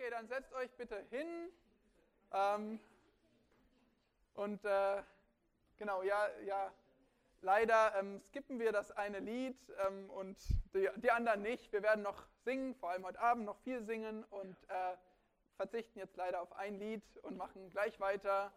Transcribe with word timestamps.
Okay, 0.00 0.08
dann 0.08 0.28
setzt 0.28 0.54
euch 0.54 0.70
bitte 0.78 1.04
hin. 1.10 1.52
Ähm, 2.32 2.80
und 4.32 4.64
äh, 4.64 5.02
genau, 5.76 6.02
ja, 6.02 6.26
ja, 6.46 6.72
leider 7.42 7.94
ähm, 7.96 8.18
skippen 8.22 8.58
wir 8.58 8.72
das 8.72 8.92
eine 8.92 9.18
Lied 9.18 9.58
ähm, 9.86 10.08
und 10.08 10.38
die, 10.72 10.88
die, 10.96 11.10
anderen 11.10 11.42
nicht. 11.42 11.70
Wir 11.70 11.82
werden 11.82 12.02
noch 12.02 12.26
singen, 12.46 12.74
vor 12.76 12.88
allem 12.88 13.04
heute 13.04 13.20
Abend 13.20 13.44
noch 13.44 13.58
viel 13.58 13.84
singen 13.84 14.24
und 14.30 14.56
äh, 14.70 14.96
verzichten 15.56 15.98
jetzt 15.98 16.16
leider 16.16 16.40
auf 16.40 16.54
ein 16.54 16.78
Lied 16.78 17.04
und 17.18 17.36
machen 17.36 17.68
gleich 17.68 18.00
weiter. 18.00 18.54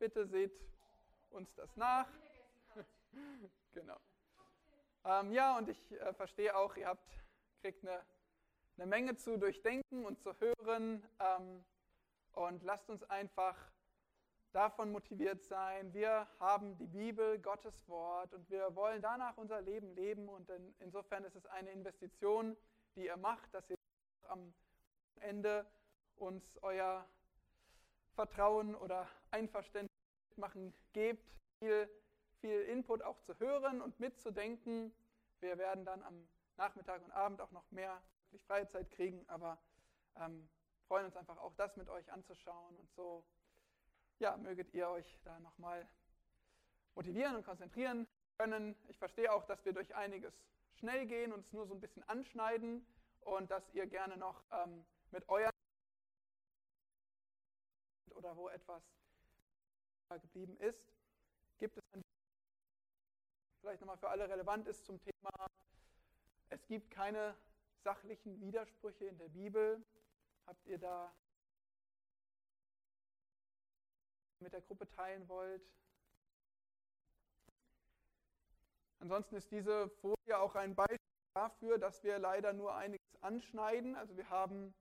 Bitte 0.00 0.26
seht 0.26 0.58
uns 1.30 1.54
das 1.54 1.76
nach. 1.76 2.08
genau. 3.74 3.96
Ähm, 5.04 5.30
ja, 5.30 5.56
und 5.56 5.68
ich 5.68 5.92
äh, 5.92 6.12
verstehe 6.14 6.56
auch, 6.56 6.76
ihr 6.76 6.88
habt, 6.88 7.08
kriegt 7.60 7.86
eine, 7.86 8.02
eine 8.80 8.88
Menge 8.88 9.14
zu 9.14 9.36
durchdenken 9.36 10.06
und 10.06 10.18
zu 10.20 10.32
hören. 10.40 11.06
Ähm, 11.20 11.64
und 12.32 12.62
lasst 12.62 12.88
uns 12.88 13.02
einfach 13.04 13.54
davon 14.52 14.90
motiviert 14.90 15.44
sein. 15.44 15.92
Wir 15.92 16.26
haben 16.38 16.78
die 16.78 16.86
Bibel, 16.86 17.38
Gottes 17.38 17.86
Wort, 17.88 18.32
und 18.32 18.48
wir 18.48 18.74
wollen 18.74 19.02
danach 19.02 19.36
unser 19.36 19.60
Leben 19.60 19.94
leben. 19.94 20.30
Und 20.30 20.48
in, 20.48 20.74
insofern 20.78 21.24
ist 21.24 21.36
es 21.36 21.44
eine 21.46 21.70
Investition, 21.72 22.56
die 22.96 23.04
ihr 23.04 23.18
macht, 23.18 23.52
dass 23.52 23.68
ihr 23.68 23.76
am 24.28 24.54
Ende 25.16 25.66
uns 26.16 26.58
euer 26.62 27.06
Vertrauen 28.14 28.74
oder 28.74 29.06
Einverständnis 29.30 29.90
machen 30.36 30.72
gebt, 30.94 31.30
viel, 31.58 31.86
viel 32.40 32.62
Input 32.62 33.02
auch 33.02 33.20
zu 33.20 33.38
hören 33.38 33.82
und 33.82 34.00
mitzudenken. 34.00 34.94
Wir 35.40 35.58
werden 35.58 35.84
dann 35.84 36.02
am 36.02 36.26
Nachmittag 36.56 37.04
und 37.04 37.10
Abend 37.10 37.42
auch 37.42 37.50
noch 37.50 37.70
mehr 37.70 38.00
wirklich 38.30 38.46
freie 38.46 38.68
Zeit 38.68 38.88
kriegen, 38.92 39.28
aber 39.28 39.58
ähm, 40.16 40.48
freuen 40.86 41.06
uns 41.06 41.16
einfach 41.16 41.36
auch 41.38 41.54
das 41.54 41.76
mit 41.76 41.88
euch 41.88 42.12
anzuschauen 42.12 42.76
und 42.76 42.92
so 42.92 43.24
ja, 44.20 44.36
möget 44.36 44.72
ihr 44.72 44.88
euch 44.88 45.18
da 45.24 45.40
nochmal 45.40 45.88
motivieren 46.94 47.34
und 47.34 47.44
konzentrieren 47.44 48.06
können. 48.36 48.76
Ich 48.88 48.98
verstehe 48.98 49.32
auch, 49.32 49.44
dass 49.46 49.64
wir 49.64 49.72
durch 49.72 49.94
einiges 49.94 50.34
schnell 50.74 51.06
gehen 51.06 51.32
und 51.32 51.40
es 51.40 51.52
nur 51.52 51.66
so 51.66 51.74
ein 51.74 51.80
bisschen 51.80 52.08
anschneiden 52.08 52.86
und 53.20 53.50
dass 53.50 53.68
ihr 53.72 53.86
gerne 53.86 54.16
noch 54.16 54.44
ähm, 54.52 54.84
mit 55.10 55.28
euren 55.28 55.50
oder 58.14 58.36
wo 58.36 58.48
etwas 58.48 58.82
geblieben 60.22 60.56
ist, 60.58 60.92
gibt 61.58 61.76
es 61.76 61.84
vielleicht 63.60 63.80
nochmal 63.80 63.96
für 63.96 64.08
alle 64.08 64.28
relevant 64.28 64.66
ist 64.66 64.84
zum 64.84 65.00
Thema, 65.00 65.50
es 66.48 66.66
gibt 66.66 66.90
keine 66.90 67.36
sachlichen 67.82 68.40
Widersprüche 68.40 69.06
in 69.06 69.18
der 69.18 69.28
Bibel. 69.28 69.84
Habt 70.46 70.66
ihr 70.66 70.78
da 70.78 71.12
mit 74.40 74.52
der 74.52 74.62
Gruppe 74.62 74.88
teilen 74.88 75.28
wollt. 75.28 75.62
Ansonsten 78.98 79.36
ist 79.36 79.50
diese 79.50 79.88
Folie 79.88 80.38
auch 80.38 80.54
ein 80.54 80.74
Beispiel 80.74 80.98
dafür, 81.34 81.78
dass 81.78 82.02
wir 82.02 82.18
leider 82.18 82.52
nur 82.52 82.74
einiges 82.74 83.22
anschneiden. 83.22 83.96
Also 83.96 84.16
wir 84.16 84.28
haben 84.28 84.74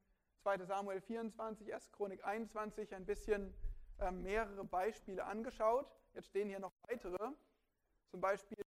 2 0.44 0.66
Samuel 0.66 1.02
24, 1.02 1.73
1 1.73 1.91
Chronik 1.91 2.23
21 2.23 2.95
ein 2.95 3.06
bisschen 3.06 3.53
äh, 4.00 4.11
mehrere 4.11 4.63
Beispiele 4.66 5.25
angeschaut. 5.25 5.89
Jetzt 6.13 6.28
stehen 6.28 6.50
hier 6.50 6.59
noch 6.59 6.73
weitere. 6.88 7.31
Zum 8.11 8.22
Beispiel 8.22 8.61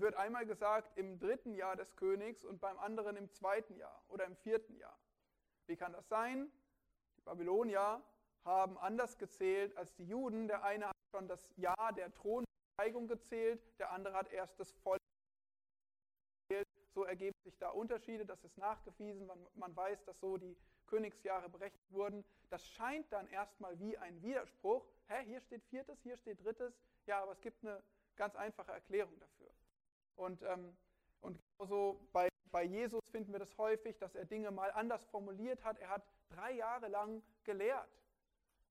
wird 0.00 0.14
einmal 0.14 0.46
gesagt 0.46 0.96
im 0.96 1.18
dritten 1.18 1.54
Jahr 1.54 1.76
des 1.76 1.96
Königs 1.96 2.44
und 2.44 2.60
beim 2.60 2.78
anderen 2.78 3.16
im 3.16 3.30
zweiten 3.30 3.76
Jahr 3.76 4.02
oder 4.08 4.24
im 4.24 4.36
vierten 4.36 4.76
Jahr. 4.76 4.98
Wie 5.66 5.76
kann 5.76 5.92
das 5.92 6.08
sein? 6.08 6.50
Die 7.16 7.22
Babylonier 7.22 8.02
haben 8.44 8.78
anders 8.78 9.18
gezählt 9.18 9.76
als 9.76 9.94
die 9.94 10.06
Juden. 10.06 10.48
Der 10.48 10.62
eine 10.62 10.88
hat 10.88 10.96
schon 11.10 11.28
das 11.28 11.54
Jahr 11.56 11.92
der 11.92 12.12
Thronsteigung 12.14 13.08
gezählt, 13.08 13.60
der 13.78 13.92
andere 13.92 14.14
hat 14.14 14.32
erst 14.32 14.58
das 14.58 14.72
volle 14.72 14.98
gezählt. 16.48 16.66
So 16.94 17.04
ergeben 17.04 17.36
sich 17.44 17.56
da 17.58 17.70
Unterschiede, 17.70 18.24
das 18.24 18.42
ist 18.44 18.56
nachgewiesen. 18.58 19.26
Man, 19.26 19.46
man 19.54 19.76
weiß, 19.76 20.04
dass 20.04 20.18
so 20.20 20.36
die 20.36 20.56
Königsjahre 20.86 21.48
berechnet 21.48 21.92
wurden. 21.92 22.24
Das 22.50 22.66
scheint 22.66 23.12
dann 23.12 23.28
erstmal 23.28 23.78
wie 23.78 23.96
ein 23.98 24.20
Widerspruch. 24.22 24.86
Hä, 25.08 25.24
hier 25.24 25.40
steht 25.40 25.62
viertes, 25.64 26.00
hier 26.02 26.16
steht 26.16 26.42
drittes. 26.44 26.74
Ja, 27.06 27.22
aber 27.22 27.32
es 27.32 27.40
gibt 27.40 27.62
eine 27.62 27.82
ganz 28.16 28.34
einfache 28.34 28.72
Erklärung 28.72 29.18
dafür. 29.20 29.50
Und, 30.18 30.42
ähm, 30.42 30.76
und 31.20 31.40
genauso 31.56 32.00
bei, 32.12 32.28
bei 32.50 32.64
Jesus 32.64 33.00
finden 33.10 33.32
wir 33.32 33.38
das 33.38 33.56
häufig, 33.56 33.96
dass 33.98 34.14
er 34.14 34.24
Dinge 34.24 34.50
mal 34.50 34.70
anders 34.72 35.04
formuliert 35.06 35.64
hat. 35.64 35.78
Er 35.78 35.90
hat 35.90 36.02
drei 36.28 36.52
Jahre 36.52 36.88
lang 36.88 37.22
gelehrt 37.44 37.88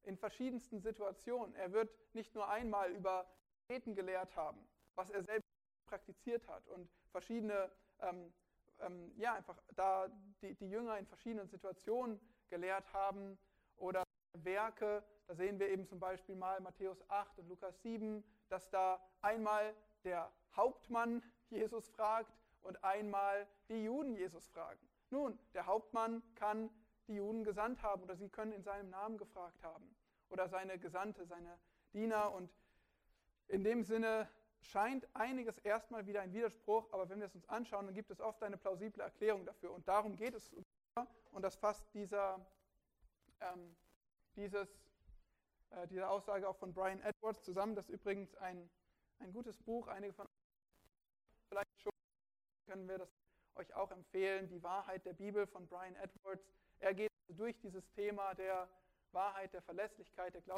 in 0.04 0.18
verschiedensten 0.18 0.82
Situationen. 0.82 1.56
Er 1.56 1.72
wird 1.72 1.90
nicht 2.14 2.36
nur 2.36 2.50
einmal 2.50 2.92
über 2.92 3.26
Beten 3.68 3.96
gelehrt 3.96 4.36
haben, 4.36 4.60
was 4.96 5.10
er 5.10 5.24
selbst 5.24 5.48
praktiziert 5.86 6.46
hat 6.48 6.68
und 6.68 6.90
verschiedene, 7.12 7.72
ähm, 8.02 8.34
ähm, 8.80 9.14
ja, 9.18 9.34
einfach 9.34 9.58
da 9.76 10.10
die, 10.42 10.54
die 10.56 10.70
Jünger 10.70 10.98
in 10.98 11.06
verschiedenen 11.06 11.48
Situationen 11.48 12.20
gelehrt 12.50 12.92
haben 12.92 13.38
oder 13.78 14.04
Werke. 14.34 15.04
Da 15.28 15.36
sehen 15.36 15.60
wir 15.60 15.70
eben 15.70 15.86
zum 15.86 16.00
Beispiel 16.00 16.36
mal 16.36 16.60
Matthäus 16.60 17.10
8 17.10 17.40
und 17.40 17.48
Lukas 17.48 17.82
7, 17.82 18.24
dass 18.50 18.70
da 18.70 19.02
einmal 19.22 19.74
der 20.04 20.32
Hauptmann 20.56 21.22
Jesus 21.50 21.88
fragt 21.90 22.34
und 22.62 22.84
einmal 22.84 23.48
die 23.70 23.84
Juden 23.84 24.16
Jesus 24.16 24.48
fragen. 24.48 24.80
Nun, 25.10 25.40
der 25.54 25.66
Hauptmann 25.66 26.22
kann 26.36 26.70
die 27.08 27.16
Juden 27.16 27.44
gesandt 27.44 27.82
haben 27.82 28.04
oder 28.04 28.16
sie 28.16 28.30
können 28.30 28.52
in 28.52 28.64
seinem 28.64 28.90
Namen 28.90 29.18
gefragt 29.18 29.64
haben 29.64 29.96
oder 30.30 30.50
seine 30.50 30.78
Gesandte, 30.78 31.26
seine 31.26 31.58
Diener. 31.94 32.34
Und 32.34 32.52
in 33.48 33.64
dem 33.64 33.84
Sinne 33.84 34.30
scheint 34.60 35.08
einiges 35.16 35.58
erstmal 35.60 36.06
wieder 36.08 36.22
ein 36.22 36.34
Widerspruch, 36.34 36.92
aber 36.92 37.08
wenn 37.10 37.20
wir 37.20 37.28
es 37.28 37.36
uns 37.36 37.48
anschauen, 37.48 37.86
dann 37.86 37.96
gibt 37.96 38.12
es 38.12 38.20
oft 38.20 38.44
eine 38.44 38.58
plausible 38.58 39.02
Erklärung 39.02 39.46
dafür. 39.46 39.72
Und 39.72 39.88
darum 39.88 40.16
geht 40.16 40.34
es. 40.34 40.54
Und 41.32 41.42
das 41.42 41.56
fasst 41.56 41.94
dieser, 41.94 42.46
ähm, 43.40 43.76
dieses, 44.36 44.68
äh, 45.70 45.88
diese 45.88 46.10
Aussage 46.10 46.50
auch 46.50 46.58
von 46.58 46.74
Brian 46.74 47.02
Edwards 47.02 47.44
zusammen. 47.44 47.76
Das 47.76 47.90
ist 47.90 48.02
übrigens 48.02 48.36
ein, 48.36 48.70
ein 49.20 49.32
gutes 49.32 49.58
Buch. 49.58 49.88
Einige 49.88 50.14
von 50.14 50.27
vielleicht 51.50 51.82
schon 51.82 51.92
können 52.66 52.88
wir 52.88 52.98
das 52.98 53.10
euch 53.56 53.74
auch 53.74 53.92
empfehlen. 53.92 54.48
Die 54.50 54.62
Wahrheit 54.62 55.06
der 55.06 55.14
Bibel 55.14 55.48
von 55.48 55.68
Brian 55.68 55.96
Edwards. 55.96 56.44
Er 56.80 56.94
geht 56.94 57.12
durch 57.30 57.58
dieses 57.60 57.90
Thema 57.94 58.36
der 58.36 58.70
Wahrheit, 59.12 59.54
der 59.54 59.62
Verlässlichkeit, 59.62 60.34
der 60.34 60.42
Glauben. 60.42 60.58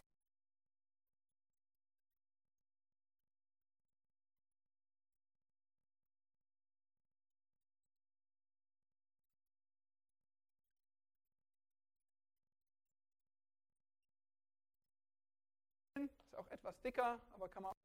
Ist 15.96 16.36
auch 16.36 16.48
etwas 16.50 16.80
dicker, 16.82 17.20
aber 17.34 17.50
kann 17.50 17.64
man 17.64 17.72
auch 17.72 17.78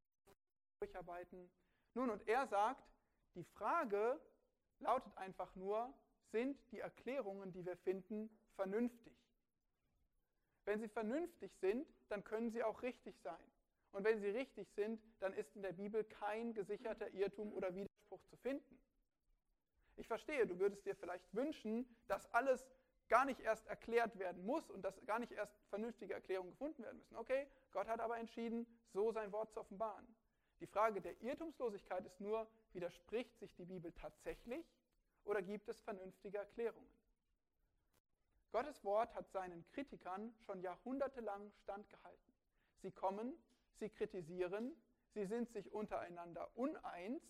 durcharbeiten. 0.80 1.50
Nun, 1.94 2.10
und 2.10 2.26
er 2.26 2.46
sagt, 2.48 2.93
die 3.34 3.44
Frage 3.44 4.20
lautet 4.78 5.16
einfach 5.16 5.54
nur, 5.54 5.92
sind 6.30 6.58
die 6.72 6.80
Erklärungen, 6.80 7.52
die 7.52 7.64
wir 7.64 7.76
finden, 7.76 8.30
vernünftig? 8.56 9.14
Wenn 10.64 10.80
sie 10.80 10.88
vernünftig 10.88 11.52
sind, 11.60 11.86
dann 12.08 12.24
können 12.24 12.50
sie 12.50 12.62
auch 12.62 12.82
richtig 12.82 13.18
sein. 13.20 13.52
Und 13.92 14.04
wenn 14.04 14.20
sie 14.20 14.30
richtig 14.30 14.68
sind, 14.70 15.00
dann 15.20 15.32
ist 15.34 15.54
in 15.54 15.62
der 15.62 15.72
Bibel 15.72 16.02
kein 16.04 16.52
gesicherter 16.52 17.08
Irrtum 17.10 17.52
oder 17.52 17.74
Widerspruch 17.74 18.24
zu 18.24 18.36
finden. 18.38 18.80
Ich 19.96 20.08
verstehe, 20.08 20.46
du 20.46 20.58
würdest 20.58 20.84
dir 20.84 20.96
vielleicht 20.96 21.32
wünschen, 21.32 21.86
dass 22.08 22.26
alles 22.34 22.66
gar 23.08 23.24
nicht 23.24 23.40
erst 23.40 23.66
erklärt 23.66 24.18
werden 24.18 24.44
muss 24.44 24.70
und 24.70 24.82
dass 24.82 25.00
gar 25.06 25.18
nicht 25.18 25.32
erst 25.32 25.54
vernünftige 25.68 26.14
Erklärungen 26.14 26.50
gefunden 26.50 26.82
werden 26.82 26.98
müssen. 26.98 27.16
Okay, 27.16 27.46
Gott 27.70 27.86
hat 27.86 28.00
aber 28.00 28.18
entschieden, 28.18 28.66
so 28.92 29.12
sein 29.12 29.30
Wort 29.30 29.52
zu 29.52 29.60
offenbaren. 29.60 30.06
Die 30.64 30.70
Frage 30.70 31.02
der 31.02 31.20
Irrtumslosigkeit 31.20 32.06
ist 32.06 32.22
nur, 32.22 32.46
widerspricht 32.72 33.38
sich 33.38 33.54
die 33.54 33.66
Bibel 33.66 33.92
tatsächlich 33.92 34.64
oder 35.26 35.42
gibt 35.42 35.68
es 35.68 35.78
vernünftige 35.82 36.38
Erklärungen? 36.38 36.88
Gottes 38.50 38.82
Wort 38.82 39.14
hat 39.14 39.30
seinen 39.30 39.62
Kritikern 39.66 40.34
schon 40.46 40.62
jahrhundertelang 40.62 41.52
standgehalten. 41.64 42.32
Sie 42.78 42.90
kommen, 42.90 43.34
sie 43.74 43.90
kritisieren, 43.90 44.74
sie 45.12 45.26
sind 45.26 45.50
sich 45.50 45.70
untereinander 45.70 46.48
uneins, 46.54 47.22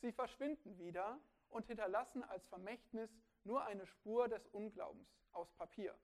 sie 0.00 0.10
verschwinden 0.10 0.76
wieder 0.76 1.20
und 1.50 1.68
hinterlassen 1.68 2.24
als 2.24 2.44
Vermächtnis 2.48 3.16
nur 3.44 3.62
eine 3.64 3.86
Spur 3.86 4.26
des 4.26 4.44
Unglaubens 4.48 5.08
aus 5.30 5.52
Papier. 5.52 5.96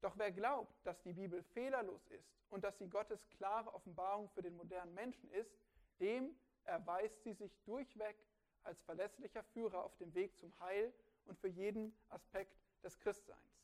Doch 0.00 0.16
wer 0.16 0.30
glaubt, 0.30 0.74
dass 0.86 1.00
die 1.02 1.12
Bibel 1.12 1.42
fehlerlos 1.42 2.06
ist 2.08 2.32
und 2.50 2.62
dass 2.62 2.78
sie 2.78 2.88
Gottes 2.88 3.28
klare 3.30 3.74
Offenbarung 3.74 4.28
für 4.30 4.42
den 4.42 4.56
modernen 4.56 4.94
Menschen 4.94 5.30
ist, 5.30 5.58
dem 5.98 6.38
erweist 6.64 7.22
sie 7.24 7.32
sich 7.32 7.58
durchweg 7.64 8.16
als 8.62 8.80
verlässlicher 8.82 9.42
Führer 9.42 9.84
auf 9.84 9.96
dem 9.96 10.14
Weg 10.14 10.36
zum 10.36 10.52
Heil 10.60 10.92
und 11.24 11.38
für 11.38 11.48
jeden 11.48 11.96
Aspekt 12.10 12.56
des 12.82 12.98
Christseins. 12.98 13.58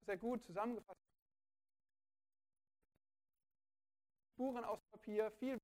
sehr 0.00 0.16
gut 0.18 0.44
zusammengefasst. 0.44 1.00
Spuren 4.32 4.64
aus 4.64 4.80
Papier, 4.84 5.30
viel. 5.32 5.60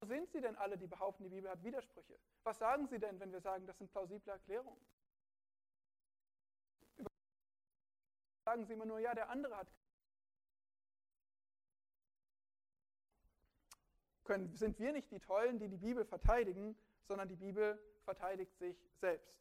Wo 0.00 0.06
sind 0.06 0.30
sie 0.30 0.40
denn 0.40 0.56
alle, 0.56 0.76
die 0.76 0.86
behaupten, 0.86 1.22
die 1.22 1.30
Bibel 1.30 1.48
hat 1.48 1.62
Widersprüche? 1.62 2.18
Was 2.42 2.58
sagen 2.58 2.88
sie 2.88 2.98
denn, 2.98 3.18
wenn 3.20 3.32
wir 3.32 3.40
sagen, 3.40 3.66
das 3.66 3.78
sind 3.78 3.90
plausible 3.90 4.32
Erklärungen? 4.32 4.84
Sagen 8.52 8.66
sie 8.66 8.74
immer 8.74 8.84
nur, 8.84 8.98
ja, 8.98 9.14
der 9.14 9.30
andere 9.30 9.56
hat. 9.56 9.72
Können, 14.24 14.54
sind 14.54 14.78
wir 14.78 14.92
nicht 14.92 15.10
die 15.10 15.20
Tollen, 15.20 15.58
die 15.58 15.70
die 15.70 15.78
Bibel 15.78 16.04
verteidigen, 16.04 16.76
sondern 17.04 17.28
die 17.28 17.36
Bibel 17.36 17.82
verteidigt 18.04 18.54
sich 18.58 18.76
selbst. 19.00 19.34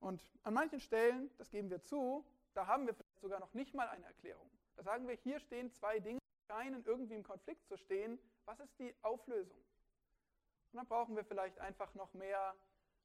Und 0.00 0.26
an 0.44 0.54
manchen 0.54 0.80
Stellen, 0.80 1.30
das 1.36 1.50
geben 1.50 1.68
wir 1.68 1.82
zu, 1.82 2.24
da 2.54 2.66
haben 2.66 2.86
wir 2.86 2.94
vielleicht 2.94 3.20
sogar 3.20 3.38
noch 3.38 3.52
nicht 3.52 3.74
mal 3.74 3.88
eine 3.88 4.06
Erklärung. 4.06 4.50
Da 4.76 4.82
sagen 4.82 5.06
wir, 5.06 5.16
hier 5.16 5.38
stehen 5.38 5.70
zwei 5.70 6.00
Dinge, 6.00 6.20
die 6.20 6.46
scheinen 6.46 6.82
irgendwie 6.86 7.16
im 7.16 7.22
Konflikt 7.22 7.68
zu 7.68 7.76
stehen. 7.76 8.18
Was 8.46 8.60
ist 8.60 8.78
die 8.78 8.94
Auflösung? 9.02 9.58
Und 10.72 10.78
dann 10.78 10.86
brauchen 10.86 11.16
wir 11.16 11.24
vielleicht 11.26 11.58
einfach 11.58 11.94
noch 11.94 12.14
mehr 12.14 12.54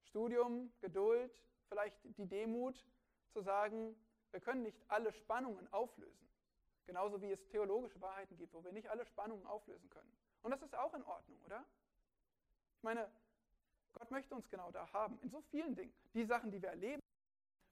Studium, 0.04 0.72
Geduld, 0.80 1.38
vielleicht 1.68 1.98
die 2.18 2.28
Demut 2.30 2.82
zu 3.34 3.42
sagen, 3.42 3.94
wir 4.34 4.42
können 4.42 4.64
nicht 4.64 4.78
alle 4.90 5.14
Spannungen 5.14 5.72
auflösen. 5.72 6.28
Genauso 6.86 7.22
wie 7.22 7.32
es 7.32 7.48
theologische 7.48 8.02
Wahrheiten 8.02 8.36
gibt, 8.36 8.54
wo 8.54 8.64
wir 8.64 8.74
nicht 8.74 8.90
alle 8.90 9.06
Spannungen 9.06 9.46
auflösen 9.46 9.90
können. 9.90 10.12
Und 10.42 10.52
das 10.52 10.62
ist 10.62 10.76
auch 10.76 10.94
in 10.94 11.04
Ordnung, 11.04 11.40
oder? 11.46 11.64
Ich 12.78 12.84
meine, 12.84 13.10
Gott 13.94 14.12
möchte 14.12 14.36
uns 14.36 14.50
genau 14.50 14.72
da 14.72 14.92
haben, 14.92 15.18
in 15.22 15.30
so 15.30 15.42
vielen 15.42 15.76
Dingen. 15.76 15.94
Die 16.14 16.26
Sachen, 16.26 16.52
die 16.52 16.62
wir 16.62 16.70
erleben, 16.70 17.02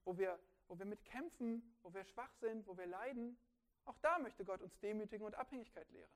wo 0.06 0.18
wir, 0.18 0.40
wo 0.68 0.78
wir 0.78 0.86
mit 0.86 1.04
kämpfen, 1.04 1.76
wo 1.82 1.94
wir 1.94 2.06
schwach 2.06 2.34
sind, 2.40 2.66
wo 2.68 2.78
wir 2.78 2.86
leiden, 2.86 3.38
auch 3.86 3.98
da 4.02 4.20
möchte 4.20 4.46
Gott 4.46 4.62
uns 4.62 4.78
Demütigen 4.80 5.26
und 5.26 5.36
Abhängigkeit 5.36 5.90
lehren. 5.90 6.12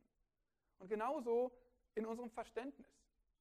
Und 0.77 0.87
genauso 0.87 1.51
in 1.95 2.05
unserem 2.05 2.29
Verständnis. 2.29 2.87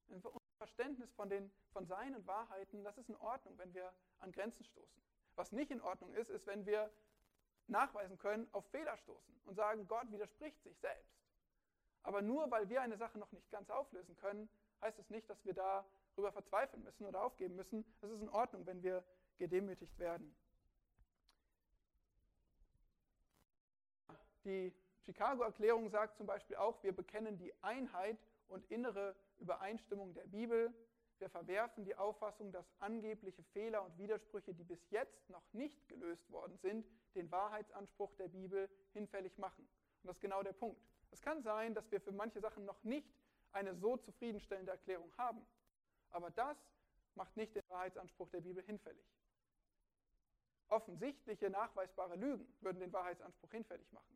In 0.07 0.15
unserem 0.15 0.39
Verständnis 0.57 1.11
von, 1.13 1.29
den, 1.29 1.51
von 1.71 1.85
seinen 1.85 2.25
Wahrheiten, 2.25 2.83
das 2.83 2.97
ist 2.97 3.09
in 3.09 3.15
Ordnung, 3.17 3.57
wenn 3.57 3.73
wir 3.73 3.93
an 4.19 4.31
Grenzen 4.31 4.63
stoßen. 4.65 5.03
Was 5.35 5.51
nicht 5.51 5.71
in 5.71 5.81
Ordnung 5.81 6.13
ist, 6.13 6.29
ist, 6.29 6.47
wenn 6.47 6.65
wir 6.65 6.89
nachweisen 7.67 8.17
können, 8.17 8.47
auf 8.51 8.65
Fehler 8.67 8.97
stoßen 8.97 9.33
und 9.45 9.55
sagen, 9.55 9.87
Gott 9.87 10.11
widerspricht 10.11 10.61
sich 10.63 10.77
selbst. 10.79 11.15
Aber 12.03 12.21
nur 12.21 12.49
weil 12.51 12.69
wir 12.69 12.81
eine 12.81 12.97
Sache 12.97 13.17
noch 13.17 13.31
nicht 13.31 13.49
ganz 13.51 13.69
auflösen 13.69 14.15
können, 14.17 14.47
heißt 14.81 14.99
es 14.99 15.09
nicht, 15.09 15.29
dass 15.29 15.43
wir 15.43 15.53
darüber 15.53 16.31
verzweifeln 16.31 16.83
müssen 16.83 17.05
oder 17.05 17.23
aufgeben 17.23 17.55
müssen. 17.55 17.83
Es 18.01 18.11
ist 18.11 18.21
in 18.21 18.29
Ordnung, 18.29 18.65
wenn 18.65 18.83
wir 18.83 19.03
gedemütigt 19.37 19.97
werden. 19.97 20.35
Die 24.43 24.71
Chicago-Erklärung 25.05 25.89
sagt 25.89 26.17
zum 26.17 26.27
Beispiel 26.27 26.55
auch, 26.55 26.81
wir 26.83 26.95
bekennen 26.95 27.37
die 27.37 27.51
Einheit 27.63 28.17
und 28.47 28.69
innere 28.69 29.15
Übereinstimmung 29.39 30.13
der 30.13 30.27
Bibel. 30.27 30.71
Wir 31.19 31.29
verwerfen 31.29 31.85
die 31.85 31.95
Auffassung, 31.95 32.51
dass 32.51 32.65
angebliche 32.79 33.43
Fehler 33.43 33.83
und 33.83 33.97
Widersprüche, 33.97 34.53
die 34.53 34.63
bis 34.63 34.89
jetzt 34.89 35.29
noch 35.29 35.43
nicht 35.53 35.87
gelöst 35.87 36.29
worden 36.29 36.57
sind, 36.57 36.85
den 37.15 37.31
Wahrheitsanspruch 37.31 38.13
der 38.15 38.27
Bibel 38.27 38.69
hinfällig 38.93 39.37
machen. 39.37 39.67
Und 40.03 40.07
das 40.07 40.17
ist 40.17 40.21
genau 40.21 40.43
der 40.43 40.53
Punkt. 40.53 40.81
Es 41.11 41.21
kann 41.21 41.41
sein, 41.41 41.73
dass 41.73 41.89
wir 41.91 42.01
für 42.01 42.11
manche 42.11 42.41
Sachen 42.41 42.65
noch 42.65 42.83
nicht 42.83 43.07
eine 43.53 43.73
so 43.75 43.95
zufriedenstellende 43.95 44.71
Erklärung 44.71 45.11
haben. 45.17 45.45
Aber 46.09 46.29
das 46.31 46.57
macht 47.15 47.37
nicht 47.37 47.55
den 47.55 47.63
Wahrheitsanspruch 47.69 48.29
der 48.29 48.41
Bibel 48.41 48.61
hinfällig. 48.63 49.05
Offensichtliche, 50.67 51.49
nachweisbare 51.49 52.15
Lügen 52.15 52.45
würden 52.59 52.79
den 52.79 52.91
Wahrheitsanspruch 52.91 53.51
hinfällig 53.51 53.89
machen 53.93 54.15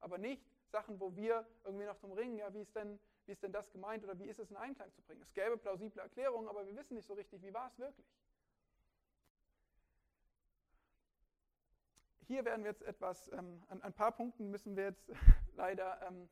aber 0.00 0.18
nicht 0.18 0.42
Sachen, 0.68 0.98
wo 1.00 1.14
wir 1.14 1.46
irgendwie 1.64 1.84
noch 1.84 1.98
drum 1.98 2.12
ringen, 2.12 2.38
ja, 2.38 2.52
wie 2.52 2.60
ist, 2.60 2.74
denn, 2.74 2.98
wie 3.26 3.32
ist 3.32 3.42
denn 3.42 3.52
das 3.52 3.70
gemeint 3.70 4.04
oder 4.04 4.18
wie 4.18 4.28
ist 4.28 4.38
es 4.38 4.50
in 4.50 4.56
Einklang 4.56 4.92
zu 4.92 5.02
bringen. 5.02 5.22
Es 5.22 5.32
gäbe 5.32 5.56
plausible 5.56 6.02
Erklärungen, 6.02 6.48
aber 6.48 6.66
wir 6.66 6.76
wissen 6.76 6.94
nicht 6.94 7.06
so 7.06 7.14
richtig, 7.14 7.42
wie 7.42 7.52
war 7.52 7.68
es 7.68 7.78
wirklich. 7.78 8.06
Hier 12.26 12.44
werden 12.44 12.62
wir 12.64 12.70
jetzt 12.70 12.82
etwas, 12.82 13.30
ähm, 13.32 13.60
an 13.68 13.82
ein 13.82 13.92
paar 13.92 14.12
Punkten 14.12 14.50
müssen 14.50 14.76
wir 14.76 14.84
jetzt 14.84 15.10
leider, 15.56 16.00
ähm, 16.06 16.28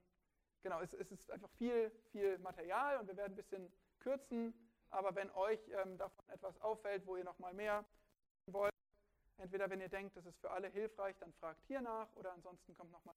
genau, 0.62 0.80
es, 0.80 0.92
es, 0.92 1.10
ist 1.10 1.30
einfach 1.30 1.50
viel, 1.58 1.90
viel 2.12 2.38
Material 2.38 2.98
und 2.98 3.08
wir 3.08 3.16
werden 3.16 3.32
ein 3.32 3.36
bisschen 3.36 3.72
kürzen, 3.98 4.54
aber 4.90 5.14
wenn 5.16 5.30
euch 5.32 5.60
ähm, 5.70 5.98
davon 5.98 6.24
etwas 6.28 6.60
auffällt, 6.60 7.04
wo 7.04 7.16
ihr 7.16 7.24
nochmal 7.24 7.52
mehr 7.52 7.84
wollt, 8.46 8.72
entweder 9.38 9.68
wenn 9.70 9.80
ihr 9.80 9.88
denkt, 9.88 10.16
das 10.16 10.26
ist 10.26 10.38
für 10.40 10.50
alle 10.50 10.68
hilfreich, 10.68 11.18
dann 11.18 11.32
fragt 11.32 11.64
hier 11.66 11.80
nach 11.80 12.14
oder 12.14 12.32
ansonsten 12.32 12.74
kommt 12.74 12.92
nochmal 12.92 13.14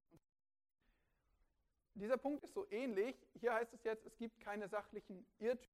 dieser 1.95 2.17
Punkt 2.17 2.43
ist 2.43 2.53
so 2.53 2.69
ähnlich. 2.71 3.15
Hier 3.39 3.53
heißt 3.53 3.73
es 3.73 3.83
jetzt, 3.83 4.05
es 4.05 4.17
gibt 4.17 4.39
keine 4.39 4.67
sachlichen 4.67 5.25
Irrtümer. 5.39 5.67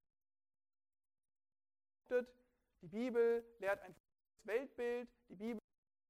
Die 2.80 2.86
Bibel 2.86 3.44
lehrt 3.58 3.82
ein 3.82 3.94
Weltbild. 4.44 5.08
Die 5.28 5.34
Bibel 5.34 5.58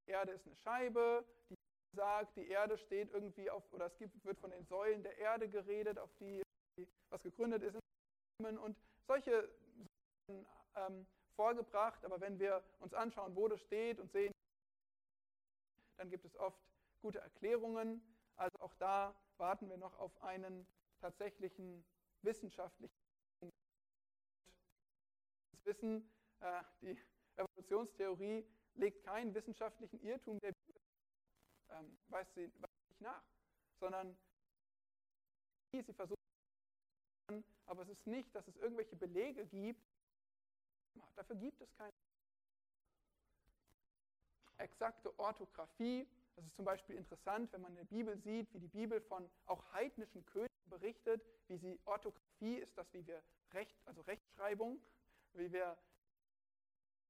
die 0.07 0.13
Erde 0.13 0.33
ist 0.33 0.47
eine 0.47 0.57
Scheibe. 0.57 1.25
Die 1.51 1.55
Bibel 1.55 1.97
sagt, 1.97 2.37
die 2.37 2.49
Erde 2.49 2.79
steht 2.79 3.11
irgendwie 3.11 3.51
auf, 3.51 3.65
oder 3.73 3.87
es 3.87 3.97
gibt, 3.99 4.25
wird 4.25 4.39
von 4.39 4.51
den 4.51 4.65
Säulen 4.67 5.03
der 5.03 5.17
Erde 5.19 5.49
geredet, 5.49 5.99
auf 5.99 6.11
die 6.21 6.43
was 7.11 7.23
gegründet 7.23 7.63
ist. 7.63 7.79
Und 8.41 8.77
solche 9.07 9.49
ähm, 10.77 11.07
vorgebracht. 11.35 12.05
Aber 12.05 12.21
wenn 12.21 12.39
wir 12.39 12.63
uns 12.81 12.95
anschauen, 12.95 13.35
wo 13.35 13.49
das 13.49 13.61
steht 13.61 13.99
und 13.99 14.13
sehen, 14.13 14.33
dann 15.97 16.11
gibt 16.11 16.25
es 16.25 16.37
oft 16.37 16.59
gute 17.03 17.19
Erklärungen. 17.19 18.03
Also 18.39 18.57
auch 18.61 18.75
da 18.75 19.15
warten 19.37 19.69
wir 19.69 19.77
noch 19.77 19.99
auf 19.99 20.23
einen 20.23 20.65
tatsächlichen 21.01 21.85
wissenschaftlichen 22.23 22.95
Wissen. 25.65 26.09
Äh, 26.41 26.63
die 26.81 26.97
Evolutionstheorie 27.37 28.47
legt 28.75 29.03
keinen 29.03 29.35
wissenschaftlichen 29.35 30.01
Irrtum 30.01 30.39
der 30.39 30.53
Bibel, 30.53 30.81
ähm, 31.71 31.99
weist 32.07 32.33
sie 32.35 32.43
nicht 32.43 33.01
nach, 33.01 33.25
sondern 33.81 34.17
sie 35.73 35.83
versucht, 35.83 36.19
aber 37.67 37.83
es 37.83 37.89
ist 37.89 38.07
nicht, 38.07 38.33
dass 38.37 38.47
es 38.47 38.57
irgendwelche 38.57 38.95
Belege 38.95 39.47
gibt. 39.47 39.85
Dafür 41.17 41.37
gibt 41.37 41.61
es 41.61 41.73
keine 41.75 41.93
exakte 44.59 45.17
Orthographie 45.19 46.09
das 46.39 46.47
ist 46.47 46.55
zum 46.55 46.65
Beispiel 46.65 46.95
interessant, 46.95 47.53
wenn 47.53 47.63
man 47.63 47.73
in 47.73 47.79
der 47.79 47.85
Bibel 47.85 48.17
sieht, 48.17 48.53
wie 48.55 48.61
die 48.61 48.69
Bibel 48.69 49.01
von 49.01 49.29
auch 49.47 49.73
heidnischen 49.73 50.25
Königen 50.25 50.71
berichtet, 50.71 51.21
wie 51.49 51.57
sie 51.57 51.81
Orthographie 51.85 52.55
ist, 52.55 52.79
das 52.79 52.93
wie 52.95 53.05
wir 53.09 53.21
Recht, 53.53 53.77
also 53.87 54.03
Rechtschreibung, 54.03 54.81
wie 55.33 55.53
wir 55.53 55.77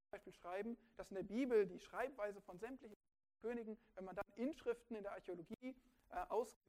zum 0.01 0.11
Beispiel 0.13 0.33
schreiben, 0.33 0.79
dass 0.97 1.11
in 1.11 1.17
der 1.17 1.25
Bibel 1.25 1.67
die 1.67 1.79
Schreibweise 1.79 2.41
von 2.41 2.59
sämtlichen 2.59 2.97
Königen, 3.43 3.77
wenn 3.97 4.07
man 4.07 4.17
dann 4.17 4.25
Inschriften 4.37 4.97
in 4.97 5.03
der 5.03 5.13
Archäologie 5.13 5.77
äh, 6.09 6.17
ausgibt, 6.31 6.65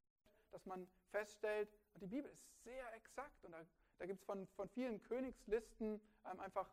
dass 0.51 0.65
man 0.65 0.85
feststellt, 1.11 1.69
die 2.01 2.07
Bibel 2.07 2.29
ist 2.29 2.43
sehr 2.63 2.93
exakt 2.95 3.41
und 3.45 3.53
da, 3.53 3.65
da 3.99 4.05
gibt 4.05 4.19
es 4.19 4.25
von, 4.25 4.45
von 4.47 4.67
vielen 4.67 5.01
Königslisten 5.03 6.01
ähm, 6.25 6.39
einfach 6.41 6.69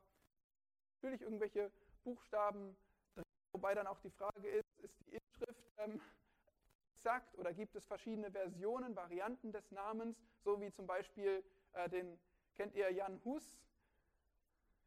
natürlich 0.97 1.23
irgendwelche 1.23 1.71
Buchstaben 2.03 2.77
drin, 3.15 3.25
wobei 3.53 3.75
dann 3.75 3.87
auch 3.87 4.01
die 4.01 4.11
Frage 4.11 4.49
ist, 4.49 4.81
ist 4.81 4.99
die 5.07 5.26
ähm, 5.79 6.01
exakt 6.95 7.37
oder 7.39 7.53
gibt 7.53 7.75
es 7.77 7.87
verschiedene 7.87 8.31
Versionen, 8.31 8.97
Varianten 8.97 9.53
des 9.53 9.71
Namens, 9.71 10.17
so 10.43 10.61
wie 10.61 10.73
zum 10.73 10.87
Beispiel 10.87 11.45
äh, 11.75 11.89
den, 11.89 12.19
kennt 12.57 12.75
ihr 12.75 12.91
Jan 12.93 13.21
Hus, 13.25 13.57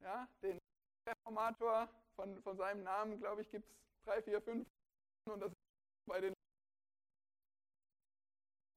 ja, 0.02 0.28
den 0.42 0.60
Reformator, 1.06 1.90
von, 2.16 2.42
von 2.42 2.58
seinem 2.58 2.84
Namen, 2.84 3.18
glaube 3.18 3.42
ich, 3.42 3.50
gibt 3.50 3.66
es 3.66 4.04
drei, 4.04 4.22
vier, 4.22 4.42
fünf 4.42 4.68
und 5.26 5.40
das 5.40 5.54
bei 6.06 6.20
den 6.20 6.34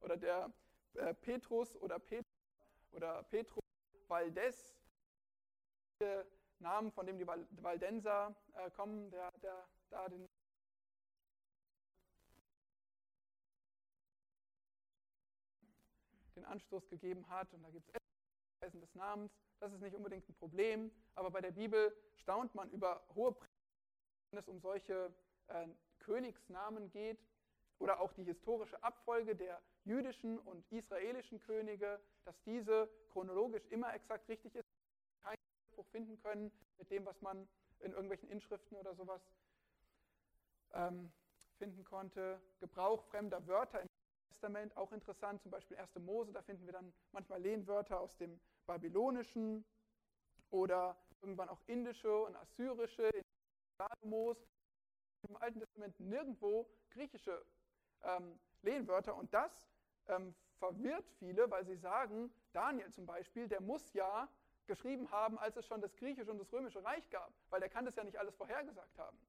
oder 0.00 0.16
der 0.16 0.52
äh, 0.94 1.12
Petrus 1.14 1.76
oder 1.76 1.98
Petrus 1.98 2.32
oder 2.92 3.24
Petro 3.24 3.60
Valdes, 4.06 4.76
Namen, 6.60 6.92
von 6.92 7.06
dem 7.06 7.18
die 7.18 7.26
Valdenser 7.26 8.34
äh, 8.54 8.70
kommen, 8.70 9.10
der, 9.10 9.30
der 9.42 9.66
da 9.90 10.08
den 10.08 10.28
den 16.42 16.50
Anstoß 16.50 16.88
gegeben 16.88 17.28
hat. 17.28 17.52
Und 17.52 17.62
da 17.62 17.70
gibt 17.70 17.88
es 17.88 18.02
Weisen 18.60 18.80
des 18.80 18.94
Namens. 18.94 19.30
Das 19.60 19.72
ist 19.72 19.80
nicht 19.80 19.94
unbedingt 19.94 20.28
ein 20.28 20.34
Problem, 20.34 20.90
aber 21.14 21.30
bei 21.30 21.40
der 21.40 21.52
Bibel 21.52 21.96
staunt 22.16 22.54
man 22.54 22.68
über 22.70 23.02
hohe 23.14 23.32
Prägungen, 23.32 23.48
wenn 24.30 24.38
es 24.40 24.48
um 24.48 24.58
solche 24.60 25.14
äh, 25.48 25.68
Königsnamen 26.00 26.90
geht 26.90 27.18
oder 27.78 28.00
auch 28.00 28.12
die 28.12 28.24
historische 28.24 28.82
Abfolge 28.82 29.36
der 29.36 29.60
jüdischen 29.84 30.38
und 30.40 30.64
israelischen 30.72 31.40
Könige, 31.40 32.00
dass 32.24 32.34
diese 32.42 32.88
chronologisch 33.10 33.64
immer 33.70 33.94
exakt 33.94 34.28
richtig 34.28 34.54
ist, 34.56 34.68
keinen 35.22 35.38
Spruch 35.70 35.86
finden 35.88 36.20
können 36.22 36.50
mit 36.78 36.90
dem, 36.90 37.04
was 37.04 37.20
man 37.20 37.48
in 37.80 37.92
irgendwelchen 37.92 38.28
Inschriften 38.28 38.76
oder 38.76 38.94
sowas 38.94 39.20
ähm, 40.72 41.12
finden 41.58 41.84
konnte. 41.84 42.40
Gebrauch 42.58 43.04
fremder 43.04 43.46
Wörter 43.46 43.80
im 43.80 43.88
Testament, 44.42 44.76
auch 44.76 44.90
interessant, 44.90 45.40
zum 45.40 45.52
Beispiel 45.52 45.76
1. 45.76 45.94
Mose, 46.00 46.32
da 46.32 46.42
finden 46.42 46.66
wir 46.66 46.72
dann 46.72 46.92
manchmal 47.12 47.40
Lehnwörter 47.40 48.00
aus 48.00 48.16
dem 48.16 48.40
Babylonischen 48.66 49.64
oder 50.50 50.96
irgendwann 51.20 51.48
auch 51.48 51.60
indische 51.68 52.12
und 52.24 52.34
assyrische, 52.34 53.04
in 53.04 53.22
Salomos, 53.78 54.36
im 55.28 55.36
Alten 55.36 55.60
Testament 55.60 56.00
nirgendwo 56.00 56.68
griechische 56.90 57.46
ähm, 58.02 58.36
Lehnwörter 58.62 59.14
und 59.14 59.32
das 59.32 59.52
ähm, 60.08 60.34
verwirrt 60.58 61.08
viele, 61.20 61.48
weil 61.48 61.64
sie 61.64 61.76
sagen, 61.76 62.34
Daniel 62.52 62.90
zum 62.90 63.06
Beispiel, 63.06 63.46
der 63.46 63.60
muss 63.60 63.92
ja 63.92 64.28
geschrieben 64.66 65.08
haben, 65.12 65.38
als 65.38 65.56
es 65.56 65.66
schon 65.66 65.80
das 65.80 65.94
griechische 65.94 66.32
und 66.32 66.38
das 66.38 66.52
römische 66.52 66.82
Reich 66.82 67.08
gab, 67.10 67.32
weil 67.48 67.60
der 67.60 67.68
kann 67.68 67.84
das 67.84 67.94
ja 67.94 68.02
nicht 68.02 68.18
alles 68.18 68.34
vorhergesagt 68.34 68.98
haben. 68.98 69.20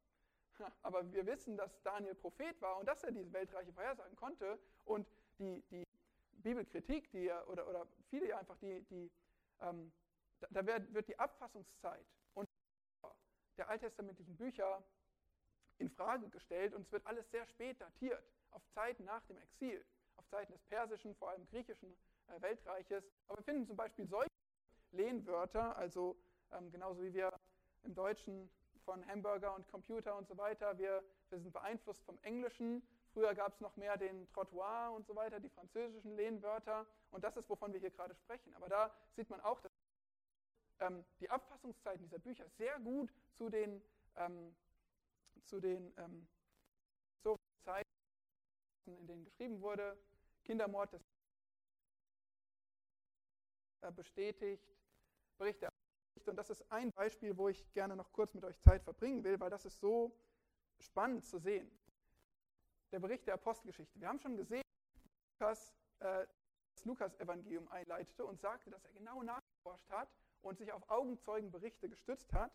Aber 0.82 1.12
wir 1.12 1.26
wissen, 1.26 1.58
dass 1.58 1.82
Daniel 1.84 2.16
Prophet 2.16 2.62
war 2.62 2.78
und 2.78 2.88
dass 2.88 3.04
er 3.04 3.12
diese 3.12 3.32
Weltreiche 3.34 3.72
vorhersagen 3.74 4.16
konnte. 4.16 4.60
Und 4.86 5.08
die, 5.40 5.64
die 5.70 5.84
Bibelkritik, 6.32 7.10
die 7.12 7.28
er, 7.28 7.48
oder, 7.50 7.68
oder 7.68 7.88
viele 8.10 8.28
ja 8.28 8.38
einfach, 8.38 8.58
die, 8.58 8.82
die, 8.84 9.12
ähm, 9.62 9.92
da, 10.50 10.66
wird, 10.66 10.94
wird 10.94 11.08
die 11.08 11.18
Abfassungszeit 11.18 12.06
und 12.34 12.48
der 13.58 13.70
alttestamentlichen 13.70 14.36
Bücher 14.36 14.84
in 15.78 15.90
Frage 15.90 16.30
gestellt 16.30 16.74
und 16.74 16.82
es 16.82 16.92
wird 16.92 17.06
alles 17.06 17.30
sehr 17.32 17.46
spät 17.46 17.80
datiert, 17.82 18.24
auf 18.52 18.68
Zeiten 18.70 19.04
nach 19.06 19.26
dem 19.26 19.38
Exil, 19.38 19.84
auf 20.16 20.28
Zeiten 20.28 20.54
des 20.54 20.64
persischen, 20.64 21.16
vor 21.16 21.30
allem 21.30 21.46
griechischen 21.48 21.96
äh, 22.28 22.42
Weltreiches. 22.42 23.10
Aber 23.28 23.40
wir 23.40 23.44
finden 23.44 23.66
zum 23.66 23.76
Beispiel 23.76 24.06
solche 24.08 24.30
Lehnwörter, 24.92 25.76
also 25.76 26.18
ähm, 26.52 26.72
genauso 26.72 27.02
wie 27.02 27.14
wir 27.14 27.32
im 27.84 27.96
Deutschen 27.96 28.50
von 28.84 29.06
Hamburger 29.08 29.56
und 29.56 29.68
Computer 29.68 30.16
und 30.16 30.28
so 30.28 30.38
weiter. 30.38 30.78
Wir, 30.78 31.04
wir 31.30 31.40
sind 31.40 31.52
beeinflusst 31.52 32.04
vom 32.04 32.18
Englischen. 32.22 32.82
Früher 33.14 33.34
gab 33.36 33.54
es 33.54 33.60
noch 33.60 33.76
mehr 33.76 33.98
den 33.98 34.28
Trottoir 34.30 34.92
und 34.96 35.06
so 35.06 35.16
weiter, 35.16 35.40
die 35.40 35.50
französischen 35.50 36.16
Lehnwörter. 36.16 36.86
Und 37.12 37.24
das 37.24 37.38
ist, 37.38 37.50
wovon 37.50 37.74
wir 37.74 37.80
hier 37.80 37.92
gerade 37.92 38.16
sprechen. 38.16 38.54
Aber 38.56 38.70
da 38.70 38.94
sieht 39.16 39.30
man 39.30 39.40
auch, 39.42 39.60
dass 39.62 39.72
ähm, 40.80 41.06
die 41.20 41.30
Abfassungszeiten 41.30 42.04
dieser 42.04 42.20
Bücher 42.20 42.48
sehr 42.58 42.80
gut 42.80 43.14
zu 43.34 43.50
den, 43.50 43.82
ähm, 44.16 44.56
zu 45.46 45.60
den 45.60 45.94
ähm, 45.98 46.28
so 47.24 47.38
Zeiten, 47.64 47.90
in 48.86 49.08
denen 49.08 49.24
geschrieben 49.24 49.62
wurde. 49.62 49.98
Kindermord 50.44 50.94
des 50.94 51.02
äh, 53.82 53.92
bestätigt, 53.92 54.68
Bericht 55.38 55.64
der 56.26 56.32
und 56.32 56.38
das 56.38 56.50
ist 56.50 56.72
ein 56.72 56.92
Beispiel, 56.92 57.38
wo 57.38 57.50
ich 57.50 57.72
gerne 57.74 57.96
noch 57.96 58.12
kurz 58.12 58.34
mit 58.34 58.44
euch 58.44 58.60
Zeit 58.60 58.84
verbringen 58.84 59.24
will, 59.24 59.40
weil 59.40 59.50
das 59.50 59.66
ist 59.66 59.80
so 59.80 60.16
spannend 60.80 61.26
zu 61.26 61.38
sehen. 61.38 61.70
Der 62.92 63.00
Bericht 63.00 63.28
der 63.28 63.36
Apostelgeschichte. 63.36 64.00
Wir 64.00 64.08
haben 64.08 64.20
schon 64.20 64.36
gesehen, 64.36 64.64
dass 65.40 65.76
äh, 66.00 66.26
das 66.74 66.86
Lukas-Evangelium 66.86 67.68
einleitete 67.70 68.26
und 68.26 68.40
sagte, 68.40 68.70
dass 68.70 68.84
er 68.86 68.94
genau 68.94 69.24
nachgeforscht 69.24 69.90
hat 69.90 70.10
und 70.42 70.58
sich 70.58 70.72
auf 70.72 70.90
Augenzeugenberichte 70.90 71.90
gestützt 71.90 72.34
hat. 72.34 72.52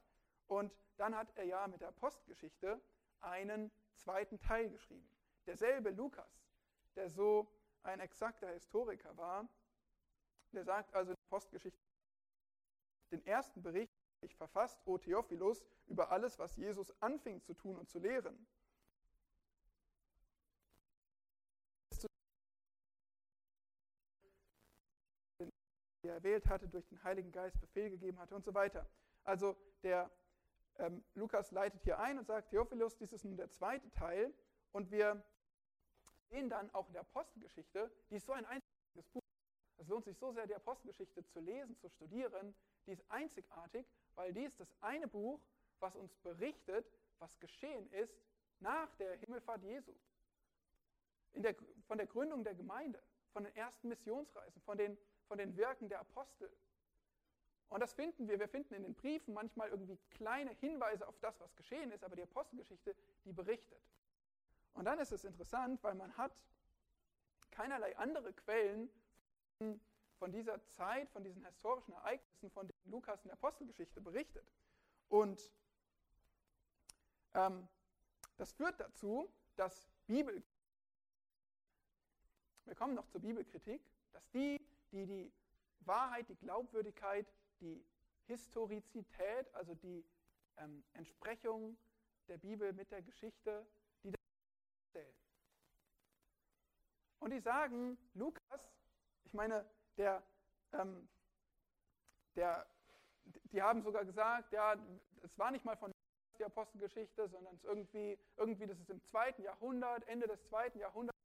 Und 0.46 0.72
dann 0.96 1.16
hat 1.16 1.28
er 1.36 1.44
ja 1.44 1.66
mit 1.66 1.80
der 1.80 1.88
Apostelgeschichte 1.88 2.80
einen 3.20 3.70
zweiten 3.94 4.38
Teil 4.38 4.70
geschrieben. 4.70 5.08
Derselbe 5.46 5.90
Lukas, 5.90 6.46
der 6.94 7.08
so 7.08 7.50
ein 7.82 8.00
exakter 8.00 8.48
Historiker 8.48 9.16
war, 9.16 9.48
der 10.52 10.64
sagt 10.64 10.94
also 10.94 11.12
in 11.12 11.16
der 11.16 11.26
Apostelgeschichte 11.26 11.87
den 13.10 13.24
ersten 13.26 13.62
Bericht 13.62 13.92
ich 14.20 14.34
verfasst, 14.34 14.80
O 14.84 14.98
Theophilus, 14.98 15.64
über 15.86 16.10
alles, 16.10 16.38
was 16.38 16.56
Jesus 16.56 16.92
anfing 17.00 17.40
zu 17.42 17.54
tun 17.54 17.76
und 17.76 17.88
zu 17.88 17.98
lehren. 17.98 18.46
er 26.08 26.14
erwählt 26.14 26.48
hatte, 26.48 26.68
durch 26.68 26.86
den 26.86 27.02
Heiligen 27.04 27.30
Geist 27.32 27.60
Befehl 27.60 27.90
gegeben 27.90 28.18
hatte 28.18 28.34
und 28.34 28.44
so 28.44 28.54
weiter. 28.54 28.88
Also 29.24 29.56
der 29.82 30.10
ähm, 30.78 31.04
Lukas 31.14 31.50
leitet 31.50 31.82
hier 31.82 31.98
ein 31.98 32.18
und 32.18 32.26
sagt, 32.26 32.50
Theophilus, 32.50 32.96
dies 32.96 33.12
ist 33.12 33.24
nun 33.24 33.36
der 33.36 33.50
zweite 33.50 33.90
Teil 33.90 34.32
und 34.72 34.90
wir 34.90 35.22
sehen 36.30 36.48
dann 36.48 36.70
auch 36.74 36.86
in 36.86 36.94
der 36.94 37.02
Apostelgeschichte, 37.02 37.90
die 38.10 38.16
ist 38.16 38.26
so 38.26 38.32
ein 38.32 38.46
einziges 38.46 38.77
es 39.78 39.88
lohnt 39.88 40.04
sich 40.04 40.18
so 40.18 40.32
sehr, 40.32 40.46
die 40.46 40.54
Apostelgeschichte 40.54 41.24
zu 41.26 41.40
lesen, 41.40 41.76
zu 41.78 41.88
studieren. 41.88 42.54
Die 42.86 42.92
ist 42.92 43.04
einzigartig, 43.08 43.86
weil 44.14 44.32
die 44.32 44.44
ist 44.44 44.58
das 44.58 44.68
eine 44.80 45.06
Buch, 45.06 45.40
was 45.80 45.94
uns 45.94 46.14
berichtet, 46.16 46.86
was 47.18 47.38
geschehen 47.38 47.90
ist 47.92 48.14
nach 48.60 48.92
der 48.96 49.16
Himmelfahrt 49.16 49.62
Jesu. 49.62 49.92
Der, 51.34 51.54
von 51.86 51.98
der 51.98 52.06
Gründung 52.06 52.42
der 52.42 52.54
Gemeinde, 52.54 53.00
von 53.32 53.44
den 53.44 53.54
ersten 53.54 53.88
Missionsreisen, 53.88 54.60
von 54.62 54.76
den, 54.76 54.98
von 55.28 55.38
den 55.38 55.56
Werken 55.56 55.88
der 55.88 56.00
Apostel. 56.00 56.50
Und 57.68 57.80
das 57.80 57.92
finden 57.92 58.26
wir, 58.26 58.40
wir 58.40 58.48
finden 58.48 58.74
in 58.74 58.82
den 58.82 58.94
Briefen 58.94 59.34
manchmal 59.34 59.68
irgendwie 59.68 59.98
kleine 60.10 60.50
Hinweise 60.54 61.06
auf 61.06 61.18
das, 61.20 61.38
was 61.38 61.54
geschehen 61.54 61.92
ist, 61.92 62.02
aber 62.02 62.16
die 62.16 62.22
Apostelgeschichte, 62.22 62.96
die 63.24 63.32
berichtet. 63.32 63.80
Und 64.72 64.86
dann 64.86 64.98
ist 64.98 65.12
es 65.12 65.24
interessant, 65.24 65.82
weil 65.84 65.94
man 65.94 66.16
hat 66.16 66.32
keinerlei 67.50 67.96
andere 67.96 68.32
Quellen 68.32 68.90
von 70.18 70.32
dieser 70.32 70.62
Zeit, 70.66 71.10
von 71.10 71.24
diesen 71.24 71.44
historischen 71.44 71.92
Ereignissen, 71.92 72.50
von 72.50 72.66
denen 72.68 72.90
Lukas 72.90 73.22
in 73.22 73.28
der 73.28 73.34
Apostelgeschichte 73.34 74.00
berichtet. 74.00 74.46
Und 75.08 75.50
ähm, 77.34 77.68
das 78.36 78.52
führt 78.52 78.78
dazu, 78.78 79.32
dass 79.56 79.88
Bibel, 80.06 80.42
wir 82.64 82.74
kommen 82.74 82.94
noch 82.94 83.06
zur 83.08 83.20
Bibelkritik, 83.20 83.82
dass 84.12 84.28
die, 84.30 84.60
die 84.92 85.06
die 85.06 85.32
Wahrheit, 85.80 86.28
die 86.28 86.36
Glaubwürdigkeit, 86.36 87.26
die 87.60 87.84
Historizität, 88.26 89.52
also 89.54 89.74
die 89.74 90.04
ähm, 90.58 90.84
Entsprechung 90.92 91.76
der 92.28 92.38
Bibel 92.38 92.72
mit 92.72 92.90
der 92.92 93.02
Geschichte, 93.02 93.66
die 94.02 94.10
das 94.10 94.20
stellen. 94.90 95.14
Und 97.20 97.30
die 97.32 97.40
sagen, 97.40 97.98
Lukas 98.14 98.77
ich 99.28 99.34
meine, 99.34 99.62
der, 99.98 100.22
ähm, 100.72 101.06
der, 102.34 102.66
die 103.52 103.60
haben 103.60 103.82
sogar 103.82 104.06
gesagt, 104.06 104.50
ja, 104.52 104.74
es 105.22 105.38
war 105.38 105.50
nicht 105.50 105.66
mal 105.66 105.76
von 105.76 105.92
der 106.38 106.46
Apostelgeschichte, 106.46 107.28
sondern 107.28 107.54
es 107.54 107.64
irgendwie, 107.64 108.18
irgendwie, 108.38 108.66
das 108.66 108.78
ist 108.78 108.88
im 108.88 109.02
zweiten 109.02 109.42
Jahrhundert, 109.42 110.02
Ende 110.08 110.26
des 110.26 110.42
zweiten 110.48 110.78
Jahrhunderts. 110.78 111.18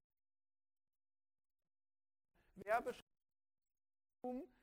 Werbeschrift, 2.56 3.08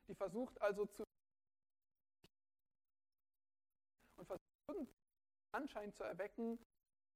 die 0.07 0.15
versucht 0.15 0.61
also 0.61 0.85
zu 0.87 1.03
und 4.17 4.27
versucht 4.27 4.43
irgendwie 4.69 4.93
Anschein 5.53 5.95
zu 5.95 6.05
erwecken, 6.05 6.59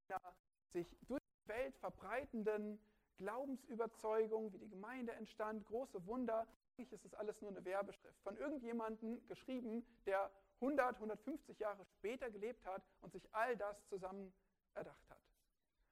einer 0.09 0.35
sich 0.73 0.89
durch 1.07 1.21
die 1.21 1.49
Welt 1.49 1.77
verbreitenden 1.77 2.81
Glaubensüberzeugung, 3.19 4.53
wie 4.53 4.59
die 4.59 4.69
Gemeinde 4.69 5.13
entstand, 5.13 5.65
große 5.67 6.05
Wunder. 6.07 6.47
Eigentlich 6.77 6.93
ist 6.93 7.05
es 7.05 7.15
alles 7.15 7.41
nur 7.41 7.51
eine 7.51 7.65
Werbeschrift 7.65 8.21
von 8.23 8.37
irgendjemandem 8.37 9.25
geschrieben, 9.29 9.87
der 10.07 10.31
100, 10.61 10.97
150 10.97 11.59
Jahre 11.59 11.85
später 11.85 12.31
gelebt 12.31 12.65
hat 12.65 12.83
und 13.01 13.13
sich 13.13 13.29
all 13.33 13.57
das 13.57 13.87
zusammen 13.87 14.33
erdacht 14.75 15.09
hat. 15.09 15.19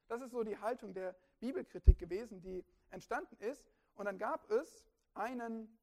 Das 0.07 0.21
ist 0.21 0.31
so 0.31 0.43
die 0.43 0.57
Haltung 0.57 0.93
der 0.93 1.15
Bibelkritik 1.39 1.97
gewesen, 1.97 2.41
die 2.41 2.65
entstanden 2.89 3.37
ist. 3.37 3.65
Und 3.95 4.05
dann 4.05 4.17
gab 4.17 4.49
es 4.49 4.85
einen, 5.13 5.77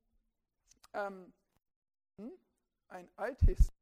ähm, 0.92 1.32
ein 2.88 3.08
Althistoriker, 3.16 3.74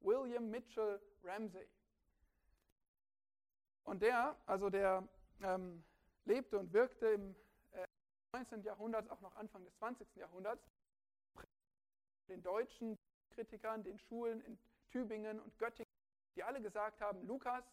William 0.00 0.50
Mitchell 0.50 1.00
Ramsey. 1.22 1.68
Und 3.84 4.02
der, 4.02 4.36
also 4.46 4.70
der 4.70 5.08
ähm, 5.42 5.84
lebte 6.24 6.58
und 6.58 6.72
wirkte 6.72 7.08
im 7.08 7.34
äh, 7.72 7.86
19. 8.32 8.62
Jahrhundert, 8.62 9.10
auch 9.10 9.20
noch 9.20 9.34
Anfang 9.36 9.64
des 9.64 9.74
20. 9.76 10.16
Jahrhunderts, 10.16 10.70
den 12.28 12.42
deutschen 12.42 12.98
Kritikern, 13.30 13.82
den 13.82 13.98
Schulen 13.98 14.40
in 14.42 14.58
Tübingen 14.90 15.40
und 15.40 15.58
Göttingen, 15.58 15.90
die 16.34 16.42
alle 16.42 16.60
gesagt 16.60 17.00
haben, 17.00 17.26
Lukas, 17.26 17.64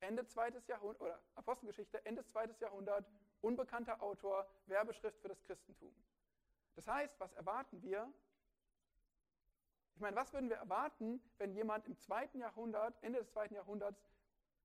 Ende 0.00 0.26
zweites 0.26 0.66
Jahrhundert, 0.66 1.00
oder 1.00 1.22
Apostelgeschichte, 1.34 2.04
Ende 2.04 2.24
zweites 2.24 2.60
Jahrhundert, 2.60 3.10
unbekannter 3.40 4.02
Autor, 4.02 4.46
Werbeschrift 4.66 5.20
für 5.20 5.28
das 5.28 5.42
Christentum. 5.42 5.94
Das 6.74 6.88
heißt, 6.88 7.18
was 7.20 7.32
erwarten 7.34 7.82
wir? 7.82 8.12
Ich 9.94 10.00
meine, 10.00 10.16
was 10.16 10.32
würden 10.32 10.50
wir 10.50 10.56
erwarten, 10.56 11.22
wenn 11.38 11.52
jemand 11.52 11.86
im 11.86 11.96
zweiten 11.96 12.40
Jahrhundert, 12.40 13.00
Ende 13.02 13.20
des 13.20 13.30
zweiten 13.30 13.54
Jahrhunderts, 13.54 14.02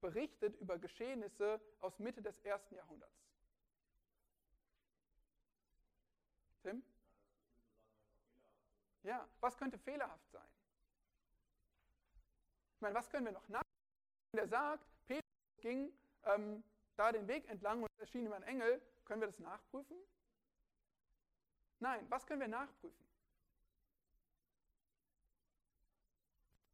berichtet 0.02 0.56
über 0.58 0.78
Geschehnisse 0.78 1.62
aus 1.80 2.00
Mitte 2.00 2.22
des 2.22 2.38
ersten 2.40 2.76
Jahrhunderts. 2.76 3.14
Tim? 6.62 6.84
Ja, 9.04 9.28
was 9.40 9.58
könnte 9.58 9.78
fehlerhaft 9.78 10.30
sein? 10.32 10.48
Ich 12.76 12.82
meine, 12.82 12.96
was 12.96 13.10
können 13.10 13.26
wir 13.26 13.34
noch 13.34 13.48
nachdenken? 13.48 13.68
Der 14.34 14.48
sagt, 14.48 14.86
Petrus 15.08 15.24
ging 15.62 15.92
ähm, 16.24 16.64
da 16.96 17.12
den 17.12 17.28
Weg 17.28 17.48
entlang 17.50 17.82
und 17.82 17.90
erschien 17.98 18.26
ihm 18.26 18.34
ein 18.34 18.44
Engel. 18.44 18.82
Können 19.06 19.22
wir 19.22 19.28
das 19.28 19.40
nachprüfen? 19.40 19.98
Nein, 21.80 22.06
was 22.10 22.26
können 22.26 22.42
wir 22.42 22.48
nachprüfen? 22.48 23.06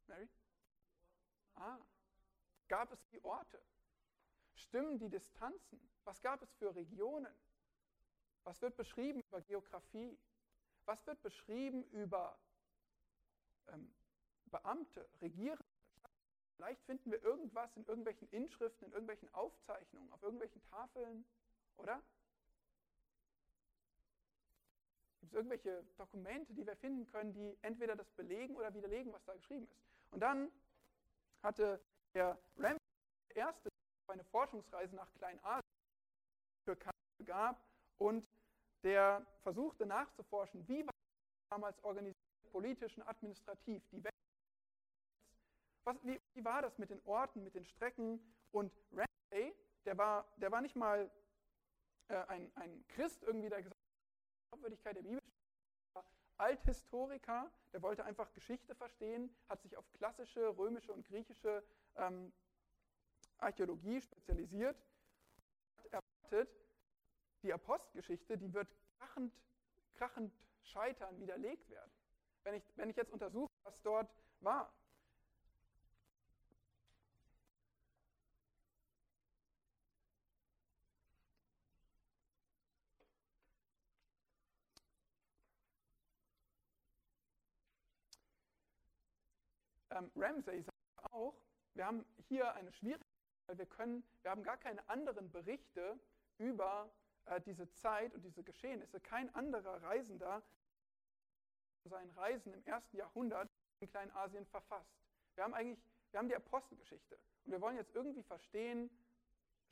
Mary? 0.08 0.28
Ah, 1.54 1.78
gab 2.68 2.92
es 2.92 3.06
die 3.08 3.22
Orte? 3.24 3.60
Stimmen 4.54 4.98
die 4.98 5.08
Distanzen? 5.08 5.80
Was 6.04 6.20
gab 6.22 6.42
es 6.42 6.52
für 6.54 6.74
Regionen? 6.74 7.34
Was 8.44 8.62
wird 8.62 8.76
beschrieben 8.76 9.20
über 9.28 9.40
Geografie? 9.42 10.18
Was 10.84 11.06
wird 11.06 11.20
beschrieben 11.22 11.84
über 11.90 12.38
ähm, 13.68 13.94
Beamte, 14.46 15.08
Regierende? 15.20 15.64
Vielleicht 16.56 16.82
finden 16.84 17.10
wir 17.10 17.22
irgendwas 17.22 17.76
in 17.76 17.84
irgendwelchen 17.84 18.28
Inschriften, 18.30 18.86
in 18.86 18.92
irgendwelchen 18.92 19.32
Aufzeichnungen, 19.34 20.10
auf 20.12 20.22
irgendwelchen 20.22 20.62
Tafeln, 20.62 21.26
oder? 21.76 22.02
Gibt 25.20 25.32
es 25.32 25.34
irgendwelche 25.34 25.84
Dokumente, 25.98 26.54
die 26.54 26.66
wir 26.66 26.76
finden 26.76 27.06
können, 27.08 27.34
die 27.34 27.58
entweder 27.60 27.94
das 27.94 28.10
belegen 28.12 28.56
oder 28.56 28.72
widerlegen, 28.72 29.12
was 29.12 29.24
da 29.24 29.34
geschrieben 29.34 29.64
ist? 29.64 29.76
Und 30.12 30.20
dann 30.20 30.50
hatte 31.42 31.84
der 32.16 32.38
Ram 32.56 32.78
der 33.28 33.36
erste 33.36 33.68
eine 34.08 34.24
Forschungsreise 34.24 34.96
nach 34.96 35.12
Kleinasien 35.18 35.60
Türkei 36.64 36.90
gab 37.24 37.62
und 37.98 38.26
der 38.82 39.26
versuchte 39.42 39.84
nachzuforschen, 39.84 40.66
wie 40.66 40.86
war 40.86 40.94
damals 41.50 41.82
organisiert, 41.84 42.16
politisch 42.50 42.96
und 42.96 43.02
administrativ, 43.02 43.86
die 43.90 44.02
Welt. 44.02 44.14
Was, 45.84 45.96
wie, 46.04 46.20
wie, 46.32 46.44
war 46.44 46.62
das 46.62 46.78
mit 46.78 46.88
den 46.90 47.04
Orten, 47.04 47.44
mit 47.44 47.54
den 47.54 47.64
Strecken? 47.66 48.20
Und 48.50 48.72
Ramsay, 48.92 49.54
der 49.84 49.98
war, 49.98 50.26
der 50.36 50.50
war 50.50 50.62
nicht 50.62 50.74
mal 50.74 51.10
äh, 52.08 52.16
ein, 52.28 52.50
ein 52.56 52.86
Christ 52.88 53.22
irgendwie, 53.24 53.50
der 53.50 53.62
gesagt 53.62 53.74
hat, 53.74 53.90
die 54.32 54.48
Glaubwürdigkeit 54.48 54.96
der 54.96 55.02
Bibel 55.02 55.25
Althistoriker, 56.38 57.50
der 57.72 57.82
wollte 57.82 58.04
einfach 58.04 58.32
Geschichte 58.32 58.74
verstehen, 58.74 59.34
hat 59.48 59.62
sich 59.62 59.76
auf 59.76 59.90
klassische 59.92 60.56
römische 60.56 60.92
und 60.92 61.06
griechische 61.06 61.62
ähm, 61.96 62.32
Archäologie 63.38 64.00
spezialisiert, 64.00 64.76
hat 65.78 65.86
erwartet, 65.86 66.48
die 67.42 67.52
Apostelgeschichte, 67.52 68.36
die 68.36 68.52
wird 68.52 68.68
krachend, 68.98 69.32
krachend 69.94 70.32
scheitern, 70.62 71.18
widerlegt 71.20 71.68
werden. 71.70 71.90
Wenn 72.42 72.54
ich, 72.54 72.76
wenn 72.76 72.90
ich 72.90 72.96
jetzt 72.96 73.12
untersuche, 73.12 73.50
was 73.62 73.80
dort 73.82 74.10
war. 74.40 74.72
Ähm, 89.96 90.10
Ramsey 90.14 90.62
sagt 90.62 91.12
auch, 91.12 91.34
wir 91.74 91.86
haben 91.86 92.04
hier 92.28 92.54
eine 92.54 92.72
Schwierigkeit, 92.72 93.06
weil 93.46 93.58
wir 93.58 93.66
können, 93.66 94.04
wir 94.22 94.30
haben 94.30 94.42
gar 94.42 94.56
keine 94.56 94.86
anderen 94.88 95.30
Berichte 95.30 95.98
über 96.38 96.90
äh, 97.26 97.40
diese 97.40 97.70
Zeit 97.72 98.14
und 98.14 98.22
diese 98.22 98.42
Geschehnisse. 98.42 99.00
Kein 99.00 99.34
anderer 99.34 99.82
Reisender 99.82 100.42
seinen 101.84 102.10
Reisen 102.10 102.52
im 102.52 102.64
ersten 102.64 102.96
Jahrhundert 102.96 103.48
in 103.80 103.88
Kleinasien 103.88 104.44
verfasst. 104.46 104.90
Wir 105.36 105.44
haben 105.44 105.54
eigentlich, 105.54 105.78
wir 106.10 106.18
haben 106.18 106.28
die 106.28 106.34
Apostelgeschichte 106.34 107.16
und 107.44 107.52
wir 107.52 107.60
wollen 107.60 107.76
jetzt 107.76 107.94
irgendwie 107.94 108.24
verstehen, 108.24 108.90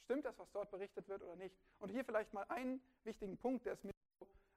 stimmt 0.05 0.25
das, 0.25 0.39
was 0.39 0.51
dort 0.53 0.71
berichtet 0.71 1.09
wird 1.09 1.23
oder 1.23 1.35
nicht. 1.35 1.57
Und 1.79 1.91
hier 1.91 2.05
vielleicht 2.05 2.33
mal 2.33 2.45
einen 2.45 2.81
wichtigen 3.03 3.37
Punkt, 3.37 3.67
der 3.67 3.73
ist 3.73 3.85
mir 3.85 3.94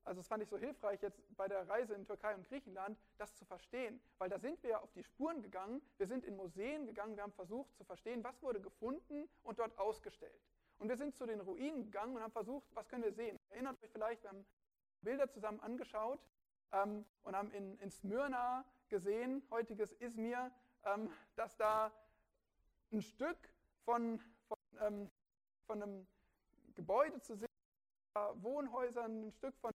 also 0.07 0.21
das 0.21 0.27
fand 0.27 0.41
ich 0.41 0.49
so 0.49 0.57
hilfreich 0.57 1.01
jetzt 1.01 1.21
bei 1.35 1.49
der 1.49 1.67
Reise 1.67 1.93
in 1.93 2.05
Türkei 2.05 2.33
und 2.33 2.47
Griechenland, 2.47 2.97
das 3.17 3.35
zu 3.35 3.43
verstehen, 3.43 3.99
weil 4.17 4.29
da 4.29 4.39
sind 4.39 4.63
wir 4.63 4.81
auf 4.81 4.91
die 4.93 5.03
Spuren 5.03 5.41
gegangen, 5.41 5.81
wir 5.97 6.07
sind 6.07 6.23
in 6.23 6.37
Museen 6.37 6.85
gegangen, 6.85 7.17
wir 7.17 7.23
haben 7.23 7.33
versucht 7.33 7.75
zu 7.75 7.83
verstehen, 7.83 8.23
was 8.23 8.41
wurde 8.41 8.61
gefunden 8.61 9.27
und 9.43 9.59
dort 9.59 9.77
ausgestellt. 9.77 10.41
Und 10.79 10.87
wir 10.87 10.95
sind 10.95 11.15
zu 11.15 11.25
den 11.25 11.41
Ruinen 11.41 11.83
gegangen 11.83 12.15
und 12.15 12.21
haben 12.21 12.31
versucht, 12.31 12.65
was 12.73 12.87
können 12.87 13.03
wir 13.03 13.11
sehen. 13.11 13.37
Erinnert 13.49 13.83
euch 13.83 13.89
vielleicht, 13.91 14.23
wir 14.23 14.29
haben 14.29 14.45
Bilder 15.01 15.29
zusammen 15.29 15.59
angeschaut 15.59 16.19
ähm, 16.71 17.05
und 17.23 17.35
haben 17.35 17.51
in, 17.51 17.77
in 17.79 17.91
Smyrna 17.91 18.63
gesehen, 18.87 19.43
heutiges 19.51 19.91
Izmir, 19.99 20.51
ähm, 20.85 21.11
dass 21.35 21.57
da 21.57 21.91
ein 22.93 23.01
Stück 23.01 23.37
von, 23.83 24.21
von, 24.47 24.57
ähm, 24.79 25.09
von 25.65 25.83
einem 25.83 26.07
Gebäude 26.75 27.19
zu 27.19 27.35
sehen 27.35 27.46
Wohnhäusern, 28.35 29.27
ein 29.27 29.31
Stück 29.31 29.55
von 29.57 29.71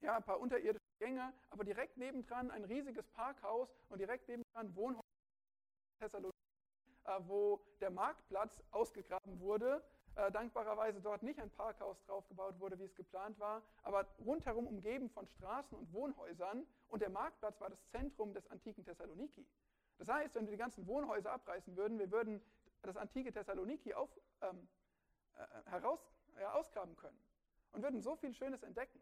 ja, 0.00 0.16
ein 0.16 0.22
paar 0.22 0.40
unterirdische 0.40 0.84
Gänge, 0.98 1.32
aber 1.50 1.64
direkt 1.64 1.96
nebendran 1.96 2.50
ein 2.50 2.64
riesiges 2.64 3.06
Parkhaus 3.08 3.68
und 3.88 3.98
direkt 3.98 4.28
nebendran 4.28 4.74
Wohnhäuser 4.74 5.02
in 5.94 5.98
Thessaloniki, 6.00 6.38
äh, 7.04 7.20
wo 7.26 7.60
der 7.80 7.90
Marktplatz 7.90 8.62
ausgegraben 8.70 9.40
wurde. 9.40 9.82
Äh, 10.14 10.32
dankbarerweise 10.32 11.00
dort 11.00 11.22
nicht 11.22 11.38
ein 11.38 11.50
Parkhaus 11.50 12.02
draufgebaut 12.04 12.58
wurde, 12.58 12.78
wie 12.78 12.84
es 12.84 12.94
geplant 12.94 13.38
war, 13.38 13.62
aber 13.82 14.04
rundherum 14.24 14.66
umgeben 14.66 15.08
von 15.10 15.28
Straßen 15.28 15.78
und 15.78 15.92
Wohnhäusern 15.92 16.66
und 16.88 17.02
der 17.02 17.10
Marktplatz 17.10 17.60
war 17.60 17.70
das 17.70 17.86
Zentrum 17.90 18.34
des 18.34 18.46
antiken 18.48 18.84
Thessaloniki. 18.84 19.46
Das 19.98 20.08
heißt, 20.08 20.34
wenn 20.34 20.46
wir 20.46 20.52
die 20.52 20.58
ganzen 20.58 20.86
Wohnhäuser 20.86 21.32
abreißen 21.32 21.76
würden, 21.76 21.98
wir 21.98 22.10
würden 22.10 22.42
das 22.82 22.96
antike 22.96 23.32
Thessaloniki 23.32 23.94
auf, 23.94 24.10
ähm, 24.42 24.68
äh, 25.36 25.70
heraus 25.70 26.00
ausgraben 26.46 26.96
können 26.96 27.18
und 27.72 27.82
würden 27.82 28.00
so 28.00 28.16
viel 28.16 28.32
Schönes 28.34 28.62
entdecken. 28.62 29.00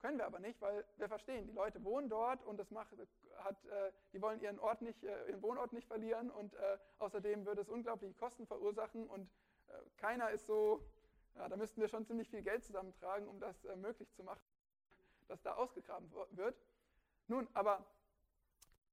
Können 0.00 0.18
wir 0.18 0.26
aber 0.26 0.40
nicht, 0.40 0.60
weil 0.60 0.84
wir 0.96 1.08
verstehen, 1.08 1.46
die 1.46 1.52
Leute 1.52 1.84
wohnen 1.84 2.08
dort 2.08 2.42
und 2.44 2.56
das 2.56 2.72
macht, 2.72 2.92
hat, 3.38 3.64
äh, 3.66 3.92
die 4.12 4.20
wollen 4.20 4.40
ihren, 4.40 4.58
Ort 4.58 4.82
nicht, 4.82 5.04
äh, 5.04 5.28
ihren 5.28 5.42
Wohnort 5.42 5.72
nicht 5.72 5.86
verlieren 5.86 6.30
und 6.30 6.54
äh, 6.54 6.78
außerdem 6.98 7.46
würde 7.46 7.60
es 7.60 7.68
unglaubliche 7.68 8.14
Kosten 8.14 8.46
verursachen 8.46 9.08
und 9.08 9.30
äh, 9.68 9.72
keiner 9.98 10.30
ist 10.30 10.46
so, 10.46 10.84
ja, 11.36 11.48
da 11.48 11.56
müssten 11.56 11.80
wir 11.80 11.88
schon 11.88 12.04
ziemlich 12.04 12.28
viel 12.28 12.42
Geld 12.42 12.64
zusammentragen, 12.64 13.28
um 13.28 13.38
das 13.38 13.64
äh, 13.64 13.76
möglich 13.76 14.12
zu 14.12 14.24
machen, 14.24 14.42
dass 15.28 15.40
da 15.42 15.54
ausgegraben 15.54 16.10
wird. 16.32 16.60
Nun, 17.28 17.46
aber 17.54 17.86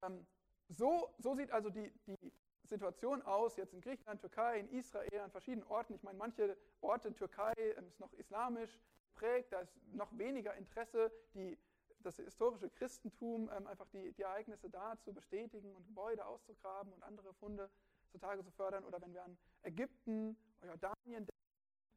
ähm, 0.03 0.27
so, 0.67 1.11
so 1.17 1.33
sieht 1.33 1.51
also 1.51 1.71
die, 1.71 1.91
die 2.05 2.31
Situation 2.69 3.21
aus, 3.23 3.57
jetzt 3.57 3.73
in 3.73 3.81
Griechenland, 3.81 4.21
Türkei, 4.21 4.59
in 4.59 4.69
Israel, 4.69 5.19
an 5.19 5.31
verschiedenen 5.31 5.67
Orten. 5.67 5.93
Ich 5.95 6.03
meine, 6.03 6.17
manche 6.17 6.55
Orte 6.81 7.09
in 7.09 7.15
Türkei 7.15 7.53
ähm, 7.57 7.87
ist 7.87 7.99
noch 7.99 8.13
islamisch 8.13 8.79
geprägt, 9.13 9.51
da 9.51 9.59
ist 9.59 9.75
noch 9.93 10.17
weniger 10.17 10.53
Interesse, 10.55 11.11
die, 11.33 11.57
das 11.99 12.17
historische 12.17 12.69
Christentum, 12.69 13.49
ähm, 13.55 13.67
einfach 13.67 13.87
die, 13.89 14.13
die 14.13 14.21
Ereignisse 14.21 14.69
da 14.69 14.97
zu 14.99 15.13
bestätigen 15.13 15.75
und 15.75 15.85
Gebäude 15.85 16.25
auszugraben 16.25 16.93
und 16.93 17.03
andere 17.03 17.33
Funde 17.33 17.69
zutage 18.11 18.43
zu 18.43 18.51
fördern. 18.51 18.85
Oder 18.85 19.01
wenn 19.01 19.13
wir 19.13 19.23
an 19.23 19.37
Ägypten 19.63 20.37
oder 20.61 20.69
Jordanien 20.69 21.25
denken, 21.25 21.29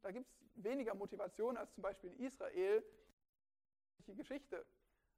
da 0.02 0.11
gibt 0.11 0.26
es 0.28 0.64
weniger 0.64 0.94
Motivation 0.94 1.56
als 1.56 1.72
zum 1.74 1.82
Beispiel 1.82 2.11
in 2.11 2.18
Israel, 2.18 2.82
die 4.06 4.14
Geschichte 4.14 4.66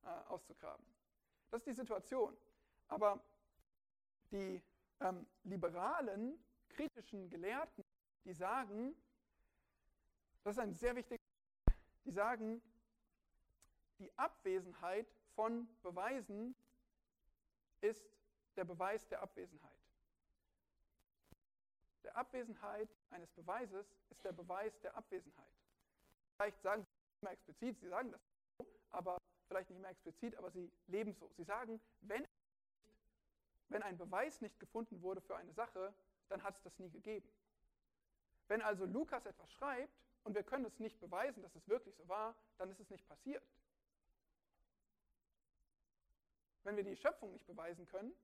äh, 0.02 0.08
auszugraben. 0.28 0.84
Das 1.50 1.60
ist 1.60 1.66
die 1.66 1.72
Situation. 1.72 2.36
Aber 2.88 3.20
die 4.30 4.62
ähm, 5.00 5.26
liberalen, 5.44 6.38
kritischen 6.68 7.28
Gelehrten, 7.30 7.84
die 8.24 8.32
sagen, 8.32 8.94
das 10.42 10.56
ist 10.56 10.62
ein 10.62 10.74
sehr 10.74 10.94
wichtiger, 10.96 11.22
die 12.04 12.10
sagen, 12.10 12.62
die 13.98 14.12
Abwesenheit 14.18 15.06
von 15.34 15.68
Beweisen 15.82 16.54
ist 17.80 18.04
der 18.56 18.64
Beweis 18.64 19.06
der 19.08 19.22
Abwesenheit. 19.22 19.70
Der 22.02 22.16
Abwesenheit 22.16 22.88
eines 23.10 23.30
Beweises 23.32 23.86
ist 24.10 24.24
der 24.24 24.32
Beweis 24.32 24.78
der 24.80 24.94
Abwesenheit. 24.96 25.52
Vielleicht 26.36 26.60
sagen 26.60 26.82
sie 26.82 26.90
nicht 26.90 27.22
mehr 27.22 27.32
explizit, 27.32 27.80
sie 27.80 27.88
sagen 27.88 28.12
das 28.12 28.20
so, 28.58 28.66
aber 28.90 29.18
vielleicht 29.48 29.70
nicht 29.70 29.80
mehr 29.80 29.90
explizit, 29.90 30.36
aber 30.36 30.50
sie 30.50 30.70
leben 30.86 31.14
so. 31.14 31.30
Sie 31.36 31.44
sagen, 31.44 31.80
wenn 32.00 32.26
wenn 33.74 33.82
ein 33.82 33.98
Beweis 33.98 34.40
nicht 34.40 34.60
gefunden 34.60 35.02
wurde 35.02 35.20
für 35.20 35.36
eine 35.36 35.52
Sache, 35.52 35.92
dann 36.28 36.44
hat 36.44 36.54
es 36.54 36.62
das 36.62 36.78
nie 36.78 36.90
gegeben. 36.90 37.28
Wenn 38.46 38.62
also 38.62 38.84
Lukas 38.84 39.26
etwas 39.26 39.50
schreibt 39.52 39.92
und 40.22 40.36
wir 40.36 40.44
können 40.44 40.64
es 40.64 40.78
nicht 40.78 41.00
beweisen, 41.00 41.42
dass 41.42 41.56
es 41.56 41.68
wirklich 41.68 41.96
so 41.96 42.06
war, 42.08 42.36
dann 42.56 42.70
ist 42.70 42.78
es 42.78 42.88
nicht 42.88 43.04
passiert. 43.08 43.42
Wenn 46.62 46.76
wir 46.76 46.84
die 46.84 46.94
Schöpfung 46.94 47.32
nicht 47.32 47.48
beweisen 47.48 47.84
können, 47.86 48.14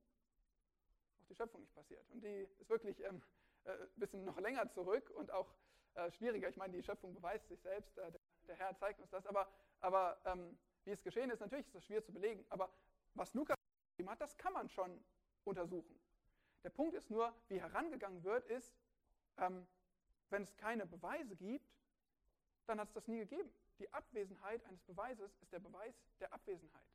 auch 1.19 1.27
die 1.27 1.35
Schöpfung 1.35 1.63
nicht 1.63 1.75
passiert. 1.75 2.09
Und 2.11 2.23
die 2.23 2.47
ist 2.61 2.69
wirklich 2.71 3.01
ähm, 3.01 3.21
äh, 3.65 3.73
ein 3.73 3.89
bisschen 3.97 4.25
noch 4.25 4.39
länger 4.39 4.71
zurück 4.71 5.11
und 5.11 5.33
auch 5.33 5.53
äh, 5.95 6.13
schwieriger. 6.13 6.49
Ich 6.49 6.57
meine, 6.57 6.77
die 6.77 6.83
Schöpfung 6.85 7.13
beweist 7.13 7.49
sich 7.49 7.61
selbst, 7.61 7.99
äh, 7.99 8.13
der, 8.13 8.21
der, 8.47 8.55
Herr 8.55 8.77
zeigt 8.77 9.01
uns 9.01 9.11
das. 9.11 9.27
Aber, 9.27 9.53
aber 9.81 10.17
ähm, 10.27 10.57
wie 10.85 10.93
es 10.93 11.03
geschehen 11.03 11.29
ist, 11.31 11.41
natürlich 11.41 11.67
ist 11.67 11.75
das 11.75 11.85
schwer 11.85 12.05
zu 12.05 12.13
belegen. 12.13 12.47
Aber 12.51 12.73
was 13.15 13.35
Lukas 13.35 13.57
geschrieben 13.91 14.11
hat, 14.11 14.21
das 14.21 14.37
kann 14.39 14.53
man 14.53 14.69
schon 14.69 15.05
untersuchen. 15.45 15.99
Der 16.63 16.71
Punkt 16.71 16.95
ist 16.95 17.11
nur, 17.11 17.35
wie 17.49 17.61
herangegangen 17.61 18.23
wird, 18.23 18.47
ist, 18.47 18.75
ähm, 19.39 19.67
wenn 20.29 20.43
es 20.43 20.57
keine 20.57 20.87
Beweise 20.87 21.37
gibt, 21.37 21.67
dann 22.67 22.79
hat 22.79 22.89
es 22.89 22.95
das 22.95 23.09
nie 23.09 23.19
gegeben. 23.19 23.51
Die 23.79 23.93
Abwesenheit 23.93 24.65
eines 24.67 24.83
Beweises 24.83 25.37
ist 25.41 25.53
der 25.53 25.59
Beweis 25.59 25.95
der 26.21 26.33
Abwesenheit. 26.33 26.87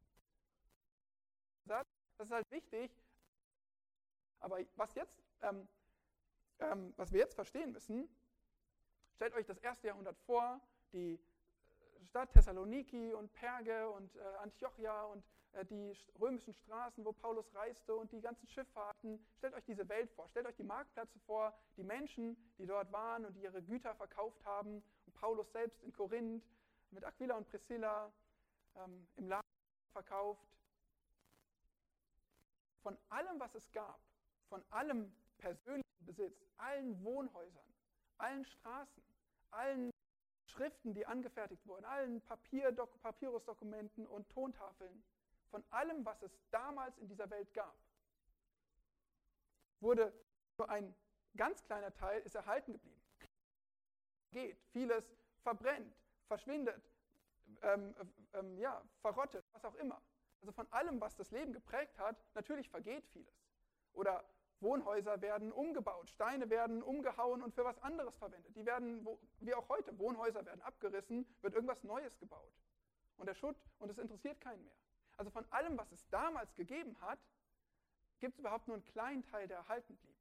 Das 1.66 1.86
ist 2.20 2.32
halt 2.32 2.50
wichtig. 2.52 2.92
Aber 4.40 4.60
was, 4.76 4.94
jetzt, 4.94 5.24
ähm, 5.42 5.68
ähm, 6.60 6.94
was 6.98 7.12
wir 7.12 7.20
jetzt 7.20 7.34
verstehen 7.34 7.72
müssen, 7.72 8.08
stellt 9.16 9.34
euch 9.34 9.48
das 9.48 9.58
erste 9.58 9.88
Jahrhundert 9.88 10.18
vor, 10.20 10.62
die 10.94 11.20
Stadt 12.04 12.32
Thessaloniki 12.32 13.14
und 13.14 13.34
Perge 13.34 13.90
und 13.90 14.16
äh, 14.16 14.20
Antiochia 14.40 15.04
und 15.06 15.24
äh, 15.24 15.35
die 15.64 15.94
römischen 16.20 16.54
Straßen, 16.54 17.06
wo 17.06 17.14
Paulus 17.14 17.46
reiste 17.56 17.96
und 17.96 18.12
die 18.12 18.22
ganzen 18.22 18.48
Schifffahrten. 18.48 19.26
Stellt 19.38 19.54
euch 19.54 19.66
diese 19.66 19.88
Welt 19.88 20.12
vor, 20.12 20.28
stellt 20.28 20.46
euch 20.46 20.56
die 20.56 20.64
Marktplätze 20.64 21.20
vor, 21.20 21.58
die 21.78 21.84
Menschen, 21.84 22.36
die 22.58 22.66
dort 22.66 22.92
waren 22.92 23.26
und 23.26 23.34
die 23.36 23.44
ihre 23.44 23.64
Güter 23.64 23.96
verkauft 23.96 24.44
haben. 24.46 24.84
Und 25.06 25.14
Paulus 25.16 25.52
selbst 25.52 25.82
in 25.84 25.94
Korinth 25.94 26.44
mit 26.92 27.04
Aquila 27.04 27.38
und 27.38 27.48
Priscilla 27.48 28.12
ähm, 28.76 29.08
im 29.16 29.28
Laden 29.28 29.48
verkauft. 29.92 30.46
Von 32.82 32.98
allem, 33.10 33.40
was 33.40 33.56
es 33.56 33.72
gab, 33.72 34.00
von 34.50 34.64
allem 34.70 35.12
persönlichen 35.38 36.06
Besitz, 36.06 36.46
allen 36.58 37.02
Wohnhäusern, 37.04 37.74
allen 38.18 38.46
Straßen, 38.46 39.04
allen 39.52 39.92
Schriften, 40.46 40.94
die 40.94 41.06
angefertigt 41.06 41.66
wurden, 41.66 41.86
allen 41.86 42.22
Papier, 42.22 42.72
Papyrusdokumenten 43.02 44.06
und 44.08 44.30
Tontafeln, 44.30 45.04
von 45.56 45.64
allem, 45.70 46.04
was 46.04 46.22
es 46.22 46.38
damals 46.52 46.98
in 46.98 47.08
dieser 47.08 47.30
Welt 47.30 47.54
gab, 47.54 47.74
wurde 49.80 50.12
nur 50.58 50.70
ein 50.70 50.94
ganz 51.38 51.64
kleiner 51.64 51.94
Teil 51.94 52.22
ist 52.24 52.36
erhalten 52.36 52.74
geblieben. 52.74 53.02
Geht, 54.32 54.62
vieles 54.74 55.16
verbrennt, 55.44 55.96
verschwindet, 56.28 56.84
ähm, 57.62 57.96
ähm, 58.34 58.58
ja, 58.58 58.84
verrottet, 59.00 59.46
was 59.54 59.64
auch 59.64 59.76
immer. 59.76 60.02
Also 60.42 60.52
von 60.52 60.70
allem, 60.74 61.00
was 61.00 61.16
das 61.16 61.32
Leben 61.32 61.54
geprägt 61.54 61.98
hat, 62.00 62.18
natürlich 62.34 62.70
vergeht 62.70 63.08
vieles. 63.14 63.48
Oder 63.94 64.26
Wohnhäuser 64.60 65.22
werden 65.22 65.54
umgebaut, 65.54 66.10
Steine 66.10 66.50
werden 66.50 66.84
umgehauen 66.84 67.42
und 67.42 67.56
für 67.56 67.64
was 67.64 67.82
anderes 67.82 68.18
verwendet. 68.18 68.54
Die 68.58 68.66
werden, 68.66 69.08
wie 69.40 69.54
auch 69.54 69.70
heute, 69.70 69.98
Wohnhäuser 70.00 70.46
werden 70.46 70.62
abgerissen, 70.64 71.26
wird 71.42 71.54
irgendwas 71.54 71.82
Neues 71.86 72.20
gebaut. 72.20 72.52
Und 73.16 73.28
der 73.28 73.36
Schutt, 73.36 73.56
und 73.80 73.90
es 73.90 73.98
interessiert 73.98 74.42
keinen 74.42 74.66
mehr. 74.66 74.76
Also 75.18 75.32
von 75.32 75.50
allem, 75.52 75.78
was 75.78 75.92
es 75.92 76.08
damals 76.10 76.54
gegeben 76.56 77.00
hat, 77.02 77.20
gibt 78.20 78.34
es 78.34 78.40
überhaupt 78.40 78.68
nur 78.68 78.76
einen 78.76 78.86
kleinen 78.86 79.24
Teil, 79.24 79.48
der 79.48 79.58
erhalten 79.58 79.96
blieb. 79.98 80.16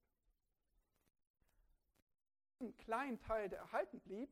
Einen 2.60 2.76
kleinen 2.78 3.18
Teil, 3.20 3.48
der 3.48 3.58
erhalten 3.58 4.00
blieb, 4.00 4.30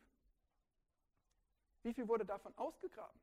wie 1.83 1.93
viel 1.93 2.07
wurde 2.07 2.25
davon 2.25 2.57
ausgegraben? 2.57 3.21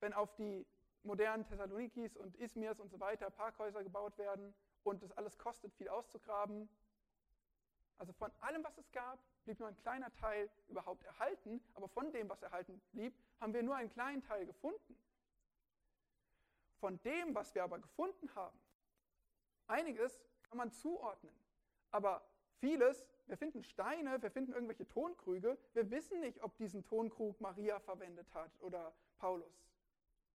Wenn 0.00 0.14
auf 0.14 0.34
die 0.36 0.66
modernen 1.02 1.44
Thessalonikis 1.44 2.16
und 2.16 2.34
Izmirs 2.36 2.80
und 2.80 2.90
so 2.90 2.98
weiter 3.00 3.30
Parkhäuser 3.30 3.82
gebaut 3.82 4.16
werden, 4.16 4.54
und 4.82 5.02
das 5.02 5.12
alles 5.12 5.36
kostet 5.38 5.74
viel 5.74 5.88
auszugraben. 5.88 6.68
Also 7.98 8.12
von 8.14 8.30
allem, 8.40 8.64
was 8.64 8.78
es 8.78 8.90
gab, 8.92 9.18
blieb 9.44 9.58
nur 9.58 9.68
ein 9.68 9.76
kleiner 9.76 10.10
Teil 10.14 10.50
überhaupt 10.68 11.04
erhalten, 11.04 11.62
aber 11.74 11.88
von 11.88 12.10
dem, 12.12 12.28
was 12.28 12.42
erhalten 12.42 12.80
blieb, 12.92 13.14
haben 13.40 13.52
wir 13.52 13.62
nur 13.62 13.76
einen 13.76 13.90
kleinen 13.90 14.22
Teil 14.22 14.46
gefunden. 14.46 14.96
Von 16.80 17.00
dem, 17.02 17.34
was 17.34 17.54
wir 17.54 17.62
aber 17.62 17.78
gefunden 17.78 18.34
haben, 18.34 18.58
einiges 19.66 20.20
kann 20.42 20.58
man 20.58 20.72
zuordnen, 20.72 21.34
aber 21.90 22.26
vieles, 22.58 23.06
wir 23.26 23.36
finden 23.36 23.62
Steine, 23.62 24.20
wir 24.22 24.30
finden 24.30 24.52
irgendwelche 24.52 24.88
Tonkrüge, 24.88 25.58
wir 25.74 25.90
wissen 25.90 26.20
nicht, 26.20 26.42
ob 26.42 26.56
diesen 26.56 26.82
Tonkrug 26.82 27.40
Maria 27.40 27.78
verwendet 27.80 28.32
hat 28.34 28.50
oder 28.60 28.94
Paulus. 29.18 29.70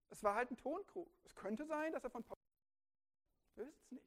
Es 0.08 0.22
war 0.22 0.36
halt 0.36 0.50
ein 0.52 0.56
Tonkrug. 0.56 1.10
Es 1.24 1.34
könnte 1.34 1.66
sein, 1.66 1.92
dass 1.92 2.04
er 2.04 2.10
von 2.10 2.22
Paulus. 2.22 2.38
Wir 3.56 3.66
wissen 3.66 3.82
es 3.82 3.90
nicht. 3.90 4.06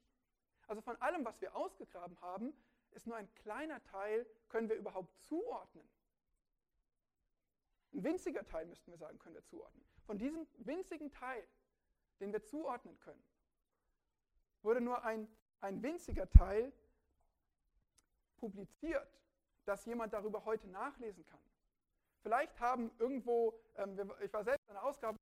Also 0.66 0.80
von 0.80 0.96
allem, 1.02 1.24
was 1.24 1.40
wir 1.42 1.54
ausgegraben 1.54 2.18
haben, 2.22 2.54
ist 2.92 3.06
nur 3.06 3.16
ein 3.16 3.32
kleiner 3.34 3.82
Teil, 3.82 4.26
können 4.48 4.68
wir 4.68 4.76
überhaupt 4.76 5.14
zuordnen. 5.20 5.86
Ein 7.92 8.04
winziger 8.04 8.44
Teil, 8.44 8.66
müssten 8.66 8.90
wir 8.90 8.98
sagen, 8.98 9.18
können 9.18 9.34
wir 9.34 9.44
zuordnen. 9.44 9.84
Von 10.06 10.16
diesem 10.16 10.46
winzigen 10.58 11.10
Teil, 11.10 11.46
den 12.20 12.32
wir 12.32 12.44
zuordnen 12.44 12.98
können, 13.00 13.22
wurde 14.62 14.80
nur 14.80 15.04
ein, 15.04 15.28
ein 15.60 15.82
winziger 15.82 16.28
Teil 16.28 16.72
publiziert, 18.36 19.20
dass 19.64 19.84
jemand 19.86 20.12
darüber 20.12 20.44
heute 20.44 20.68
nachlesen 20.68 21.24
kann. 21.26 21.40
Vielleicht 22.22 22.60
haben 22.60 22.90
irgendwo, 22.98 23.58
ähm, 23.76 23.98
ich 24.22 24.32
war 24.32 24.44
selbst 24.44 24.68
in 24.68 24.76
einer 24.76 24.84
Ausgabe 24.84 25.16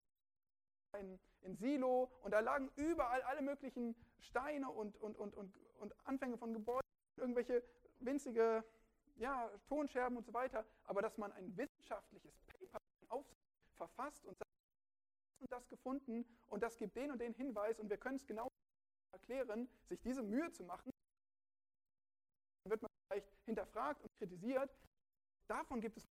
in, 0.99 1.19
in 1.43 1.55
Silo 1.55 2.11
und 2.23 2.33
da 2.33 2.41
lagen 2.41 2.71
überall 2.77 3.23
alle 3.23 3.43
möglichen 3.43 3.95
Steine 4.21 4.71
und, 4.71 4.97
und, 4.97 5.17
und, 5.17 5.35
und, 5.35 5.55
und 5.79 6.07
Anfänge 6.07 6.37
von 6.39 6.53
Gebäuden, 6.53 6.89
irgendwelche 7.17 7.63
winzige 8.01 8.65
ja, 9.17 9.51
Tonscherben 9.67 10.17
und 10.17 10.25
so 10.25 10.33
weiter, 10.33 10.65
aber 10.85 11.03
dass 11.03 11.19
man 11.19 11.33
ein 11.33 11.57
wissenschaftliches 11.57 12.39
Paper 12.47 12.79
verfasst 13.77 14.25
und 14.25 14.37
sagt, 14.37 14.48
und 15.41 15.53
das 15.53 15.69
gefunden 15.69 16.25
und 16.49 16.63
das 16.63 16.77
gibt 16.77 16.97
den 16.97 17.11
und 17.11 17.19
den 17.19 17.35
Hinweis 17.35 17.79
und 17.79 17.91
wir 17.91 17.99
können 17.99 18.17
es 18.17 18.27
genau 18.27 18.49
erklären, 19.13 19.69
sich 19.89 20.01
diese 20.01 20.23
Mühe 20.23 20.51
zu 20.53 20.65
machen, 20.65 20.91
dann 22.65 22.71
wird 22.71 22.83
man 22.83 22.91
vielleicht 23.09 23.29
hinterfragt 23.45 24.03
und 24.03 24.13
kritisiert. 24.19 24.71
Davon 25.47 25.81
gibt 25.81 25.97
es 25.97 26.05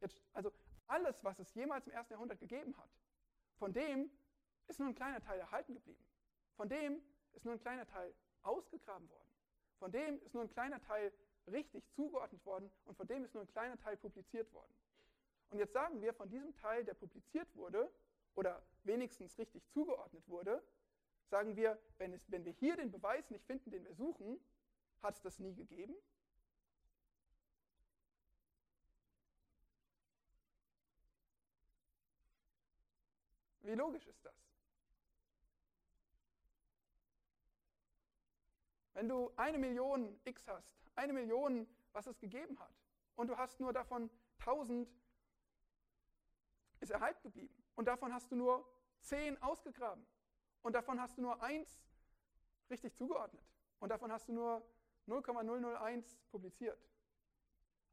jetzt, 0.00 0.22
also 0.32 0.52
alles, 0.86 1.22
was 1.24 1.38
es 1.38 1.52
jemals 1.54 1.86
im 1.86 1.92
ersten 1.92 2.12
Jahrhundert 2.12 2.38
gegeben 2.38 2.76
hat, 2.76 2.90
von 3.58 3.72
dem 3.72 4.10
ist 4.68 4.78
nur 4.78 4.88
ein 4.88 4.94
kleiner 4.94 5.20
Teil 5.20 5.40
erhalten 5.40 5.74
geblieben. 5.74 6.04
Von 6.56 6.68
dem 6.68 7.02
ist 7.32 7.44
nur 7.44 7.54
ein 7.54 7.60
kleiner 7.60 7.86
Teil 7.86 8.14
ausgegraben 8.42 9.08
worden. 9.10 9.28
Von 9.78 9.92
dem 9.92 10.20
ist 10.22 10.34
nur 10.34 10.42
ein 10.42 10.50
kleiner 10.50 10.80
Teil 10.80 11.12
richtig 11.46 11.88
zugeordnet 11.90 12.44
worden 12.44 12.70
und 12.84 12.96
von 12.96 13.06
dem 13.06 13.24
ist 13.24 13.34
nur 13.34 13.42
ein 13.42 13.48
kleiner 13.48 13.78
Teil 13.78 13.96
publiziert 13.96 14.52
worden. 14.52 14.72
Und 15.50 15.58
jetzt 15.58 15.72
sagen 15.72 16.00
wir, 16.02 16.12
von 16.12 16.28
diesem 16.28 16.54
Teil, 16.54 16.84
der 16.84 16.94
publiziert 16.94 17.54
wurde 17.56 17.90
oder 18.38 18.62
wenigstens 18.84 19.36
richtig 19.36 19.68
zugeordnet 19.68 20.28
wurde, 20.28 20.62
sagen 21.24 21.56
wir, 21.56 21.76
wenn, 21.98 22.12
es, 22.12 22.30
wenn 22.30 22.44
wir 22.44 22.52
hier 22.52 22.76
den 22.76 22.92
Beweis 22.92 23.28
nicht 23.30 23.44
finden, 23.44 23.72
den 23.72 23.82
wir 23.82 23.94
suchen, 23.94 24.38
hat 25.02 25.16
es 25.16 25.22
das 25.22 25.40
nie 25.40 25.56
gegeben. 25.56 25.96
Wie 33.62 33.74
logisch 33.74 34.06
ist 34.06 34.24
das? 34.24 34.36
Wenn 38.94 39.08
du 39.08 39.32
eine 39.34 39.58
Million 39.58 40.16
X 40.24 40.46
hast, 40.46 40.72
eine 40.94 41.12
Million, 41.12 41.68
was 41.92 42.06
es 42.06 42.20
gegeben 42.20 42.56
hat, 42.60 42.72
und 43.16 43.26
du 43.26 43.36
hast 43.36 43.58
nur 43.58 43.72
davon 43.72 44.08
1000 44.38 44.88
ist 46.78 46.90
erhalten 46.90 47.22
geblieben, 47.24 47.67
und 47.78 47.86
davon 47.86 48.12
hast 48.12 48.30
du 48.32 48.34
nur 48.34 48.68
10 49.02 49.40
ausgegraben, 49.40 50.04
und 50.62 50.72
davon 50.72 51.00
hast 51.00 51.16
du 51.16 51.22
nur 51.22 51.40
1 51.40 51.80
richtig 52.70 52.96
zugeordnet, 52.96 53.46
und 53.78 53.90
davon 53.90 54.10
hast 54.10 54.28
du 54.28 54.32
nur 54.32 54.68
0,001 55.06 56.18
publiziert. 56.32 56.76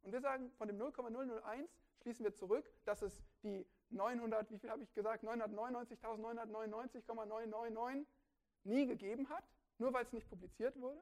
Und 0.02 0.12
wir 0.12 0.22
sagen, 0.22 0.52
von 0.54 0.68
dem 0.68 0.80
0,001 0.80 1.70
schließen 2.02 2.26
wir 2.26 2.34
zurück, 2.34 2.68
dass 2.86 3.04
es 3.04 3.22
die 3.44 3.64
900, 3.92 4.50
wie 4.50 4.58
viel 4.58 4.72
habe 4.72 4.82
ich 4.82 4.92
gesagt, 4.96 5.24
999.999,999 5.24 8.08
nie 8.64 8.88
gegeben 8.88 9.30
hat, 9.30 9.48
nur 9.78 9.94
weil 9.94 10.04
es 10.04 10.14
nicht 10.14 10.28
publiziert 10.28 10.82
wurde. 10.82 11.00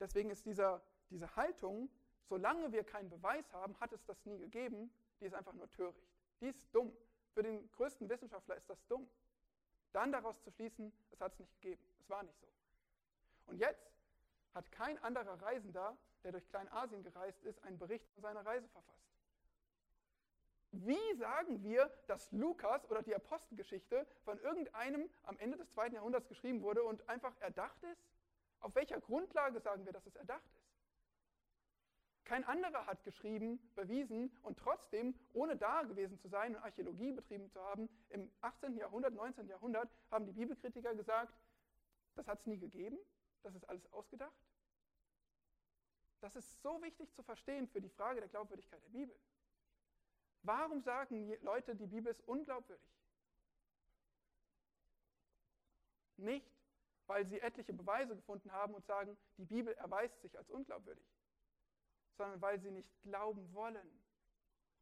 Deswegen 0.00 0.30
ist 0.30 0.46
dieser, 0.46 0.82
diese 1.10 1.36
Haltung, 1.36 1.90
solange 2.28 2.72
wir 2.72 2.84
keinen 2.84 3.10
Beweis 3.10 3.52
haben, 3.52 3.78
hat 3.80 3.92
es 3.92 4.04
das 4.04 4.24
nie 4.24 4.38
gegeben, 4.38 4.90
die 5.20 5.26
ist 5.26 5.34
einfach 5.34 5.52
nur 5.52 5.70
töricht. 5.70 6.08
Die 6.40 6.48
ist 6.48 6.62
dumm. 6.72 6.92
Für 7.32 7.42
den 7.42 7.70
größten 7.72 8.08
Wissenschaftler 8.08 8.56
ist 8.56 8.68
das 8.68 8.84
dumm. 8.86 9.08
Dann 9.92 10.12
daraus 10.12 10.40
zu 10.42 10.50
schließen, 10.50 10.92
es 11.10 11.20
hat 11.20 11.32
es 11.32 11.38
nicht 11.38 11.54
gegeben. 11.60 11.82
Es 12.00 12.08
war 12.10 12.22
nicht 12.22 12.38
so. 12.40 12.48
Und 13.46 13.58
jetzt 13.58 13.90
hat 14.52 14.70
kein 14.72 14.98
anderer 15.02 15.40
Reisender 15.42 15.96
der 16.24 16.32
durch 16.32 16.48
Kleinasien 16.48 17.02
gereist 17.02 17.42
ist, 17.44 17.62
einen 17.62 17.78
Bericht 17.78 18.08
von 18.14 18.22
seiner 18.22 18.44
Reise 18.44 18.66
verfasst. 18.68 18.94
Wie 20.72 21.14
sagen 21.18 21.62
wir, 21.62 21.92
dass 22.08 22.32
Lukas 22.32 22.90
oder 22.90 23.02
die 23.02 23.14
Apostelgeschichte 23.14 24.06
von 24.24 24.40
irgendeinem 24.40 25.08
am 25.22 25.38
Ende 25.38 25.56
des 25.56 25.70
zweiten 25.70 25.94
Jahrhunderts 25.94 26.26
geschrieben 26.26 26.62
wurde 26.62 26.82
und 26.82 27.08
einfach 27.08 27.38
erdacht 27.40 27.80
ist? 27.84 28.02
Auf 28.58 28.74
welcher 28.74 29.00
Grundlage 29.00 29.60
sagen 29.60 29.84
wir, 29.84 29.92
dass 29.92 30.06
es 30.06 30.16
erdacht 30.16 30.42
ist? 30.56 30.63
Kein 32.24 32.44
anderer 32.44 32.86
hat 32.86 33.04
geschrieben, 33.04 33.60
bewiesen 33.74 34.34
und 34.42 34.58
trotzdem, 34.58 35.14
ohne 35.34 35.56
da 35.56 35.82
gewesen 35.82 36.18
zu 36.18 36.28
sein 36.28 36.56
und 36.56 36.62
Archäologie 36.62 37.12
betrieben 37.12 37.50
zu 37.50 37.60
haben, 37.62 37.88
im 38.08 38.30
18. 38.40 38.76
Jahrhundert, 38.76 39.12
19. 39.12 39.46
Jahrhundert 39.46 39.90
haben 40.10 40.24
die 40.24 40.32
Bibelkritiker 40.32 40.94
gesagt, 40.94 41.34
das 42.14 42.26
hat 42.26 42.40
es 42.40 42.46
nie 42.46 42.58
gegeben. 42.58 42.98
Das 43.42 43.54
ist 43.54 43.68
alles 43.68 43.92
ausgedacht? 43.92 44.32
Das 46.20 46.34
ist 46.36 46.62
so 46.62 46.80
wichtig 46.82 47.12
zu 47.12 47.22
verstehen 47.22 47.68
für 47.68 47.82
die 47.82 47.90
Frage 47.90 48.20
der 48.20 48.30
Glaubwürdigkeit 48.30 48.82
der 48.82 48.88
Bibel. 48.88 49.14
Warum 50.42 50.80
sagen 50.80 51.36
Leute, 51.42 51.76
die 51.76 51.86
Bibel 51.86 52.10
ist 52.10 52.26
unglaubwürdig? 52.26 52.90
Nicht, 56.16 56.50
weil 57.06 57.26
sie 57.26 57.40
etliche 57.40 57.74
Beweise 57.74 58.16
gefunden 58.16 58.52
haben 58.52 58.74
und 58.74 58.86
sagen, 58.86 59.16
die 59.36 59.44
Bibel 59.44 59.74
erweist 59.74 60.20
sich 60.22 60.38
als 60.38 60.50
unglaubwürdig, 60.50 61.04
sondern 62.16 62.40
weil 62.40 62.58
sie 62.60 62.70
nicht 62.70 62.90
glauben 63.02 63.52
wollen 63.52 64.02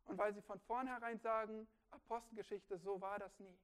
und 0.05 0.18
weil 0.18 0.35
sie 0.35 0.42
von 0.42 0.61
vornherein 0.61 1.18
sagen, 1.18 1.68
Apostelgeschichte, 1.90 2.79
so 2.79 3.01
war 3.01 3.18
das 3.18 3.38
nie. 3.38 3.59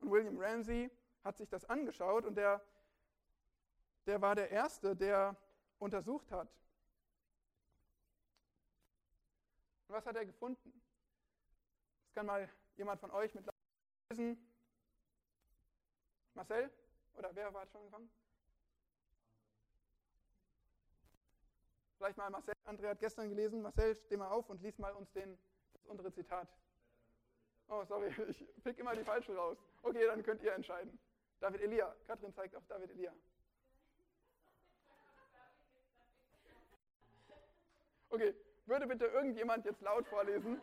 Und 0.00 0.10
William 0.10 0.38
Ramsey 0.38 0.90
hat 1.22 1.36
sich 1.36 1.48
das 1.48 1.64
angeschaut 1.64 2.24
und 2.24 2.34
der, 2.34 2.64
der 4.06 4.20
war 4.20 4.34
der 4.34 4.50
Erste, 4.50 4.96
der 4.96 5.36
untersucht 5.78 6.30
hat. 6.32 6.48
Und 9.86 9.94
was 9.94 10.06
hat 10.06 10.16
er 10.16 10.26
gefunden? 10.26 10.82
Das 12.06 12.14
kann 12.14 12.26
mal 12.26 12.48
jemand 12.76 13.00
von 13.00 13.10
euch 13.12 13.34
mit 13.34 13.46
lesen. 14.10 14.36
Marcel? 16.34 16.72
Oder 17.14 17.34
wer 17.34 17.52
war 17.52 17.66
schon 17.66 17.80
angefangen? 17.80 18.10
Vielleicht 22.02 22.16
mal 22.16 22.30
Marcel. 22.30 22.54
André 22.64 22.88
hat 22.88 22.98
gestern 22.98 23.28
gelesen. 23.28 23.62
Marcel, 23.62 23.94
steh 23.94 24.16
mal 24.16 24.26
auf 24.26 24.50
und 24.50 24.60
lies 24.60 24.76
mal 24.76 24.90
uns 24.90 25.12
den, 25.12 25.38
das 25.72 25.84
untere 25.84 26.12
Zitat. 26.12 26.48
Oh, 27.68 27.84
sorry, 27.84 28.12
ich 28.28 28.44
pick 28.64 28.76
immer 28.80 28.96
die 28.96 29.04
falschen 29.04 29.36
raus. 29.36 29.56
Okay, 29.82 30.04
dann 30.06 30.20
könnt 30.24 30.42
ihr 30.42 30.52
entscheiden. 30.52 30.98
David 31.38 31.60
Elia. 31.60 31.94
Katrin 32.08 32.34
zeigt 32.34 32.56
auf 32.56 32.66
David 32.66 32.90
Elia. 32.90 33.12
Okay, 38.10 38.34
würde 38.66 38.88
bitte 38.88 39.06
irgendjemand 39.06 39.64
jetzt 39.64 39.80
laut 39.80 40.04
vorlesen? 40.08 40.60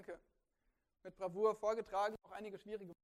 Danke. 0.00 0.18
Mit 1.02 1.14
Bravour 1.18 1.54
vorgetragen, 1.56 2.16
auch 2.22 2.30
einige 2.30 2.58
schwierige. 2.58 2.94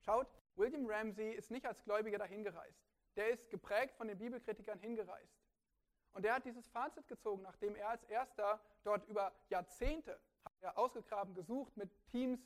Schaut, 0.00 0.26
William 0.56 0.86
Ramsey 0.86 1.32
ist 1.32 1.50
nicht 1.50 1.66
als 1.66 1.84
Gläubiger 1.84 2.16
dahingereist. 2.16 2.80
Der 3.16 3.28
ist 3.28 3.50
geprägt 3.50 3.94
von 3.94 4.08
den 4.08 4.16
Bibelkritikern 4.16 4.78
hingereist. 4.78 5.36
Und 6.14 6.22
der 6.24 6.36
hat 6.36 6.46
dieses 6.46 6.66
Fazit 6.68 7.06
gezogen, 7.08 7.42
nachdem 7.42 7.76
er 7.76 7.90
als 7.90 8.04
erster 8.04 8.58
dort 8.84 9.06
über 9.06 9.34
Jahrzehnte 9.50 10.18
er 10.62 10.78
ausgegraben, 10.78 11.34
gesucht, 11.34 11.76
mit 11.76 11.90
Teams 12.06 12.40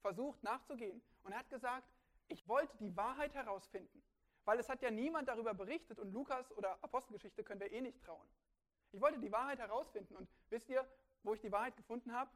versucht 0.00 0.42
nachzugehen. 0.42 1.02
Und 1.24 1.32
er 1.32 1.40
hat 1.40 1.50
gesagt, 1.50 1.86
ich 2.28 2.48
wollte 2.48 2.74
die 2.78 2.96
Wahrheit 2.96 3.34
herausfinden, 3.34 4.02
weil 4.46 4.58
es 4.58 4.70
hat 4.70 4.80
ja 4.80 4.90
niemand 4.90 5.28
darüber 5.28 5.52
berichtet 5.52 5.98
und 5.98 6.10
Lukas 6.10 6.50
oder 6.52 6.82
Apostelgeschichte 6.82 7.44
können 7.44 7.60
wir 7.60 7.70
eh 7.70 7.82
nicht 7.82 8.02
trauen. 8.02 8.26
Ich 8.92 9.00
wollte 9.02 9.18
die 9.18 9.30
Wahrheit 9.30 9.58
herausfinden 9.58 10.16
und 10.16 10.26
wisst 10.48 10.70
ihr, 10.70 10.88
wo 11.22 11.34
ich 11.34 11.40
die 11.40 11.52
Wahrheit 11.52 11.76
gefunden 11.76 12.12
habe? 12.12 12.30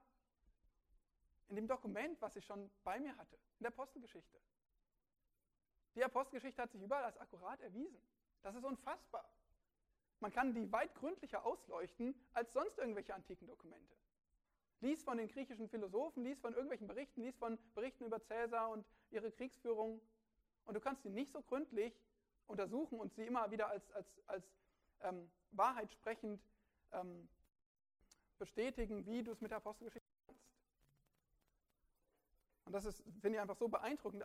In 1.48 1.56
dem 1.56 1.66
Dokument, 1.66 2.20
was 2.20 2.36
ich 2.36 2.44
schon 2.44 2.70
bei 2.84 2.98
mir 2.98 3.16
hatte, 3.16 3.36
in 3.58 3.64
der 3.64 3.72
Apostelgeschichte. 3.72 4.40
Die 5.94 6.04
Apostelgeschichte 6.04 6.62
hat 6.62 6.72
sich 6.72 6.80
überall 6.80 7.04
als 7.04 7.18
akkurat 7.18 7.60
erwiesen. 7.60 8.00
Das 8.42 8.54
ist 8.54 8.64
unfassbar. 8.64 9.28
Man 10.20 10.32
kann 10.32 10.54
die 10.54 10.70
weit 10.72 10.94
gründlicher 10.94 11.44
ausleuchten 11.44 12.14
als 12.32 12.52
sonst 12.52 12.78
irgendwelche 12.78 13.14
antiken 13.14 13.46
Dokumente. 13.46 13.96
Lies 14.80 15.02
von 15.04 15.16
den 15.16 15.28
griechischen 15.28 15.68
Philosophen, 15.68 16.24
lies 16.24 16.40
von 16.40 16.52
irgendwelchen 16.52 16.86
Berichten, 16.86 17.22
lies 17.22 17.36
von 17.36 17.58
Berichten 17.74 18.04
über 18.04 18.20
Cäsar 18.20 18.70
und 18.70 18.86
ihre 19.10 19.30
Kriegsführung. 19.30 20.00
Und 20.64 20.74
du 20.74 20.80
kannst 20.80 21.02
sie 21.02 21.10
nicht 21.10 21.32
so 21.32 21.42
gründlich 21.42 22.00
untersuchen 22.46 22.98
und 22.98 23.12
sie 23.14 23.24
immer 23.24 23.50
wieder 23.50 23.68
als, 23.68 23.90
als, 23.92 24.08
als 24.26 24.44
ähm, 25.02 25.30
Wahrheit 25.52 25.92
sprechend 25.92 26.42
ähm, 26.92 27.28
bestätigen, 28.38 29.06
wie 29.06 29.22
du 29.22 29.32
es 29.32 29.40
mit 29.40 29.50
der 29.50 29.58
Apostelgeschichte 29.58 30.01
und 32.72 32.76
das 32.76 32.86
ist, 32.86 33.02
finde 33.20 33.36
ich, 33.36 33.40
einfach 33.40 33.56
so 33.56 33.68
beeindruckend. 33.68 34.24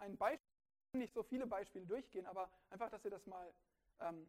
Ein 0.00 0.16
Beispiel, 0.16 0.48
nicht 0.94 1.12
so 1.12 1.22
viele 1.22 1.46
Beispiele 1.46 1.84
durchgehen, 1.84 2.24
aber 2.24 2.48
einfach, 2.70 2.88
dass 2.88 3.04
ihr 3.04 3.10
das 3.10 3.26
mal 3.26 3.52
ähm, 4.00 4.26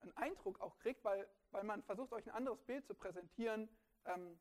einen 0.00 0.16
Eindruck 0.16 0.60
auch 0.60 0.78
kriegt, 0.78 1.02
weil, 1.02 1.28
weil 1.50 1.64
man 1.64 1.82
versucht, 1.82 2.12
euch 2.12 2.24
ein 2.26 2.36
anderes 2.36 2.62
Bild 2.62 2.86
zu 2.86 2.94
präsentieren 2.94 3.68
ähm, 4.04 4.38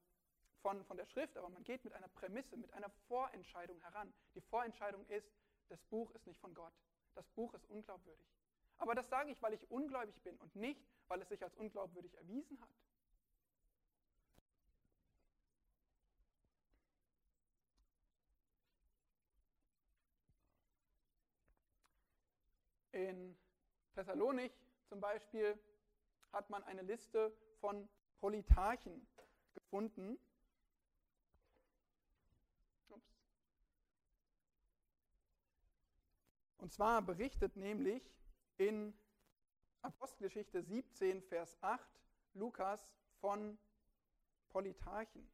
von, 0.62 0.86
von 0.86 0.98
der 0.98 1.08
Schrift, 1.08 1.36
aber 1.36 1.50
man 1.50 1.64
geht 1.64 1.84
mit 1.84 1.94
einer 1.94 2.10
Prämisse, 2.10 2.56
mit 2.56 2.72
einer 2.74 2.92
Vorentscheidung 3.08 3.80
heran. 3.80 4.14
Die 4.36 4.42
Vorentscheidung 4.42 5.04
ist, 5.08 5.34
das 5.70 5.82
Buch 5.86 6.12
ist 6.12 6.28
nicht 6.28 6.40
von 6.40 6.54
Gott. 6.54 6.74
Das 7.16 7.28
Buch 7.30 7.56
ist 7.56 7.66
unglaubwürdig. 7.72 8.28
Aber 8.78 8.94
das 8.94 9.10
sage 9.10 9.32
ich, 9.32 9.42
weil 9.42 9.54
ich 9.54 9.72
ungläubig 9.72 10.22
bin 10.22 10.38
und 10.38 10.56
nicht, 10.56 10.86
weil 11.08 11.20
es 11.24 11.30
sich 11.30 11.42
als 11.42 11.56
unglaubwürdig 11.56 12.16
erwiesen 12.18 12.62
hat. 12.62 12.70
In 22.94 23.36
Thessalonik 23.94 24.52
zum 24.86 25.00
Beispiel 25.00 25.58
hat 26.32 26.50
man 26.50 26.64
eine 26.64 26.82
Liste 26.82 27.32
von 27.60 27.88
Polytarchen 28.20 29.06
gefunden. 29.54 30.18
Und 36.58 36.72
zwar 36.72 37.02
berichtet 37.02 37.56
nämlich 37.58 38.02
in 38.58 38.98
Apostelgeschichte 39.82 40.64
17, 40.64 41.22
Vers 41.22 41.58
8 41.62 41.86
Lukas 42.36 42.88
von 43.20 43.58
Polytarchen. 44.50 45.30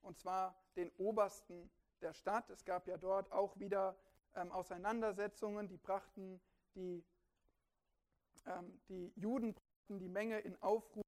Und 0.00 0.18
zwar 0.18 0.56
den 0.76 0.90
Obersten 0.96 1.70
der 2.00 2.12
Stadt. 2.14 2.48
Es 2.50 2.64
gab 2.64 2.86
ja 2.86 2.96
dort 2.96 3.30
auch 3.32 3.58
wieder 3.58 3.96
ähm, 4.34 4.50
Auseinandersetzungen, 4.52 5.68
die 5.68 5.76
brachten 5.76 6.40
die, 6.74 7.04
ähm, 8.46 8.80
die 8.88 9.12
Juden 9.16 9.54
brachten 9.54 9.98
die 9.98 10.08
Menge 10.08 10.40
in 10.40 10.60
Aufruhr. 10.62 11.04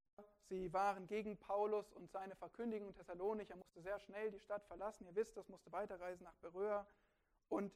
Sie 0.49 0.71
waren 0.71 1.07
gegen 1.07 1.37
Paulus 1.37 1.91
und 1.93 2.09
seine 2.09 2.35
Verkündigung 2.35 2.89
in 2.89 2.95
Thessalonik. 2.95 3.49
Er 3.49 3.57
musste 3.57 3.81
sehr 3.81 3.99
schnell 3.99 4.31
die 4.31 4.39
Stadt 4.39 4.65
verlassen. 4.65 5.05
Ihr 5.05 5.15
wisst, 5.15 5.35
das 5.35 5.49
musste 5.49 5.71
weiterreisen 5.71 6.23
nach 6.23 6.35
Beröa. 6.35 6.87
Und 7.49 7.73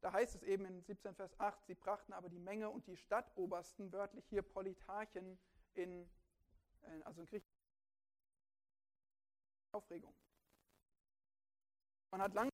da 0.00 0.12
heißt 0.12 0.34
es 0.34 0.42
eben 0.42 0.64
in 0.66 0.82
17 0.82 1.14
Vers 1.14 1.38
8, 1.38 1.64
sie 1.66 1.74
brachten 1.74 2.12
aber 2.12 2.28
die 2.28 2.38
Menge 2.38 2.68
und 2.68 2.86
die 2.86 2.96
Stadtobersten, 2.96 3.92
wörtlich 3.92 4.26
hier 4.26 4.42
Polytarchen, 4.42 5.38
in, 5.74 6.10
also 7.04 7.20
in 7.20 7.26
Griechenland, 7.26 7.54
Aufregung. 9.72 10.14
Man 12.10 12.22
hat 12.22 12.34
lange 12.34 12.50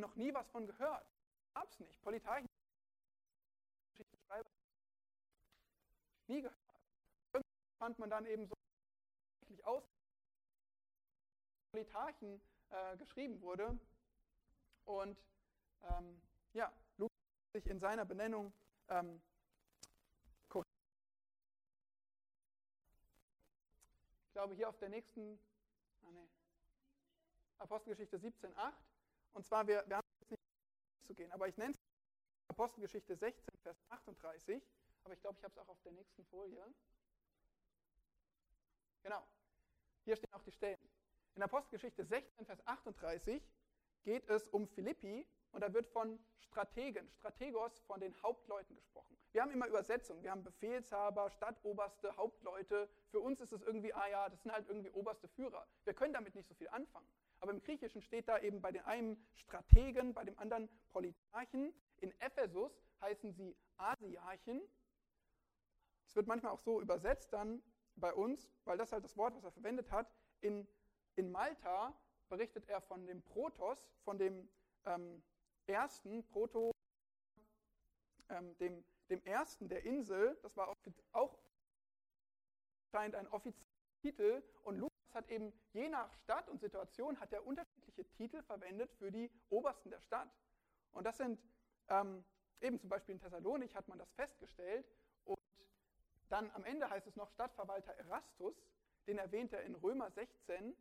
noch 0.00 0.16
nie 0.16 0.32
was 0.32 0.48
von 0.50 0.66
gehört 0.66 1.06
gab 1.54 1.70
es 1.70 1.80
nicht. 1.80 2.02
Polytarchen 2.02 2.48
Geschichtsschreiber 4.34 4.50
nie 6.28 6.42
gehört. 6.42 6.58
Irgendwann 7.32 7.78
fand 7.78 7.98
man 7.98 8.10
dann 8.10 8.26
eben 8.26 8.46
so 8.46 8.54
aus, 9.64 9.84
Polytarchen 11.70 12.40
äh, 12.70 12.96
geschrieben 12.96 13.40
wurde. 13.40 13.78
Und 14.84 15.18
ähm, 15.82 16.20
ja, 16.52 16.72
Lukas 16.98 17.16
sich 17.52 17.66
in 17.66 17.78
seiner 17.78 18.04
Benennung 18.04 18.52
ähm, 18.88 19.20
Ich 24.26 24.36
glaube, 24.36 24.56
hier 24.56 24.68
auf 24.68 24.76
der 24.78 24.88
nächsten, 24.88 25.38
ah, 26.02 26.10
nee, 26.10 26.28
Apostelgeschichte 27.58 28.18
17,8. 28.18 28.72
Und 29.32 29.46
zwar, 29.46 29.64
wir, 29.68 29.84
wir 29.86 29.98
haben 29.98 30.04
zu 31.04 31.14
gehen. 31.14 31.30
Aber 31.30 31.46
ich 31.46 31.56
nenne 31.56 31.72
es 31.72 31.83
Apostelgeschichte 32.48 33.16
16, 33.16 33.56
Vers 33.62 33.82
38. 33.88 34.62
aber 35.04 35.14
ich 35.14 35.20
glaube, 35.20 35.38
ich 35.38 35.44
habe 35.44 35.52
es 35.52 35.58
auch 35.58 35.68
auf 35.68 35.80
der 35.82 35.92
nächsten 35.92 36.24
Folie. 36.26 36.64
Genau. 39.02 39.26
Hier 40.04 40.16
stehen 40.16 40.32
auch 40.32 40.42
die 40.42 40.52
Stellen. 40.52 40.78
In 41.34 41.42
Apostelgeschichte 41.42 42.04
16, 42.04 42.46
Vers 42.46 42.66
38 42.66 43.42
geht 44.02 44.28
es 44.28 44.48
um 44.48 44.68
Philippi 44.68 45.26
und 45.52 45.62
da 45.62 45.72
wird 45.72 45.86
von 45.88 46.18
Strategen, 46.38 47.10
Strategos, 47.12 47.80
von 47.80 48.00
den 48.00 48.14
Hauptleuten 48.22 48.76
gesprochen. 48.76 49.16
Wir 49.32 49.42
haben 49.42 49.50
immer 49.50 49.66
Übersetzungen. 49.66 50.22
Wir 50.22 50.30
haben 50.30 50.44
Befehlshaber, 50.44 51.28
Stadtoberste, 51.28 52.16
Hauptleute. 52.16 52.88
Für 53.10 53.18
uns 53.18 53.40
ist 53.40 53.52
es 53.52 53.62
irgendwie, 53.62 53.92
ah 53.92 54.06
ja, 54.06 54.28
das 54.28 54.40
sind 54.42 54.52
halt 54.52 54.68
irgendwie 54.68 54.90
oberste 54.90 55.26
Führer. 55.26 55.66
Wir 55.82 55.92
können 55.92 56.12
damit 56.12 56.36
nicht 56.36 56.46
so 56.46 56.54
viel 56.54 56.68
anfangen. 56.68 57.08
Aber 57.40 57.50
im 57.50 57.60
Griechischen 57.60 58.00
steht 58.00 58.28
da 58.28 58.38
eben 58.38 58.62
bei 58.62 58.70
dem 58.70 58.84
einen 58.84 59.26
Strategen, 59.34 60.14
bei 60.14 60.24
dem 60.24 60.38
anderen 60.38 60.68
Politarchen. 60.92 61.74
In 62.04 62.12
Ephesus 62.20 62.84
heißen 63.00 63.32
sie 63.32 63.56
Asiarchen. 63.78 64.60
Es 66.06 66.14
wird 66.14 66.26
manchmal 66.26 66.52
auch 66.52 66.58
so 66.58 66.82
übersetzt 66.82 67.32
dann 67.32 67.62
bei 67.96 68.12
uns, 68.12 68.50
weil 68.66 68.76
das 68.76 68.92
halt 68.92 69.04
das 69.04 69.16
Wort, 69.16 69.34
was 69.34 69.42
er 69.42 69.52
verwendet 69.52 69.90
hat. 69.90 70.12
In, 70.42 70.68
in 71.16 71.32
Malta 71.32 71.98
berichtet 72.28 72.68
er 72.68 72.82
von 72.82 73.06
dem 73.06 73.22
Protos, 73.22 73.88
von 74.02 74.18
dem 74.18 74.50
ähm, 74.84 75.22
ersten 75.66 76.26
Proto, 76.26 76.72
ähm, 78.28 78.54
dem, 78.58 78.84
dem 79.08 79.22
ersten 79.24 79.70
der 79.70 79.84
Insel. 79.84 80.38
Das 80.42 80.58
war 80.58 80.76
auch 81.12 81.38
scheint 82.90 83.14
ein 83.14 83.28
offizieller 83.28 83.64
Titel. 84.02 84.42
Und 84.62 84.76
Lukas 84.76 85.14
hat 85.14 85.30
eben 85.30 85.54
je 85.72 85.88
nach 85.88 86.12
Stadt 86.16 86.50
und 86.50 86.60
Situation 86.60 87.18
hat 87.18 87.32
er 87.32 87.46
unterschiedliche 87.46 88.04
Titel 88.10 88.42
verwendet 88.42 88.92
für 88.92 89.10
die 89.10 89.30
Obersten 89.48 89.88
der 89.88 90.02
Stadt. 90.02 90.28
Und 90.92 91.04
das 91.04 91.16
sind 91.16 91.40
ähm, 91.88 92.24
eben 92.60 92.78
zum 92.78 92.88
Beispiel 92.88 93.14
in 93.14 93.20
Thessalonik 93.20 93.74
hat 93.74 93.88
man 93.88 93.98
das 93.98 94.12
festgestellt. 94.12 94.86
Und 95.24 95.38
dann 96.28 96.50
am 96.52 96.64
Ende 96.64 96.88
heißt 96.88 97.06
es 97.06 97.16
noch 97.16 97.30
Stadtverwalter 97.30 97.92
Erastus, 97.92 98.54
den 99.06 99.18
erwähnt 99.18 99.52
er 99.52 99.62
in 99.62 99.74
Römer 99.74 100.10
16 100.10 100.74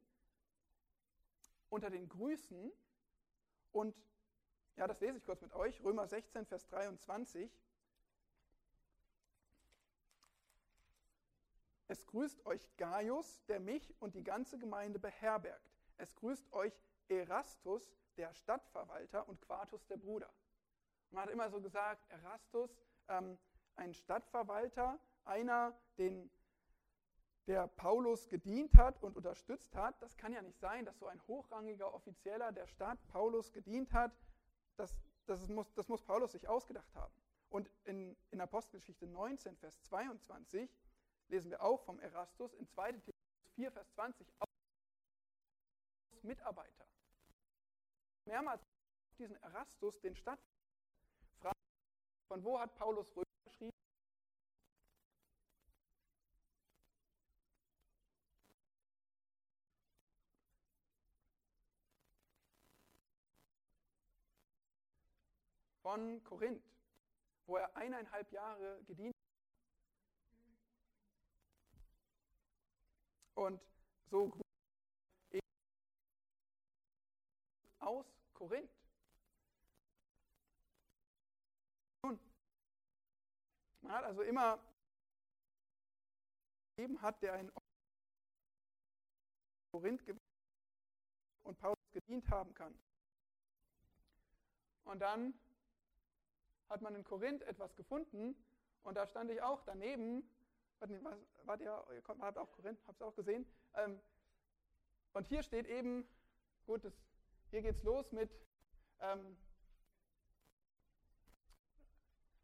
unter 1.69 1.89
den 1.89 2.07
Grüßen. 2.07 2.71
Und 3.71 3.95
ja, 4.75 4.87
das 4.87 4.99
lese 5.01 5.17
ich 5.17 5.25
kurz 5.25 5.41
mit 5.41 5.53
euch. 5.53 5.83
Römer 5.83 6.07
16, 6.07 6.45
Vers 6.45 6.67
23. 6.67 7.51
Es 11.87 12.07
grüßt 12.07 12.45
euch 12.45 12.75
Gaius, 12.77 13.43
der 13.47 13.59
mich 13.59 13.93
und 14.01 14.15
die 14.15 14.23
ganze 14.23 14.57
Gemeinde 14.57 14.97
beherbergt. 14.99 15.69
Es 15.97 16.15
grüßt 16.15 16.51
euch 16.53 16.73
Erastus, 17.07 17.93
der 18.17 18.33
Stadtverwalter, 18.33 19.27
und 19.27 19.41
Quartus, 19.41 19.85
der 19.85 19.97
Bruder. 19.97 20.31
Man 21.13 21.25
hat 21.25 21.29
immer 21.29 21.49
so 21.49 21.61
gesagt, 21.61 22.09
Erastus, 22.09 22.75
ähm, 23.07 23.37
ein 23.75 23.93
Stadtverwalter, 23.93 24.99
einer, 25.25 25.77
den 25.97 26.29
der 27.45 27.67
Paulus 27.67 28.29
gedient 28.29 28.75
hat 28.77 29.03
und 29.03 29.15
unterstützt 29.15 29.75
hat. 29.75 30.01
Das 30.01 30.17
kann 30.17 30.31
ja 30.31 30.41
nicht 30.41 30.57
sein, 30.59 30.85
dass 30.85 30.97
so 30.97 31.07
ein 31.07 31.21
hochrangiger 31.27 31.93
Offizieller 31.93 32.51
der 32.51 32.67
Stadt 32.67 32.97
Paulus 33.09 33.51
gedient 33.51 33.91
hat. 33.91 34.17
Das, 34.77 34.95
das, 35.25 35.47
muss, 35.49 35.71
das 35.73 35.87
muss 35.87 36.01
Paulus 36.01 36.31
sich 36.31 36.47
ausgedacht 36.47 36.95
haben. 36.95 37.13
Und 37.49 37.69
in, 37.83 38.15
in 38.31 38.41
Apostelgeschichte 38.41 39.05
19, 39.05 39.57
Vers 39.57 39.81
22 39.83 40.69
lesen 41.27 41.51
wir 41.51 41.61
auch 41.61 41.81
vom 41.81 41.99
Erastus, 41.99 42.53
in 42.53 42.65
2. 42.65 42.93
Timotheus 42.93 43.51
4, 43.55 43.71
Vers 43.71 43.91
20, 43.91 44.27
auch 44.39 44.47
Mitarbeiter. 46.23 46.87
Mehrmals 48.25 48.65
diesen 49.17 49.35
Erastus, 49.43 49.99
den 49.99 50.15
Stadt, 50.15 50.39
von 52.33 52.43
wo 52.43 52.59
hat 52.59 52.73
Paulus 52.73 53.05
Römer 53.15 53.25
geschrieben? 53.43 53.71
Von 65.83 66.23
Korinth, 66.23 66.63
wo 67.45 67.57
er 67.57 67.75
eineinhalb 67.75 68.31
Jahre 68.31 68.83
gedient 68.85 69.13
hat. 73.35 73.43
Und 73.43 73.61
so 74.09 74.33
aus 77.77 78.07
Korinth. 78.33 78.71
Nun, 82.05 82.19
man 83.81 83.82
hat 83.93 84.05
also 84.05 84.21
immer 84.21 84.59
gegeben 86.75 87.01
hat, 87.01 87.21
der 87.21 87.39
in 87.39 87.51
Korinth 89.71 90.03
und 91.43 91.57
Paulus 91.59 91.91
gedient 91.91 92.29
haben 92.29 92.53
kann. 92.53 92.73
Und 94.83 94.99
dann 94.99 95.33
hat 96.69 96.81
man 96.81 96.95
in 96.95 97.03
Korinth 97.03 97.41
etwas 97.43 97.75
gefunden 97.75 98.35
und 98.83 98.95
da 98.95 99.05
stand 99.05 99.31
ich 99.31 99.41
auch 99.41 99.61
daneben 99.63 100.27
wart 101.45 101.61
ihr, 101.61 101.85
ihr 101.93 102.03
habt 102.07 102.37
auch 102.37 102.51
Korinth, 102.51 102.79
habt 102.87 102.99
es 102.99 103.01
auch 103.01 103.15
gesehen. 103.15 103.45
Ähm, 103.75 103.99
und 105.13 105.27
hier 105.27 105.43
steht 105.43 105.67
eben, 105.67 106.07
gut, 106.65 106.83
das, 106.83 106.93
hier 107.51 107.61
geht 107.61 107.75
es 107.75 107.83
los 107.83 108.11
mit, 108.11 108.31
ähm, 108.99 109.37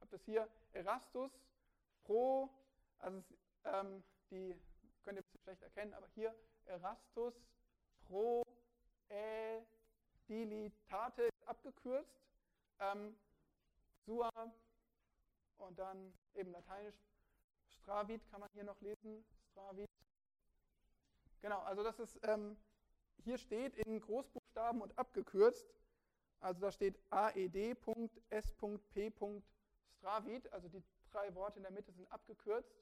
habt 0.10 0.14
das 0.14 0.26
hier, 0.26 0.50
Erastus 0.74 1.32
pro, 2.04 2.50
also 2.98 3.22
ähm, 3.66 4.04
die 4.32 4.60
könnt 5.04 5.20
ihr 5.20 5.22
ein 5.22 5.26
bisschen 5.26 5.42
schlecht 5.42 5.62
erkennen, 5.62 5.94
aber 5.94 6.08
hier 6.16 6.34
Erastus 6.66 7.36
pro 8.08 8.42
Edilitate 10.28 11.30
abgekürzt, 11.46 12.24
ähm, 12.80 13.16
Sua 14.04 14.32
und 15.58 15.78
dann 15.78 16.12
eben 16.34 16.52
lateinisch 16.54 16.96
Stravit 17.68 18.28
kann 18.32 18.40
man 18.40 18.50
hier 18.54 18.64
noch 18.64 18.82
lesen. 18.82 19.24
Stravit. 19.52 19.92
Genau, 21.42 21.60
also 21.60 21.84
das 21.84 22.00
ist, 22.00 22.20
ähm, 22.24 22.58
hier 23.24 23.38
steht 23.38 23.76
in 23.76 24.02
Großbuchstaben 24.02 24.82
und 24.82 24.98
abgekürzt. 24.98 25.72
Also 26.40 26.62
da 26.62 26.72
steht 26.72 27.00
aed.s.p. 27.12 27.92
Stravit, 30.00 30.52
also 30.54 30.68
die 30.70 30.82
drei 31.12 31.34
Worte 31.36 31.60
in 31.60 31.64
der 31.64 31.72
Mitte 31.72 31.92
sind 31.92 32.12
abgekürzt. 32.12 32.74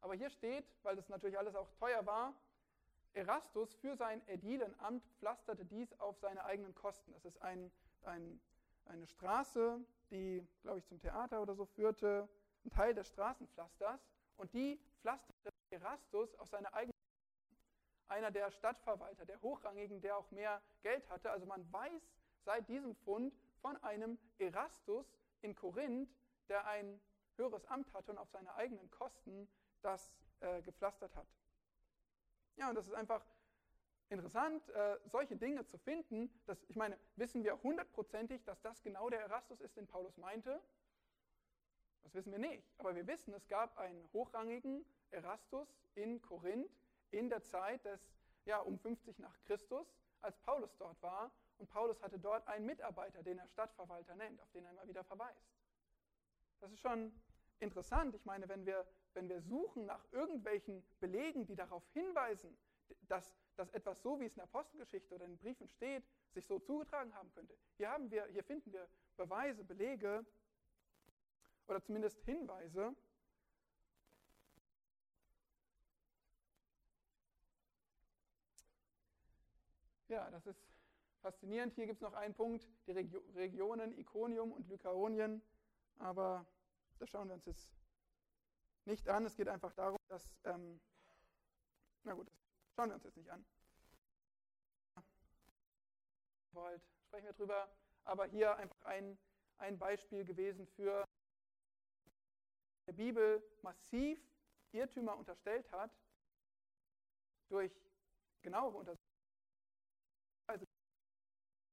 Aber 0.00 0.14
hier 0.14 0.30
steht, 0.30 0.64
weil 0.82 0.96
das 0.96 1.08
natürlich 1.08 1.38
alles 1.38 1.54
auch 1.54 1.68
teuer 1.78 2.04
war, 2.06 2.34
Erastus 3.12 3.74
für 3.74 3.96
sein 3.96 4.26
Ädilenamt 4.28 5.04
pflasterte 5.18 5.64
dies 5.64 5.92
auf 6.00 6.16
seine 6.18 6.44
eigenen 6.44 6.74
Kosten. 6.74 7.12
Das 7.12 7.24
ist 7.24 7.42
ein, 7.42 7.70
ein, 8.04 8.40
eine 8.86 9.06
Straße, 9.06 9.80
die, 10.10 10.46
glaube 10.62 10.78
ich, 10.78 10.86
zum 10.86 11.00
Theater 11.00 11.42
oder 11.42 11.54
so 11.54 11.66
führte, 11.66 12.28
ein 12.64 12.70
Teil 12.70 12.94
des 12.94 13.08
Straßenpflasters. 13.08 14.00
Und 14.36 14.52
die 14.54 14.80
pflasterte 15.00 15.50
Erastus 15.70 16.34
auf 16.36 16.48
seine 16.48 16.72
eigene 16.72 16.94
einer 18.08 18.30
der 18.32 18.50
Stadtverwalter, 18.50 19.24
der 19.24 19.40
Hochrangigen, 19.40 20.00
der 20.00 20.16
auch 20.16 20.30
mehr 20.32 20.60
Geld 20.82 21.08
hatte. 21.08 21.30
Also 21.30 21.46
man 21.46 21.70
weiß 21.72 22.10
seit 22.44 22.68
diesem 22.68 22.94
Fund 22.96 23.32
von 23.60 23.76
einem 23.84 24.18
Erastus 24.38 25.06
in 25.42 25.54
Korinth, 25.54 26.10
der 26.50 26.66
ein 26.66 27.00
höheres 27.36 27.64
Amt 27.66 27.92
hatte 27.94 28.10
und 28.10 28.18
auf 28.18 28.28
seine 28.28 28.54
eigenen 28.54 28.90
Kosten 28.90 29.48
das 29.80 30.12
äh, 30.40 30.60
gepflastert 30.62 31.14
hat. 31.16 31.26
Ja, 32.56 32.68
und 32.68 32.74
das 32.74 32.86
ist 32.86 32.94
einfach 32.94 33.24
interessant, 34.10 34.68
äh, 34.70 34.98
solche 35.06 35.36
Dinge 35.36 35.64
zu 35.64 35.78
finden. 35.78 36.30
Dass, 36.44 36.62
ich 36.68 36.76
meine, 36.76 36.98
wissen 37.16 37.42
wir 37.44 37.62
hundertprozentig, 37.62 38.44
dass 38.44 38.60
das 38.60 38.82
genau 38.82 39.08
der 39.08 39.20
Erastus 39.20 39.60
ist, 39.60 39.76
den 39.76 39.86
Paulus 39.86 40.16
meinte? 40.18 40.60
Das 42.02 42.14
wissen 42.14 42.32
wir 42.32 42.38
nicht. 42.38 42.68
Aber 42.78 42.94
wir 42.94 43.06
wissen, 43.06 43.32
es 43.32 43.46
gab 43.48 43.78
einen 43.78 44.08
hochrangigen 44.12 44.84
Erastus 45.10 45.68
in 45.94 46.20
Korinth 46.20 46.70
in 47.10 47.28
der 47.28 47.42
Zeit 47.42 47.84
des, 47.84 48.00
ja, 48.44 48.58
um 48.58 48.78
50 48.78 49.18
nach 49.18 49.38
Christus, 49.42 49.86
als 50.20 50.38
Paulus 50.40 50.76
dort 50.76 51.00
war. 51.02 51.30
Und 51.58 51.68
Paulus 51.68 52.02
hatte 52.02 52.18
dort 52.18 52.46
einen 52.48 52.66
Mitarbeiter, 52.66 53.22
den 53.22 53.38
er 53.38 53.46
Stadtverwalter 53.48 54.14
nennt, 54.16 54.40
auf 54.40 54.50
den 54.50 54.64
er 54.64 54.70
immer 54.70 54.88
wieder 54.88 55.04
verweist. 55.04 55.59
Das 56.60 56.72
ist 56.72 56.80
schon 56.80 57.12
interessant. 57.58 58.14
Ich 58.14 58.24
meine, 58.24 58.48
wenn 58.48 58.66
wir, 58.66 58.86
wenn 59.14 59.28
wir 59.28 59.40
suchen 59.40 59.86
nach 59.86 60.04
irgendwelchen 60.12 60.84
Belegen, 61.00 61.46
die 61.46 61.56
darauf 61.56 61.82
hinweisen, 61.92 62.56
dass, 63.08 63.34
dass 63.56 63.70
etwas 63.70 64.02
so, 64.02 64.20
wie 64.20 64.26
es 64.26 64.32
in 64.32 64.36
der 64.36 64.44
Apostelgeschichte 64.44 65.14
oder 65.14 65.24
in 65.24 65.32
den 65.32 65.38
Briefen 65.38 65.68
steht, 65.68 66.04
sich 66.32 66.46
so 66.46 66.58
zugetragen 66.58 67.14
haben 67.14 67.30
könnte. 67.32 67.56
Hier, 67.76 67.90
haben 67.90 68.10
wir, 68.10 68.26
hier 68.26 68.44
finden 68.44 68.72
wir 68.72 68.88
Beweise, 69.16 69.64
Belege, 69.64 70.24
oder 71.70 71.80
zumindest 71.82 72.20
Hinweise. 72.24 72.94
Ja, 80.08 80.28
das 80.32 80.44
ist 80.46 80.60
faszinierend. 81.20 81.72
Hier 81.74 81.86
gibt 81.86 81.98
es 81.98 82.02
noch 82.02 82.14
einen 82.14 82.34
Punkt, 82.34 82.68
die 82.86 82.90
Regio 82.90 83.22
Regionen 83.36 83.96
Iconium 83.96 84.50
und 84.50 84.68
Lykaonien, 84.68 85.40
aber 86.00 86.46
das 86.98 87.10
schauen 87.10 87.28
wir 87.28 87.34
uns 87.34 87.44
jetzt 87.46 87.72
nicht 88.84 89.08
an. 89.08 89.24
Es 89.24 89.36
geht 89.36 89.48
einfach 89.48 89.72
darum, 89.74 89.98
dass, 90.08 90.34
ähm, 90.44 90.80
na 92.02 92.14
gut, 92.14 92.26
das 92.28 92.74
schauen 92.74 92.88
wir 92.88 92.94
uns 92.94 93.04
jetzt 93.04 93.16
nicht 93.16 93.30
an. 93.30 93.44
Wollt, 96.52 96.82
sprechen 97.06 97.26
wir 97.26 97.32
drüber. 97.32 97.70
Aber 98.04 98.26
hier 98.26 98.56
einfach 98.56 98.80
ein, 98.86 99.18
ein 99.58 99.78
Beispiel 99.78 100.24
gewesen 100.24 100.66
für 100.66 101.04
der 102.86 102.92
Bibel 102.92 103.42
massiv 103.62 104.18
Irrtümer 104.72 105.16
unterstellt 105.16 105.70
hat 105.70 105.90
durch 107.48 107.72
genauere 108.42 108.76
Untersuchungen, 108.76 109.10
also 110.46 110.64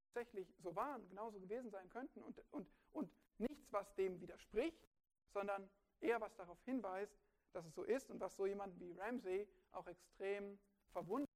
tatsächlich 0.06 0.54
so 0.60 0.76
waren, 0.76 1.08
genauso 1.08 1.40
gewesen 1.40 1.70
sein 1.70 1.90
könnten 1.90 2.22
und, 2.22 2.40
und, 2.52 2.68
und 2.92 3.12
nichts, 3.40 3.72
was 3.72 3.94
dem 3.96 4.20
widerspricht, 4.22 4.88
sondern 5.34 5.70
eher 6.02 6.22
was 6.22 6.36
darauf 6.36 6.62
hinweist, 6.66 7.18
dass 7.54 7.66
es 7.66 7.74
so 7.74 7.84
ist 7.84 8.10
und 8.10 8.20
was 8.20 8.36
so 8.36 8.46
jemand 8.46 8.80
wie 8.80 8.92
Ramsey 8.94 9.48
auch 9.72 9.88
extrem 9.88 10.60
verwundert 10.92 11.30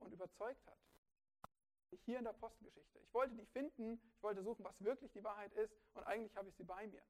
und 0.00 0.12
überzeugt 0.12 0.66
hat. 0.66 0.78
Hier 2.04 2.18
in 2.18 2.24
der 2.24 2.34
Apostelgeschichte. 2.34 2.98
Ich 3.00 3.14
wollte 3.14 3.34
die 3.34 3.46
finden, 3.46 4.00
ich 4.14 4.22
wollte 4.22 4.42
suchen, 4.42 4.64
was 4.64 4.80
wirklich 4.84 5.10
die 5.12 5.24
Wahrheit 5.24 5.52
ist 5.54 5.74
und 5.94 6.04
eigentlich 6.04 6.36
habe 6.36 6.48
ich 6.48 6.54
sie 6.56 6.64
bei 6.64 6.86
mir. 6.86 7.02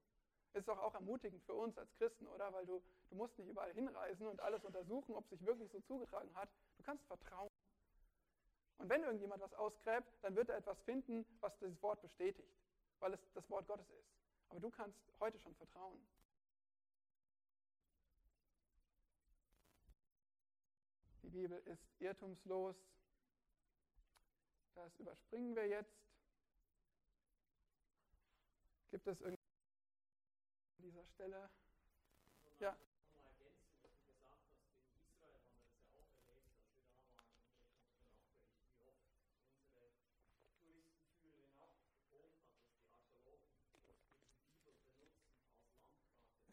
Es 0.52 0.60
ist 0.60 0.68
doch 0.68 0.78
auch 0.78 0.94
ermutigend 0.94 1.42
für 1.44 1.54
uns 1.54 1.76
als 1.76 1.92
Christen, 1.96 2.26
oder? 2.28 2.50
Weil 2.52 2.64
du, 2.64 2.82
du 3.10 3.16
musst 3.16 3.36
nicht 3.38 3.48
überall 3.48 3.72
hinreisen 3.74 4.26
und 4.26 4.40
alles 4.40 4.64
untersuchen, 4.64 5.14
ob 5.14 5.24
es 5.24 5.30
sich 5.30 5.44
wirklich 5.44 5.70
so 5.70 5.80
zugetragen 5.80 6.34
hat. 6.34 6.48
Du 6.78 6.82
kannst 6.82 7.04
vertrauen. 7.06 7.50
Und 8.78 8.88
wenn 8.88 9.02
irgendjemand 9.02 9.42
was 9.42 9.52
ausgräbt, 9.54 10.08
dann 10.22 10.34
wird 10.34 10.48
er 10.48 10.56
etwas 10.56 10.80
finden, 10.82 11.26
was 11.40 11.56
dieses 11.58 11.82
Wort 11.82 12.00
bestätigt, 12.00 12.48
weil 13.00 13.14
es 13.14 13.20
das 13.34 13.48
Wort 13.50 13.66
Gottes 13.66 13.88
ist. 13.90 14.08
Aber 14.48 14.60
du 14.60 14.70
kannst 14.70 14.98
heute 15.20 15.38
schon 15.38 15.54
vertrauen. 15.54 16.00
Die 21.22 21.28
Bibel 21.30 21.58
ist 21.66 21.82
irrtumslos. 21.98 22.76
Das 24.74 24.94
überspringen 24.98 25.56
wir 25.56 25.66
jetzt. 25.66 25.96
Gibt 28.90 29.06
es 29.06 29.20
irgendwie 29.20 29.42
an 30.78 30.82
dieser 30.82 31.06
Stelle? 31.06 31.50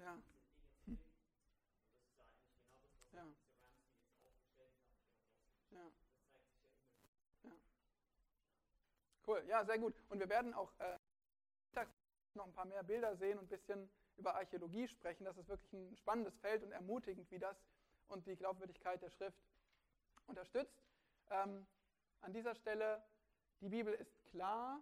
Ja. 0.03 0.17
Hm. 0.85 0.97
Ja. 3.13 3.23
Ja. 5.71 5.91
ja. 7.43 7.51
Cool, 9.26 9.43
ja, 9.47 9.63
sehr 9.65 9.80
gut. 9.80 9.95
Und 10.09 10.19
wir 10.19 10.30
werden 10.30 10.53
auch 10.53 10.71
äh, 10.80 10.97
noch 12.36 12.45
ein 12.45 12.53
paar 12.53 12.65
mehr 12.65 12.84
Bilder 12.84 13.15
sehen 13.15 13.38
und 13.38 13.45
ein 13.45 13.47
bisschen 13.47 13.89
über 14.17 14.36
Archäologie 14.36 14.88
sprechen. 14.88 15.26
Das 15.26 15.38
ist 15.38 15.47
wirklich 15.47 15.71
ein 15.74 15.95
spannendes 15.95 16.36
Feld 16.39 16.63
und 16.63 16.71
ermutigend, 16.71 17.30
wie 17.32 17.39
das 17.39 17.57
und 18.07 18.26
die 18.28 18.36
Glaubwürdigkeit 18.36 19.01
der 19.01 19.09
Schrift 19.09 19.38
unterstützt. 20.28 20.84
Ähm, 21.30 21.65
an 22.21 22.34
dieser 22.34 22.55
Stelle, 22.55 23.03
die 23.61 23.69
Bibel 23.69 23.93
ist 23.93 24.24
klar, 24.26 24.82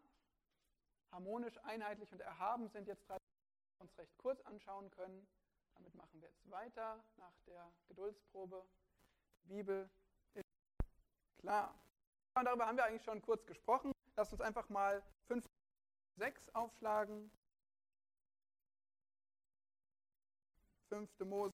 harmonisch, 1.12 1.58
einheitlich 1.64 2.12
und 2.12 2.22
erhaben 2.22 2.70
sind 2.70 2.88
jetzt 2.88 3.08
drei 3.08 3.18
uns 3.80 3.98
recht 3.98 4.16
kurz 4.18 4.39
anschauen 4.42 4.92
können. 4.92 5.28
Damit 5.76 5.96
machen 5.96 6.22
wir 6.22 6.30
jetzt 6.30 6.50
weiter 6.52 7.04
nach 7.18 7.34
der 7.48 7.72
Geduldsprobe. 7.88 8.64
Die 9.44 9.48
Bibel 9.48 9.89
ist 10.36 10.46
klar. 11.39 11.74
Und 12.36 12.46
darüber 12.46 12.68
haben 12.68 12.78
wir 12.78 12.86
eigentlich 12.86 13.04
schon 13.04 13.22
kurz 13.22 13.46
gesprochen. 13.46 13.91
Lasst 14.16 14.34
uns 14.34 14.41
einfach 14.41 14.68
mal 14.70 15.01
5, 15.28 15.45
6 16.18 16.49
aufschlagen. 16.53 17.32
5. 20.89 21.09
Mose, 21.22 21.53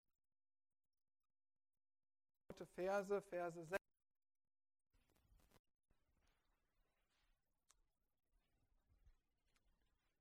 Verse, 2.75 3.21
Verse 3.21 3.65
6. 3.65 3.77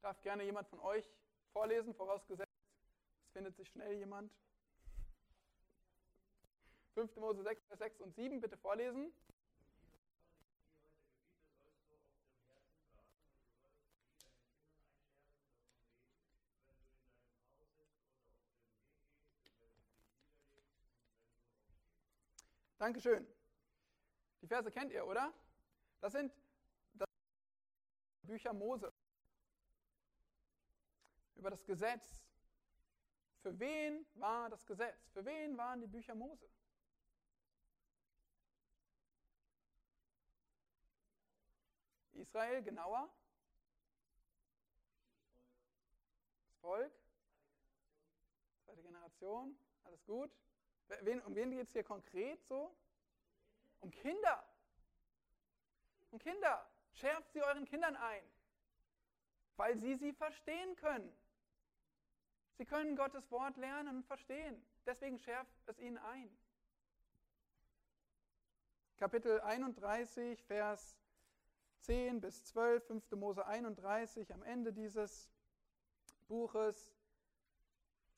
Darf 0.03 0.21
gerne 0.23 0.45
jemand 0.45 0.69
von 0.69 0.79
euch 0.81 1.05
vorlesen, 1.53 1.95
vorausgesetzt, 1.95 2.53
es 3.25 3.33
findet 3.33 3.57
sich 3.57 3.69
schnell 3.71 3.95
jemand. 3.95 4.31
5. 6.95 7.17
Mose 7.17 7.43
6, 7.43 7.67
Vers 7.67 7.79
6 7.79 8.01
und 8.03 8.15
7, 8.15 8.41
bitte 8.41 8.57
vorlesen. 8.59 9.13
Dankeschön. 22.87 23.27
Die 24.41 24.47
Verse 24.47 24.71
kennt 24.71 24.93
ihr, 24.93 25.05
oder? 25.05 25.35
Das 26.01 26.13
sind 26.13 26.33
das 26.95 27.09
Bücher 28.23 28.53
Mose 28.53 28.93
über 31.35 31.51
das 31.51 31.65
Gesetz. 31.65 32.23
Für 33.43 33.59
wen 33.59 34.07
war 34.15 34.49
das 34.51 34.65
Gesetz? 34.65 35.09
Für 35.09 35.25
wen 35.25 35.59
waren 35.59 35.81
die 35.81 35.89
Bücher 35.89 36.15
Mose? 36.15 36.49
Israel 42.13 42.63
genauer? 42.63 43.13
Das 46.45 46.57
Volk? 46.61 46.93
Zweite 48.65 48.83
Generation? 48.83 49.59
Alles 49.83 50.05
gut? 50.05 50.31
Wen, 51.03 51.21
um 51.23 51.35
wen 51.35 51.51
geht 51.51 51.67
es 51.67 51.73
hier 51.73 51.85
konkret 51.85 52.43
so? 52.45 52.75
Um 53.81 53.91
Kinder. 53.91 54.45
Um 56.11 56.19
Kinder. 56.19 56.71
Schärft 56.93 57.33
sie 57.33 57.43
euren 57.43 57.67
Kindern 57.67 57.95
ein, 57.97 58.23
weil 59.57 59.77
sie 59.77 59.97
sie 59.97 60.13
verstehen 60.13 60.77
können. 60.77 61.13
Sie 62.57 62.65
können 62.65 62.97
Gottes 62.97 63.31
Wort 63.31 63.57
lernen 63.59 63.97
und 63.97 64.07
verstehen. 64.07 64.65
Deswegen 64.87 65.19
schärft 65.19 65.53
es 65.67 65.79
ihnen 65.79 65.99
ein. 65.99 66.35
Kapitel 68.97 69.43
31, 69.43 70.43
Vers 70.45 70.97
10 71.81 72.21
bis 72.23 72.45
12, 72.45 72.87
5. 72.87 73.11
Mose 73.13 73.47
31, 73.47 74.33
am 74.33 74.43
Ende 74.43 74.73
dieses 74.73 75.29
Buches, 76.29 76.95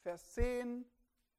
Vers 0.02 0.34
10. 0.34 0.88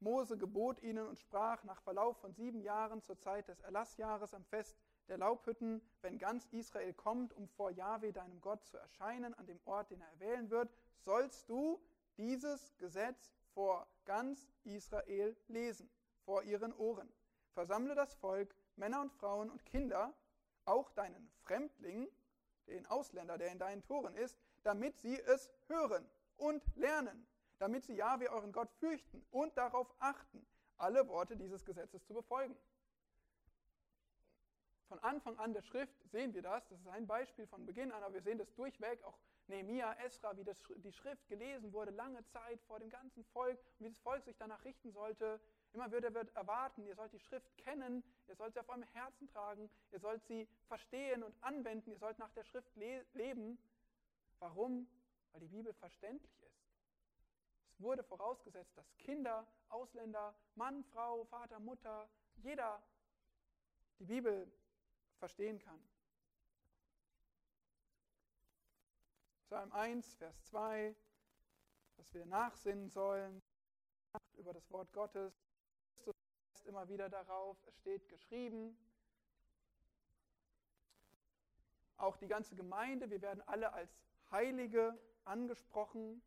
Mose 0.02 0.38
gebot 0.38 0.82
ihnen 0.82 1.08
und 1.08 1.20
sprach 1.20 1.64
nach 1.64 1.82
Verlauf 1.82 2.18
von 2.18 2.34
sieben 2.34 2.62
Jahren 2.62 3.02
zur 3.04 3.20
Zeit 3.20 3.48
des 3.48 3.62
Erlassjahres 3.62 4.34
am 4.34 4.46
Fest 4.46 4.78
der 5.08 5.18
Laubhütten, 5.18 5.82
wenn 6.02 6.18
ganz 6.18 6.46
Israel 6.52 6.94
kommt, 6.94 7.34
um 7.34 7.48
vor 7.48 7.72
Jahwe, 7.72 8.14
deinem 8.14 8.40
Gott, 8.42 8.64
zu 8.66 8.78
erscheinen, 8.78 9.34
an 9.34 9.46
dem 9.48 9.60
Ort, 9.66 9.92
den 9.92 10.02
er 10.02 10.10
erwählen 10.10 10.50
wird, 10.50 10.72
sollst 11.00 11.50
du 11.50 11.82
dieses 12.18 12.78
Gesetz 12.78 13.34
vor 13.54 13.88
ganz 14.06 14.48
Israel 14.64 15.36
lesen, 15.48 15.90
vor 16.24 16.44
ihren 16.44 16.74
Ohren. 16.74 17.12
Versammle 17.54 17.96
das 17.96 18.14
Volk, 18.16 18.56
Männer 18.76 19.02
und 19.02 19.12
Frauen 19.14 19.50
und 19.50 19.66
Kinder, 19.66 20.14
auch 20.66 20.92
deinen 20.92 21.30
Fremdling, 21.44 22.08
den 22.68 22.86
Ausländer, 22.86 23.38
der 23.38 23.52
in 23.52 23.60
deinen 23.60 23.84
Toren 23.84 24.16
ist, 24.16 24.38
damit 24.64 25.00
sie 25.00 25.20
es 25.20 25.50
hören 25.68 26.08
und 26.38 26.64
lernen, 26.76 27.26
damit 27.60 27.86
sie 27.86 27.94
Jahwe 27.94 28.32
euren 28.32 28.52
Gott 28.52 28.72
fürchten 28.80 29.24
und 29.32 29.56
darauf 29.58 29.94
achten, 30.00 30.46
alle 30.78 31.08
Worte 31.08 31.36
dieses 31.36 31.66
Gesetzes 31.66 32.06
zu 32.06 32.14
befolgen. 32.14 32.56
Von 34.88 35.00
Anfang 35.00 35.38
an 35.38 35.54
der 35.54 35.62
Schrift 35.62 35.94
sehen 36.10 36.34
wir 36.34 36.42
das, 36.42 36.68
das 36.68 36.80
ist 36.80 36.88
ein 36.88 37.06
Beispiel 37.06 37.46
von 37.46 37.66
Beginn 37.66 37.92
an, 37.92 38.02
aber 38.02 38.16
wir 38.16 38.22
sehen 38.24 38.40
das 38.40 38.52
durchweg 38.56 39.04
auch 39.04 39.20
Nehemia, 39.50 39.94
Esra, 40.06 40.38
wie 40.38 40.44
das, 40.44 40.64
die 40.78 40.92
Schrift 40.92 41.28
gelesen 41.28 41.74
wurde, 41.74 41.92
lange 41.92 42.24
Zeit 42.26 42.62
vor 42.64 42.80
dem 42.80 42.90
ganzen 42.90 43.24
Volk 43.26 43.60
und 43.78 43.86
wie 43.86 43.90
das 43.90 44.00
Volk 44.00 44.24
sich 44.24 44.38
danach 44.38 44.64
richten 44.64 44.92
sollte. 44.92 45.40
Immer 45.74 45.92
wieder 45.92 46.14
wird 46.14 46.36
erwarten, 46.36 46.86
ihr 46.86 46.96
sollt 46.96 47.14
die 47.14 47.20
Schrift 47.20 47.56
kennen, 47.58 48.04
ihr 48.28 48.36
sollt 48.36 48.54
sie 48.54 48.60
auf 48.60 48.70
eurem 48.70 48.84
Herzen 48.84 49.28
tragen, 49.28 49.70
ihr 49.92 50.00
sollt 50.00 50.24
sie 50.26 50.48
verstehen 50.68 51.24
und 51.24 51.36
anwenden, 51.44 51.92
ihr 51.92 51.98
sollt 51.98 52.18
nach 52.20 52.32
der 52.32 52.44
Schrift 52.44 52.76
le 52.76 53.06
leben. 53.14 53.60
Warum? 54.40 54.88
Weil 55.32 55.42
die 55.42 55.48
Bibel 55.48 55.74
verständlich 55.74 56.39
wurde 57.80 58.04
vorausgesetzt, 58.04 58.78
dass 58.78 58.98
Kinder, 58.98 59.48
Ausländer, 59.70 60.36
Mann, 60.56 60.84
Frau, 60.84 61.26
Vater, 61.26 61.60
Mutter, 61.60 62.10
jeder 62.36 62.82
die 64.00 64.06
Bibel 64.06 64.52
verstehen 65.18 65.60
kann. 65.60 65.82
Psalm 69.46 69.72
1, 69.72 70.16
Vers 70.16 70.44
2, 70.44 70.96
dass 71.98 72.14
wir 72.14 72.26
nachsinnen 72.26 72.90
sollen. 72.90 73.42
über 74.34 74.54
das 74.54 74.72
Wort 74.72 74.92
Gottes. 74.94 75.34
Christus 75.98 76.16
weist 76.54 76.66
immer 76.66 76.88
wieder 76.88 77.10
darauf, 77.10 77.58
es 77.68 77.78
steht 77.78 78.08
geschrieben. 78.08 78.78
Auch 81.98 82.16
die 82.18 82.28
ganze 82.28 82.56
Gemeinde, 82.56 83.10
wir 83.10 83.22
werden 83.22 83.42
alle 83.48 83.74
als 83.74 83.92
Heilige 84.32 84.98
angesprochen, 85.26 86.22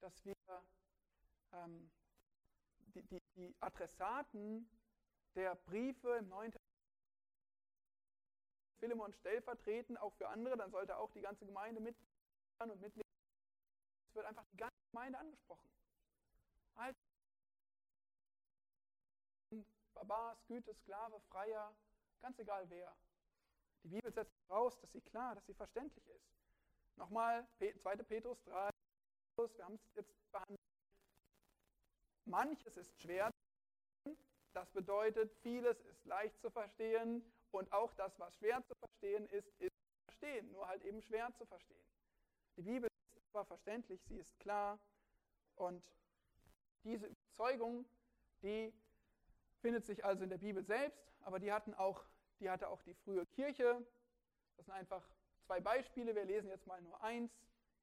dass 0.00 0.24
wir 0.24 0.31
ähm, 1.52 1.90
die, 2.94 3.02
die, 3.02 3.22
die 3.36 3.54
Adressaten 3.60 4.68
der 5.34 5.54
Briefe 5.54 6.16
im 6.16 6.28
Neuen 6.28 6.52
Testament 6.52 6.62
Philemon 8.82 9.12
stellvertretend 9.12 10.00
auch 10.00 10.12
für 10.14 10.28
andere, 10.28 10.56
dann 10.56 10.72
sollte 10.72 10.96
auch 10.96 11.12
die 11.12 11.20
ganze 11.20 11.46
Gemeinde 11.46 11.80
mit 11.80 11.96
und 12.58 12.80
mitleben. 12.80 13.08
Es 14.08 14.14
wird 14.16 14.26
einfach 14.26 14.44
die 14.52 14.56
ganze 14.56 14.74
Gemeinde 14.90 15.18
angesprochen. 15.20 15.70
Alt, 16.74 16.96
Barbars, 19.94 20.44
Güte, 20.48 20.74
Sklave, 20.74 21.20
Freier, 21.30 21.74
ganz 22.20 22.38
egal 22.40 22.68
wer. 22.70 22.92
Die 23.84 23.88
Bibel 23.88 24.12
setzt 24.12 24.36
voraus, 24.46 24.78
dass 24.80 24.90
sie 24.90 25.00
klar, 25.00 25.36
dass 25.36 25.46
sie 25.46 25.54
verständlich 25.54 26.04
ist. 26.08 26.26
Nochmal, 26.96 27.46
2. 27.58 27.96
Petrus 27.98 28.42
3, 28.44 28.70
wir 29.36 29.64
haben 29.64 29.74
es 29.74 29.94
jetzt 29.94 30.32
behandelt. 30.32 30.71
Manches 32.24 32.76
ist 32.76 33.00
schwer, 33.00 33.30
das 34.52 34.70
bedeutet, 34.70 35.32
vieles 35.42 35.80
ist 35.80 36.04
leicht 36.06 36.38
zu 36.40 36.50
verstehen 36.50 37.24
und 37.50 37.72
auch 37.72 37.92
das, 37.94 38.18
was 38.18 38.34
schwer 38.36 38.62
zu 38.64 38.74
verstehen 38.76 39.26
ist, 39.28 39.48
ist 39.60 39.72
zu 39.72 40.04
verstehen, 40.04 40.50
nur 40.52 40.68
halt 40.68 40.84
eben 40.84 41.00
schwer 41.02 41.32
zu 41.34 41.44
verstehen. 41.46 41.84
Die 42.56 42.62
Bibel 42.62 42.88
ist 43.16 43.34
aber 43.34 43.44
verständlich, 43.44 44.02
sie 44.04 44.18
ist 44.18 44.38
klar 44.38 44.78
und 45.56 45.90
diese 46.84 47.06
Überzeugung, 47.06 47.86
die 48.42 48.72
findet 49.60 49.86
sich 49.86 50.04
also 50.04 50.24
in 50.24 50.30
der 50.30 50.38
Bibel 50.38 50.62
selbst, 50.64 51.12
aber 51.22 51.38
die, 51.38 51.52
hatten 51.52 51.74
auch, 51.74 52.04
die 52.40 52.50
hatte 52.50 52.68
auch 52.68 52.82
die 52.82 52.94
frühe 52.94 53.24
Kirche. 53.26 53.84
Das 54.56 54.66
sind 54.66 54.74
einfach 54.74 55.08
zwei 55.46 55.60
Beispiele, 55.60 56.14
wir 56.14 56.24
lesen 56.24 56.48
jetzt 56.48 56.66
mal 56.66 56.80
nur 56.82 57.00
eins. 57.02 57.32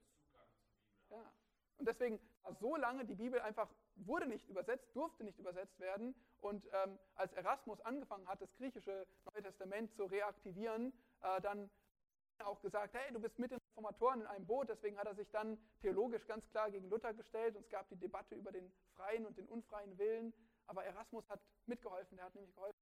Ja. 1.10 1.34
Und 1.78 1.88
deswegen 1.88 2.20
war 2.44 2.54
so 2.54 2.76
lange 2.76 3.06
die 3.06 3.16
Bibel 3.16 3.40
einfach, 3.42 3.70
wurde 3.96 4.28
nicht 4.28 4.48
übersetzt, 4.48 4.96
durfte 4.96 5.24
nicht 5.24 5.40
übersetzt 5.40 5.80
werden. 5.80 6.16
Und 6.40 6.66
ähm, 6.74 7.00
als 7.16 7.34
Erasmus 7.34 7.82
angefangen 7.82 8.28
hat, 8.28 8.42
das 8.42 8.54
griechische 8.56 9.06
Neue 9.26 9.44
Testament 9.44 9.94
zu 9.96 10.06
reaktivieren, 10.06 10.94
äh, 11.22 11.42
dann 11.42 11.70
auch 12.40 12.62
gesagt, 12.62 12.94
hey, 12.94 13.14
du 13.14 13.20
bist 13.20 13.40
mit 13.40 13.52
den 13.52 13.60
Reformatoren 13.70 14.22
in 14.22 14.28
einem 14.28 14.46
Boot. 14.46 14.70
Deswegen 14.70 14.98
hat 14.98 15.08
er 15.08 15.16
sich 15.16 15.30
dann 15.32 15.58
theologisch 15.82 16.26
ganz 16.28 16.48
klar 16.50 16.70
gegen 16.70 16.90
Luther 16.90 17.14
gestellt. 17.14 17.56
Und 17.56 17.64
es 17.64 17.70
gab 17.70 17.88
die 17.90 17.96
Debatte 17.96 18.36
über 18.36 18.52
den 18.52 18.72
freien 18.96 19.26
und 19.26 19.38
den 19.38 19.48
unfreien 19.48 19.98
Willen. 19.98 20.34
Aber 20.68 20.84
Erasmus 20.84 21.28
hat 21.30 21.42
mitgeholfen. 21.66 22.18
Der 22.18 22.26
hat 22.26 22.36
nämlich 22.36 22.54
geholfen, 22.54 22.80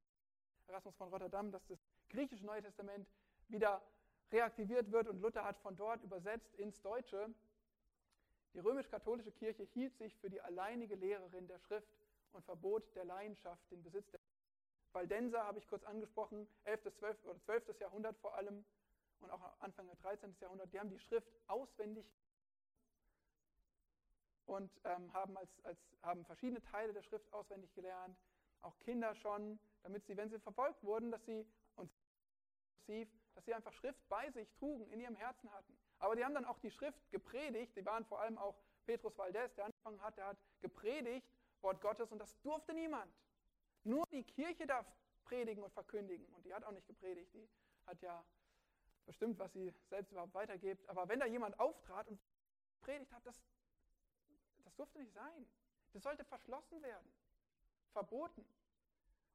Erasmus 0.67 0.95
von 0.95 1.09
Rotterdam, 1.09 1.51
dass 1.51 1.65
das 1.67 1.79
griechische 2.09 2.45
Neue 2.45 2.61
Testament 2.61 3.07
wieder 3.47 3.81
reaktiviert 4.31 4.91
wird. 4.91 5.07
Und 5.07 5.21
Luther 5.21 5.43
hat 5.43 5.57
von 5.59 5.75
dort 5.75 6.03
übersetzt 6.03 6.55
ins 6.55 6.81
Deutsche. 6.81 7.33
Die 8.53 8.59
römisch-katholische 8.59 9.31
Kirche 9.31 9.63
hielt 9.63 9.95
sich 9.97 10.15
für 10.17 10.29
die 10.29 10.41
alleinige 10.41 10.95
Lehrerin 10.95 11.47
der 11.47 11.59
Schrift 11.59 11.87
und 12.31 12.43
verbot 12.45 12.83
der 12.95 13.05
Laienschaft 13.05 13.69
den 13.71 13.83
Besitz 13.83 14.09
der 14.11 14.19
Waldenser 14.93 15.43
habe 15.43 15.57
ich 15.57 15.67
kurz 15.67 15.83
angesprochen, 15.83 16.47
11. 16.65 16.93
12. 16.99 17.25
oder 17.25 17.39
12. 17.39 17.79
Jahrhundert 17.79 18.15
vor 18.17 18.35
allem 18.35 18.63
und 19.21 19.31
auch 19.31 19.59
Anfang 19.59 19.87
des 19.87 19.97
13. 19.99 20.35
Jahrhundert, 20.39 20.71
die 20.71 20.79
haben 20.79 20.89
die 20.89 20.99
Schrift 20.99 21.31
auswendig 21.47 22.05
und 24.45 24.69
ähm, 24.83 25.11
haben, 25.13 25.37
als, 25.37 25.49
als, 25.63 25.79
haben 26.01 26.25
verschiedene 26.25 26.61
Teile 26.61 26.93
der 26.93 27.01
Schrift 27.01 27.31
auswendig 27.33 27.73
gelernt, 27.73 28.17
auch 28.63 28.77
Kinder 28.79 29.13
schon, 29.15 29.59
damit 29.83 30.05
sie, 30.05 30.17
wenn 30.17 30.29
sie 30.29 30.39
verfolgt 30.39 30.83
wurden, 30.83 31.11
dass 31.11 31.23
sie, 31.25 31.45
und 31.75 31.91
dass 33.35 33.45
sie 33.45 33.53
einfach 33.53 33.73
Schrift 33.73 34.07
bei 34.09 34.29
sich 34.31 34.51
trugen, 34.53 34.87
in 34.91 34.99
ihrem 34.99 35.15
Herzen 35.15 35.51
hatten. 35.51 35.77
Aber 35.99 36.15
die 36.15 36.23
haben 36.23 36.33
dann 36.33 36.45
auch 36.45 36.59
die 36.59 36.71
Schrift 36.71 36.99
gepredigt. 37.11 37.75
Die 37.75 37.85
waren 37.85 38.05
vor 38.05 38.19
allem 38.19 38.37
auch 38.37 38.55
Petrus 38.85 39.17
Valdez, 39.17 39.53
der 39.55 39.65
angefangen 39.65 40.01
hat, 40.01 40.17
der 40.17 40.27
hat 40.27 40.37
gepredigt, 40.61 41.25
Wort 41.61 41.79
Gottes, 41.81 42.11
und 42.11 42.19
das 42.19 42.39
durfte 42.41 42.73
niemand. 42.73 43.13
Nur 43.83 44.05
die 44.07 44.23
Kirche 44.23 44.67
darf 44.67 44.85
predigen 45.23 45.63
und 45.63 45.71
verkündigen. 45.73 46.25
Und 46.33 46.45
die 46.45 46.53
hat 46.53 46.63
auch 46.63 46.71
nicht 46.71 46.87
gepredigt. 46.87 47.33
Die 47.33 47.47
hat 47.85 48.01
ja 48.01 48.23
bestimmt, 49.05 49.39
was 49.39 49.51
sie 49.53 49.73
selbst 49.89 50.11
überhaupt 50.11 50.33
weitergibt. 50.33 50.87
Aber 50.89 51.07
wenn 51.07 51.19
da 51.19 51.25
jemand 51.25 51.59
auftrat 51.59 52.07
und 52.07 52.19
predigt 52.81 53.11
hat, 53.13 53.25
das, 53.25 53.41
das 54.63 54.75
durfte 54.75 54.99
nicht 54.99 55.13
sein. 55.13 55.47
Das 55.93 56.03
sollte 56.03 56.23
verschlossen 56.25 56.81
werden. 56.81 57.13
Verboten. 57.93 58.45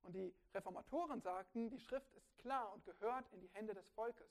Und 0.02 0.12
die 0.12 0.34
Reformatoren 0.54 1.20
sagten, 1.20 1.70
die 1.70 1.80
Schrift 1.80 2.12
ist 2.14 2.38
klar 2.38 2.72
und 2.72 2.84
gehört 2.84 3.30
in 3.32 3.40
die 3.40 3.48
Hände 3.48 3.74
des 3.74 3.88
Volkes. 3.90 4.30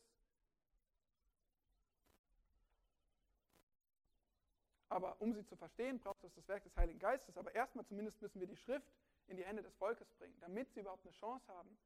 Aber 4.89 5.19
um 5.21 5.33
sie 5.33 5.45
zu 5.45 5.55
verstehen, 5.55 5.99
braucht 5.99 6.23
es 6.23 6.33
das 6.33 6.47
Werk 6.47 6.63
des 6.63 6.75
Heiligen 6.77 6.99
Geistes. 6.99 7.37
Aber 7.37 7.53
erstmal 7.53 7.85
zumindest 7.85 8.21
müssen 8.21 8.39
wir 8.39 8.47
die 8.47 8.55
Schrift 8.55 8.87
in 9.27 9.35
die 9.35 9.45
Hände 9.45 9.61
des 9.61 9.75
Volkes 9.75 10.09
bringen, 10.13 10.39
damit 10.39 10.71
sie 10.73 10.79
überhaupt 10.79 11.03
eine 11.03 11.11
Chance 11.11 11.45
haben, 11.49 11.77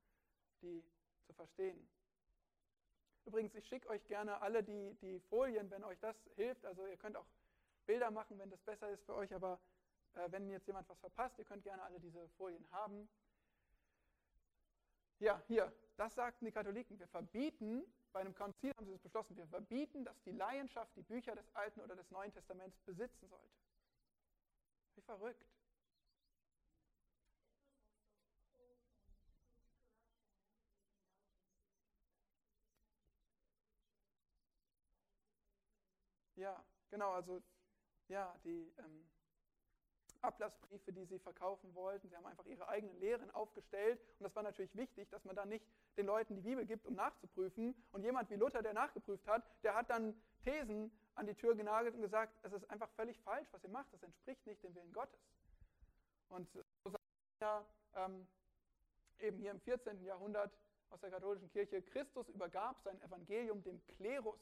die 0.62 0.84
zu 1.26 1.34
verstehen. 1.34 1.90
Übrigens, 3.26 3.54
ich 3.56 3.68
schicke 3.68 3.90
euch 3.90 4.04
gerne 4.06 4.42
alle 4.42 4.64
die, 4.64 4.96
die 5.02 5.20
Folien, 5.22 5.70
wenn 5.72 5.84
euch 5.84 6.00
das 6.00 6.16
hilft. 6.36 6.66
Also 6.66 6.86
ihr 6.86 6.98
könnt 6.98 7.18
auch 7.18 7.28
Bilder 7.86 8.12
machen, 8.12 8.38
wenn 8.40 8.50
das 8.50 8.62
besser 8.62 8.90
ist 8.90 9.04
für 9.06 9.16
euch. 9.16 9.34
Aber 9.34 9.60
wenn 10.28 10.50
jetzt 10.50 10.68
jemand 10.68 10.88
was 10.90 11.00
verpasst, 11.00 11.38
ihr 11.40 11.46
könnt 11.46 11.64
gerne 11.64 11.84
alle 11.84 12.00
diese 12.00 12.28
Folien 12.38 12.66
haben. 12.72 13.10
Ja, 15.20 15.42
hier, 15.48 15.72
das 15.98 16.16
sagten 16.16 16.46
die 16.46 16.52
Katholiken. 16.52 16.98
Wir 17.00 17.08
verbieten 17.08 17.84
bei 18.12 18.20
einem 18.20 18.36
Konzil 18.36 18.72
haben 18.76 18.86
sie 18.86 18.94
es 18.94 19.02
beschlossen, 19.02 19.38
wir 19.38 19.48
verbieten, 19.48 20.04
dass 20.04 20.22
die 20.24 20.32
Laienschaft 20.32 20.96
die 20.96 21.02
Bücher 21.02 21.36
des 21.36 21.50
Alten 21.56 21.80
oder 21.80 21.96
des 21.96 22.10
Neuen 22.12 22.32
Testaments 22.34 22.78
besitzen 22.82 23.28
sollte. 23.30 23.56
Wie 24.96 25.02
verrückt. 25.02 25.46
Ja, 36.36 36.66
genau, 36.90 37.12
also 37.12 37.42
ja, 38.08 38.36
die 38.44 38.74
ähm, 38.80 39.08
Ablassbriefe, 40.24 40.94
die 40.94 41.06
sie 41.06 41.20
verkaufen 41.20 41.74
wollten. 41.74 42.10
Sie 42.10 42.16
haben 42.16 42.26
einfach 42.26 42.46
ihre 42.46 42.68
eigenen 42.68 43.00
Lehren 43.00 43.32
aufgestellt. 43.32 44.00
Und 44.20 44.24
das 44.24 44.36
war 44.36 44.44
natürlich 44.44 44.76
wichtig, 44.76 45.10
dass 45.10 45.24
man 45.26 45.36
dann 45.36 45.50
nicht 45.50 45.66
den 45.98 46.06
Leuten 46.06 46.36
die 46.36 46.42
Bibel 46.42 46.66
gibt, 46.66 46.86
um 46.86 46.96
nachzuprüfen. 46.96 47.76
Und 47.92 48.04
jemand 48.04 48.30
wie 48.30 48.36
Luther, 48.36 48.62
der 48.62 48.74
nachgeprüft 48.74 49.28
hat, 49.28 49.44
der 49.64 49.76
hat 49.76 49.90
dann 49.90 50.16
Thesen 50.44 50.92
an 51.16 51.28
die 51.28 51.36
Tür 51.36 51.56
genagelt 51.56 51.96
und 51.96 52.02
gesagt, 52.02 52.34
es 52.44 52.54
ist 52.54 52.70
einfach 52.70 52.90
völlig 52.92 53.20
falsch, 53.22 53.48
was 53.52 53.64
ihr 53.64 53.70
macht. 53.70 53.94
Das 53.94 54.04
entspricht 54.04 54.46
nicht 54.46 54.64
dem 54.64 54.74
Willen 54.76 54.94
Gottes. 54.94 55.20
Und 56.30 56.50
so 56.52 56.90
sagt 56.90 57.04
er 57.40 57.66
ähm, 57.96 58.28
eben 59.20 59.38
hier 59.38 59.52
im 59.52 59.60
14. 59.60 60.04
Jahrhundert 60.04 60.52
aus 60.90 61.00
der 61.02 61.10
katholischen 61.10 61.50
Kirche, 61.50 61.82
Christus 61.82 62.28
übergab 62.30 62.82
sein 62.84 63.02
Evangelium 63.02 63.64
dem 63.64 63.82
Klerus 63.86 64.40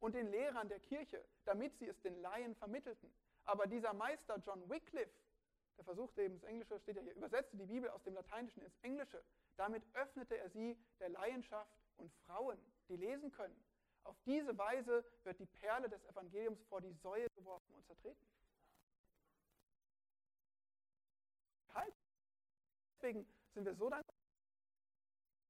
und 0.00 0.14
den 0.14 0.30
Lehrern 0.30 0.68
der 0.68 0.80
Kirche, 0.80 1.24
damit 1.44 1.76
sie 1.78 1.88
es 1.88 2.00
den 2.02 2.20
Laien 2.20 2.54
vermittelten. 2.56 3.10
Aber 3.44 3.66
dieser 3.66 3.92
Meister 3.92 4.38
John 4.44 4.68
Wycliffe, 4.68 5.14
der 5.76 5.84
versuchte 5.84 6.22
eben 6.22 6.34
das 6.34 6.48
Englische, 6.48 6.78
steht 6.80 6.96
ja 6.96 7.02
hier, 7.02 7.14
übersetzte 7.14 7.56
die 7.56 7.66
Bibel 7.66 7.90
aus 7.90 8.02
dem 8.04 8.14
Lateinischen 8.14 8.62
ins 8.62 8.76
Englische. 8.82 9.22
Damit 9.56 9.84
öffnete 9.94 10.36
er 10.38 10.50
sie 10.50 10.78
der 11.00 11.10
Laienschaft 11.10 11.76
und 11.96 12.12
Frauen, 12.26 12.58
die 12.88 12.96
lesen 12.96 13.30
können. 13.30 13.64
Auf 14.04 14.16
diese 14.26 14.56
Weise 14.58 15.04
wird 15.24 15.38
die 15.38 15.46
Perle 15.46 15.88
des 15.88 16.04
Evangeliums 16.04 16.62
vor 16.64 16.80
die 16.80 16.92
Säue 16.92 17.28
geworfen 17.30 17.74
und 17.74 17.86
zertreten. 17.86 18.26
Deswegen 23.04 23.26
sind 23.52 23.66
wir 23.66 23.74
so 23.74 23.90
dankbar. 23.90 24.16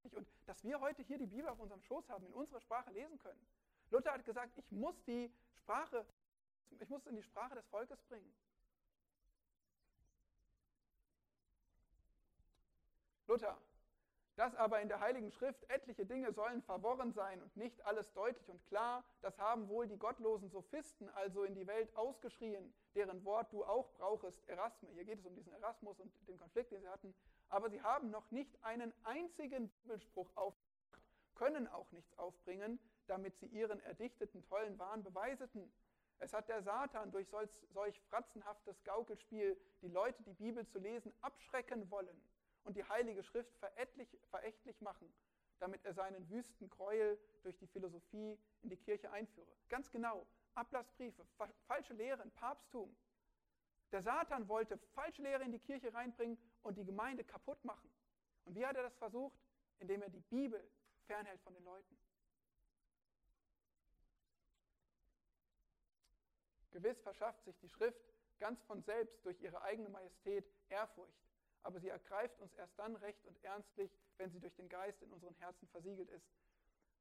Und 0.02 0.26
dass 0.46 0.64
wir 0.64 0.80
heute 0.80 1.02
hier 1.04 1.18
die 1.18 1.26
Bibel 1.28 1.48
auf 1.48 1.60
unserem 1.60 1.80
Schoß 1.82 2.08
haben, 2.08 2.26
in 2.26 2.32
unserer 2.32 2.60
Sprache 2.60 2.90
lesen 2.90 3.16
können. 3.20 3.46
Luther 3.90 4.12
hat 4.12 4.24
gesagt, 4.24 4.58
ich 4.58 4.72
muss 4.72 5.00
die 5.04 5.32
Sprache 5.52 6.04
ich 6.80 6.88
muss 6.88 7.02
es 7.02 7.06
in 7.08 7.16
die 7.16 7.22
Sprache 7.22 7.54
des 7.54 7.66
Volkes 7.68 8.00
bringen. 8.02 8.34
Luther, 13.26 13.58
dass 14.36 14.54
aber 14.56 14.80
in 14.80 14.88
der 14.88 15.00
Heiligen 15.00 15.30
Schrift 15.30 15.62
etliche 15.70 16.04
Dinge 16.04 16.32
sollen 16.32 16.62
verworren 16.62 17.12
sein 17.12 17.40
und 17.40 17.56
nicht 17.56 17.80
alles 17.86 18.12
deutlich 18.12 18.48
und 18.48 18.64
klar, 18.66 19.04
das 19.22 19.38
haben 19.38 19.68
wohl 19.68 19.86
die 19.86 19.96
gottlosen 19.96 20.50
Sophisten 20.50 21.08
also 21.10 21.44
in 21.44 21.54
die 21.54 21.66
Welt 21.66 21.94
ausgeschrien, 21.96 22.74
deren 22.94 23.24
Wort 23.24 23.52
du 23.52 23.64
auch 23.64 23.92
brauchest, 23.94 24.46
Erasme. 24.48 24.90
Hier 24.90 25.04
geht 25.04 25.20
es 25.20 25.26
um 25.26 25.34
diesen 25.34 25.52
Erasmus 25.52 26.00
und 26.00 26.12
den 26.28 26.38
Konflikt, 26.38 26.72
den 26.72 26.80
sie 26.80 26.88
hatten. 26.88 27.14
Aber 27.48 27.70
sie 27.70 27.80
haben 27.82 28.10
noch 28.10 28.28
nicht 28.30 28.62
einen 28.64 28.92
einzigen 29.04 29.68
Bibelspruch 29.68 30.30
aufgebracht, 30.34 31.02
können 31.36 31.68
auch 31.68 31.90
nichts 31.92 32.16
aufbringen, 32.18 32.80
damit 33.06 33.36
sie 33.38 33.46
ihren 33.46 33.80
erdichteten 33.80 34.44
tollen 34.44 34.78
Wahn 34.78 35.02
beweiseten. 35.02 35.72
Es 36.18 36.32
hat 36.32 36.48
der 36.48 36.62
Satan 36.62 37.10
durch 37.10 37.28
solch, 37.28 37.50
solch 37.70 38.00
fratzenhaftes 38.02 38.82
Gaukelspiel 38.84 39.60
die 39.82 39.88
Leute, 39.88 40.22
die 40.22 40.32
Bibel 40.32 40.66
zu 40.66 40.78
lesen, 40.78 41.12
abschrecken 41.20 41.90
wollen 41.90 42.20
und 42.64 42.76
die 42.76 42.84
Heilige 42.84 43.22
Schrift 43.22 43.54
verächtlich 43.58 44.80
machen, 44.80 45.12
damit 45.58 45.84
er 45.84 45.92
seinen 45.92 46.28
wüsten 46.30 46.70
Gräuel 46.70 47.18
durch 47.42 47.56
die 47.58 47.66
Philosophie 47.66 48.38
in 48.62 48.70
die 48.70 48.76
Kirche 48.76 49.10
einführe. 49.10 49.52
Ganz 49.68 49.90
genau, 49.90 50.26
Ablassbriefe, 50.54 51.24
falsche 51.66 51.94
Lehren, 51.94 52.30
Papsttum. 52.32 52.96
Der 53.92 54.02
Satan 54.02 54.48
wollte 54.48 54.78
falsche 54.94 55.22
Lehre 55.22 55.44
in 55.44 55.52
die 55.52 55.58
Kirche 55.58 55.92
reinbringen 55.92 56.38
und 56.62 56.76
die 56.78 56.84
Gemeinde 56.84 57.22
kaputt 57.22 57.62
machen. 57.64 57.90
Und 58.44 58.54
wie 58.54 58.64
hat 58.64 58.76
er 58.76 58.82
das 58.82 58.96
versucht? 58.96 59.38
Indem 59.78 60.02
er 60.02 60.08
die 60.08 60.20
Bibel 60.20 60.68
fernhält 61.06 61.40
von 61.42 61.54
den 61.54 61.64
Leuten. 61.64 61.96
Gewiss 66.74 67.00
verschafft 67.00 67.44
sich 67.44 67.56
die 67.60 67.68
Schrift 67.68 68.04
ganz 68.40 68.60
von 68.64 68.82
selbst 68.82 69.24
durch 69.24 69.40
ihre 69.40 69.62
eigene 69.62 69.88
Majestät 69.88 70.44
Ehrfurcht, 70.68 71.14
aber 71.62 71.78
sie 71.78 71.88
ergreift 71.88 72.38
uns 72.40 72.52
erst 72.54 72.76
dann 72.76 72.96
recht 72.96 73.24
und 73.26 73.42
ernstlich, 73.44 73.96
wenn 74.16 74.30
sie 74.32 74.40
durch 74.40 74.54
den 74.56 74.68
Geist 74.68 75.00
in 75.00 75.12
unseren 75.12 75.34
Herzen 75.36 75.68
versiegelt 75.68 76.10
ist. 76.10 76.26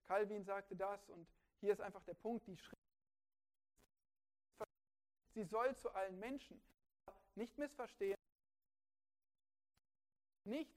Calvin 0.06 0.44
sagte 0.44 0.76
das 0.76 1.10
und 1.10 1.28
hier 1.60 1.74
ist 1.74 1.82
einfach 1.82 2.04
der 2.04 2.14
Punkt, 2.14 2.46
die 2.46 2.56
Schrift, 2.56 2.78
sie 5.34 5.44
soll 5.44 5.76
zu 5.76 5.90
allen 5.90 6.20
Menschen 6.20 6.62
nicht 7.34 7.58
missverstehen, 7.58 8.18
nicht 10.44 10.72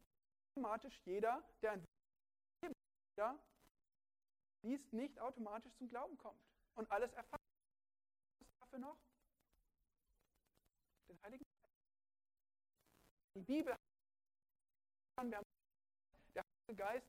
automatisch 0.55 0.99
jeder, 1.05 1.47
der 1.61 1.73
ein 1.73 1.85
liest, 4.63 4.91
nicht 4.95 5.21
automatisch 5.21 5.75
zum 5.75 5.91
Glauben 5.91 6.17
kommt 6.17 6.41
und 6.75 6.91
alles 6.91 7.13
erfasst 7.13 7.46
dafür 8.67 8.79
noch? 8.79 8.99
Den 11.09 11.23
Heiligen. 11.23 11.45
Die 13.35 13.41
Bibel, 13.43 13.77
der 15.23 15.43
Heilige 16.35 16.77
Geist 16.77 17.07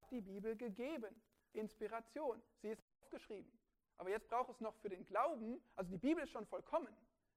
hat 0.00 0.10
die 0.10 0.20
Bibel 0.20 0.56
gegeben. 0.56 1.14
Inspiration. 1.52 2.42
Sie 2.60 2.68
ist 2.68 2.82
aufgeschrieben. 3.00 3.50
Aber 3.98 4.10
jetzt 4.10 4.28
braucht 4.28 4.50
es 4.50 4.60
noch 4.60 4.74
für 4.76 4.90
den 4.90 5.06
Glauben, 5.06 5.62
also 5.74 5.90
die 5.90 5.96
Bibel 5.96 6.22
ist 6.22 6.30
schon 6.30 6.46
vollkommen. 6.46 6.94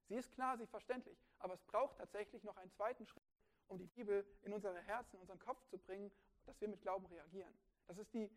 Sie 0.09 0.15
ist 0.15 0.29
klar, 0.33 0.57
sie 0.57 0.63
ist 0.63 0.71
verständlich. 0.71 1.17
Aber 1.39 1.53
es 1.53 1.61
braucht 1.63 1.97
tatsächlich 1.97 2.43
noch 2.43 2.57
einen 2.57 2.71
zweiten 2.71 3.05
Schritt, 3.05 3.23
um 3.69 3.77
die 3.77 3.85
Bibel 3.85 4.25
in 4.41 4.51
unsere 4.51 4.81
Herzen, 4.81 5.15
in 5.15 5.21
unseren 5.21 5.39
Kopf 5.39 5.65
zu 5.67 5.77
bringen, 5.77 6.11
dass 6.45 6.59
wir 6.59 6.67
mit 6.67 6.81
Glauben 6.81 7.05
reagieren. 7.05 7.53
Das 7.87 7.97
ist 7.97 8.13
die, 8.13 8.29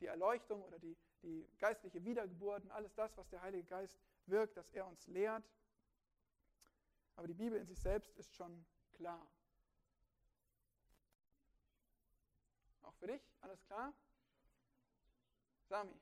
die 0.00 0.06
Erleuchtung 0.06 0.62
oder 0.62 0.78
die, 0.78 0.94
die 1.22 1.48
geistliche 1.58 2.04
Wiedergeburt 2.04 2.64
und 2.64 2.70
alles 2.70 2.92
das, 2.94 3.16
was 3.16 3.28
der 3.30 3.40
Heilige 3.40 3.64
Geist 3.64 3.96
wirkt, 4.30 4.56
dass 4.56 4.70
er 4.70 4.86
uns 4.86 5.06
lehrt. 5.06 5.44
Aber 7.16 7.26
die 7.26 7.34
Bibel 7.34 7.58
in 7.58 7.66
sich 7.66 7.78
selbst 7.78 8.16
ist 8.16 8.34
schon 8.34 8.64
klar. 8.92 9.30
Auch 12.82 12.94
für 12.94 13.06
dich, 13.06 13.22
alles 13.40 13.62
klar? 13.64 13.92
Sami. 15.68 16.00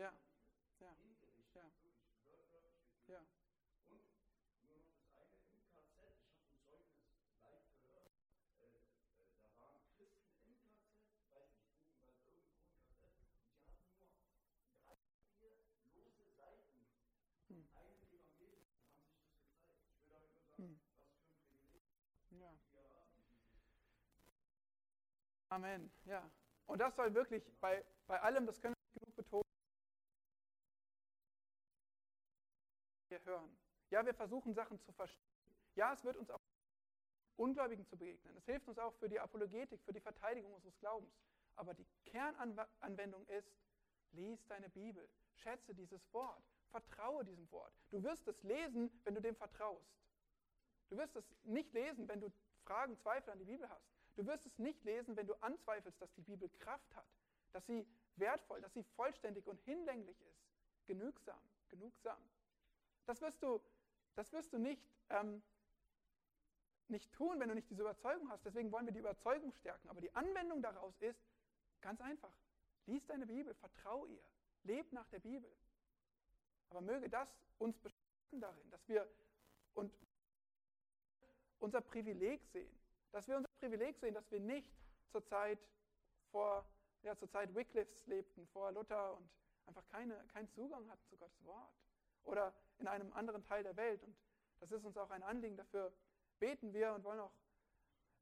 Ja. 0.00 0.14
Ja. 0.80 0.96
Ja. 1.52 1.68
Ja. 3.06 3.20
Und 3.90 4.00
nur 4.64 4.78
noch 4.80 4.96
das 5.12 5.28
eine 5.36 5.52
im 5.52 5.68
KZ, 5.68 6.16
ich 6.16 6.32
habe 6.32 6.48
ein 6.48 6.56
Zeugnis 6.64 7.28
live 7.42 7.68
gehört, 7.76 8.16
da 9.44 9.52
waren 9.60 9.84
Christen 9.92 10.40
im 10.40 10.56
KZ, 10.56 11.36
weiß 12.00 12.16
nicht, 12.32 12.48
Buchenwald, 12.64 13.12
irgendwo 13.12 13.44
im 13.44 13.76
KZ, 13.76 14.16
und 14.56 14.72
die 14.72 14.80
hatten 14.88 15.12
nur 15.12 15.28
drei, 15.36 15.60
vier 15.84 15.92
lose 15.92 16.32
Seiten, 16.32 16.80
hm. 17.48 17.68
einem 17.76 18.00
Evangelium, 18.00 18.72
haben 18.72 18.96
sich 18.96 19.60
das 19.68 19.84
gezeigt. 19.84 19.92
Ich 19.92 20.08
will 20.08 20.16
damit 20.16 20.80
nur 20.80 20.88
sagen, 20.88 21.12
was 21.12 21.12
für 21.12 21.28
ein 21.28 21.44
Privileg 21.44 21.84
ja. 22.40 22.56
Amen, 25.50 25.92
ja. 26.06 26.24
Und 26.64 26.78
das 26.80 26.96
soll 26.96 27.12
wirklich 27.12 27.44
bei, 27.60 27.84
bei 28.06 28.18
allem, 28.22 28.46
das 28.46 28.62
können 28.62 28.79
hören. 33.24 33.56
Ja, 33.90 34.04
wir 34.04 34.14
versuchen 34.14 34.54
Sachen 34.54 34.78
zu 34.80 34.92
verstehen. 34.92 35.26
Ja, 35.74 35.92
es 35.92 36.04
wird 36.04 36.16
uns 36.16 36.30
auch 36.30 36.42
Ungläubigen 37.36 37.86
zu 37.86 37.96
begegnen. 37.96 38.36
Es 38.36 38.44
hilft 38.44 38.68
uns 38.68 38.78
auch 38.78 38.94
für 38.94 39.08
die 39.08 39.18
Apologetik, 39.18 39.82
für 39.82 39.92
die 39.92 40.00
Verteidigung 40.00 40.52
unseres 40.52 40.78
Glaubens. 40.78 41.12
Aber 41.56 41.74
die 41.74 41.86
Kernanwendung 42.04 43.26
ist, 43.28 43.50
lies 44.12 44.44
deine 44.46 44.68
Bibel, 44.68 45.08
schätze 45.34 45.74
dieses 45.74 46.12
Wort, 46.12 46.42
vertraue 46.70 47.24
diesem 47.24 47.50
Wort. 47.50 47.72
Du 47.90 48.02
wirst 48.02 48.26
es 48.28 48.42
lesen, 48.42 48.90
wenn 49.04 49.14
du 49.14 49.20
dem 49.20 49.36
vertraust. 49.36 49.90
Du 50.88 50.96
wirst 50.96 51.16
es 51.16 51.24
nicht 51.44 51.72
lesen, 51.72 52.08
wenn 52.08 52.20
du 52.20 52.30
Fragen, 52.64 52.96
Zweifel 52.98 53.30
an 53.30 53.38
die 53.38 53.44
Bibel 53.44 53.68
hast. 53.68 53.90
Du 54.16 54.26
wirst 54.26 54.46
es 54.46 54.58
nicht 54.58 54.84
lesen, 54.84 55.16
wenn 55.16 55.26
du 55.26 55.34
anzweifelst, 55.34 56.00
dass 56.00 56.12
die 56.12 56.22
Bibel 56.22 56.48
Kraft 56.58 56.94
hat, 56.94 57.06
dass 57.52 57.66
sie 57.66 57.86
wertvoll, 58.16 58.60
dass 58.60 58.74
sie 58.74 58.82
vollständig 58.82 59.46
und 59.46 59.60
hinlänglich 59.62 60.20
ist. 60.20 60.44
Genügsam, 60.86 61.40
genugsam. 61.68 62.20
Das 63.10 63.20
wirst 63.22 63.42
du, 63.42 63.60
das 64.14 64.32
wirst 64.32 64.52
du 64.52 64.58
nicht, 64.58 64.88
ähm, 65.08 65.42
nicht 66.86 67.12
tun, 67.12 67.40
wenn 67.40 67.48
du 67.48 67.56
nicht 67.56 67.68
diese 67.68 67.82
Überzeugung 67.82 68.30
hast. 68.30 68.44
Deswegen 68.44 68.70
wollen 68.70 68.86
wir 68.86 68.92
die 68.92 69.00
Überzeugung 69.00 69.52
stärken. 69.54 69.88
Aber 69.88 70.00
die 70.00 70.14
Anwendung 70.14 70.62
daraus 70.62 70.94
ist 71.00 71.20
ganz 71.80 72.00
einfach. 72.00 72.32
Lies 72.86 73.04
deine 73.08 73.26
Bibel, 73.26 73.52
vertrau 73.54 74.06
ihr, 74.06 74.22
leb 74.62 74.92
nach 74.92 75.08
der 75.08 75.18
Bibel. 75.18 75.50
Aber 76.68 76.82
möge 76.82 77.10
das 77.10 77.28
uns 77.58 77.76
bestärken 77.80 78.40
darin, 78.40 78.70
dass 78.70 78.86
wir 78.88 79.10
und 79.74 79.92
unser 81.58 81.80
Privileg 81.80 82.46
sehen. 82.52 82.78
Dass 83.10 83.26
wir 83.26 83.38
unser 83.38 83.50
Privileg 83.58 83.98
sehen, 83.98 84.14
dass 84.14 84.30
wir 84.30 84.38
nicht 84.38 84.70
zurzeit 85.10 85.58
vor 86.30 86.64
ja, 87.02 87.16
zur 87.16 87.28
Zeit 87.28 87.52
Wycliffes 87.56 88.06
lebten, 88.06 88.46
vor 88.46 88.70
Luther 88.70 89.16
und 89.16 89.28
einfach 89.66 89.84
keine, 89.88 90.14
keinen 90.28 90.48
Zugang 90.50 90.88
hatten 90.88 91.04
zu 91.08 91.16
Gottes 91.16 91.44
Wort. 91.44 91.74
Oder 92.24 92.54
in 92.78 92.88
einem 92.88 93.12
anderen 93.12 93.44
Teil 93.44 93.62
der 93.62 93.76
Welt. 93.76 94.02
Und 94.02 94.16
das 94.60 94.72
ist 94.72 94.84
uns 94.84 94.96
auch 94.96 95.10
ein 95.10 95.22
Anliegen. 95.22 95.56
Dafür 95.56 95.92
beten 96.38 96.72
wir 96.72 96.94
und 96.94 97.04
wollen 97.04 97.20
auch 97.20 97.32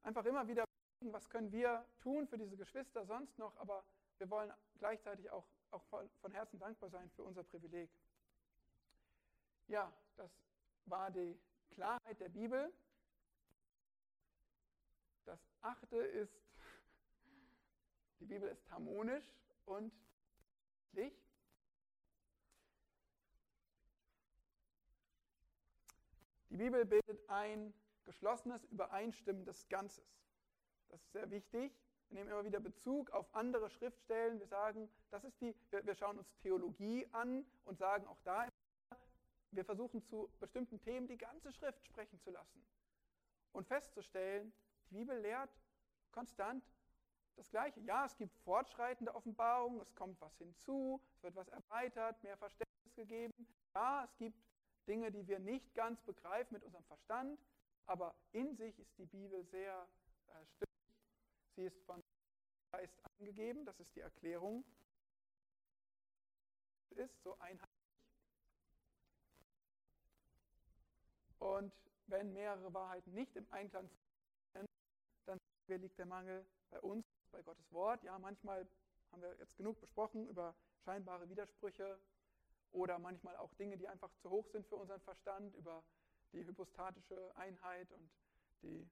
einfach 0.03 0.25
immer 0.25 0.47
wieder 0.47 0.65
beten, 1.01 1.13
was 1.13 1.29
können 1.29 1.53
wir 1.53 1.85
tun 2.01 2.27
für 2.27 2.39
diese 2.39 2.57
Geschwister 2.57 3.05
sonst 3.05 3.39
noch. 3.39 3.57
Aber 3.57 3.85
wir 4.19 4.29
wollen 4.31 4.53
gleichzeitig 4.79 5.31
auch, 5.31 5.47
auch 5.71 5.85
von 5.85 6.33
Herzen 6.33 6.59
dankbar 6.59 6.91
sein 6.91 7.11
für 7.11 7.23
unser 7.23 7.45
Privileg. 7.45 7.91
Ja, 9.69 9.93
das 10.17 10.31
war 10.87 11.11
die 11.11 11.39
Klarheit 11.71 12.19
der 12.21 12.31
Bibel. 12.31 12.73
Das 15.25 15.39
achte 15.61 15.99
ist, 15.99 16.33
die 18.21 18.27
Bibel 18.27 18.49
ist 18.49 18.71
harmonisch 18.71 19.27
und 19.67 19.93
licht. 20.93 21.28
Bibel 26.59 26.85
bildet 26.85 27.29
ein 27.31 27.73
geschlossenes, 28.05 28.65
übereinstimmendes 28.65 29.69
Ganzes. 29.69 30.05
Das 30.89 31.01
ist 31.01 31.13
sehr 31.13 31.31
wichtig. 31.31 31.73
Wir 32.09 32.19
nehmen 32.19 32.31
immer 32.31 32.45
wieder 32.45 32.59
Bezug 32.59 33.11
auf 33.11 33.33
andere 33.35 33.71
Schriftstellen. 33.71 34.41
Wir 34.41 34.47
sagen, 34.47 34.91
das 35.11 35.25
ist 35.25 35.41
die, 35.41 35.55
wir, 35.71 35.87
wir 35.87 35.95
schauen 35.95 36.19
uns 36.19 36.35
Theologie 36.39 37.07
an 37.13 37.47
und 37.65 37.79
sagen 37.79 38.07
auch 38.07 38.21
da, 38.25 38.49
wir 39.53 39.65
versuchen 39.65 40.03
zu 40.03 40.31
bestimmten 40.41 40.81
Themen 40.81 41.07
die 41.07 41.17
ganze 41.17 41.53
Schrift 41.53 41.87
sprechen 41.87 42.19
zu 42.21 42.31
lassen 42.31 42.67
und 43.53 43.67
festzustellen, 43.67 44.53
die 44.91 44.95
Bibel 44.95 45.19
lehrt 45.19 45.51
konstant 46.11 46.65
das 47.37 47.51
Gleiche. 47.51 47.81
Ja, 47.81 48.05
es 48.05 48.17
gibt 48.17 48.37
fortschreitende 48.39 49.15
Offenbarungen, 49.15 49.81
es 49.81 49.95
kommt 49.95 50.21
was 50.21 50.37
hinzu, 50.39 51.01
es 51.15 51.23
wird 51.23 51.37
was 51.37 51.49
erweitert, 51.49 52.23
mehr 52.23 52.37
Verständnis 52.37 52.95
gegeben. 52.95 53.33
Ja, 53.75 54.05
es 54.05 54.17
gibt 54.17 54.48
Dinge, 54.89 55.13
die 55.13 55.27
wir 55.29 55.39
nicht 55.39 55.75
ganz 55.75 56.01
begreifen 56.03 56.55
mit 56.55 56.65
unserem 56.65 56.85
Verstand, 56.85 57.39
aber 57.87 58.15
in 58.33 58.57
sich 58.57 58.79
ist 58.79 58.99
die 58.99 59.07
Bibel 59.07 59.45
sehr 59.45 59.87
äh, 60.29 60.47
stimmig. 60.47 60.69
Sie 61.55 61.65
ist 61.65 61.81
von 61.85 62.03
Geist 62.73 62.99
angegeben, 63.19 63.65
das 63.65 63.79
ist 63.81 63.95
die 63.95 64.01
Erklärung. 64.01 64.65
Ist 66.91 67.23
so 67.23 67.39
einheitlich. 67.39 67.69
Und 71.39 71.73
wenn 72.07 72.33
mehrere 72.33 72.73
Wahrheiten 72.75 73.13
nicht 73.15 73.37
im 73.37 73.47
Einklang 73.53 73.89
sind, 74.53 74.69
dann 75.27 75.39
liegt 75.69 75.99
der 75.99 76.07
Mangel 76.07 76.45
bei 76.71 76.81
uns, 76.81 77.07
bei 77.31 77.43
Gottes 77.43 77.71
Wort. 77.73 78.03
Ja, 78.03 78.19
manchmal 78.19 78.67
haben 79.13 79.23
wir 79.23 79.37
jetzt 79.39 79.57
genug 79.57 79.81
besprochen 79.81 80.27
über 80.29 80.55
scheinbare 80.85 81.29
Widersprüche 81.29 82.01
oder 82.73 82.99
manchmal 82.99 83.37
auch 83.37 83.53
Dinge, 83.55 83.77
die 83.77 83.89
einfach 83.89 84.11
zu 84.17 84.31
hoch 84.31 84.47
sind 84.49 84.67
für 84.67 84.77
unseren 84.77 85.01
Verstand, 85.01 85.55
über 85.55 85.83
die 86.33 86.45
hypostatische 86.45 87.35
Einheit 87.37 87.91
und 87.93 88.11
die 88.63 88.89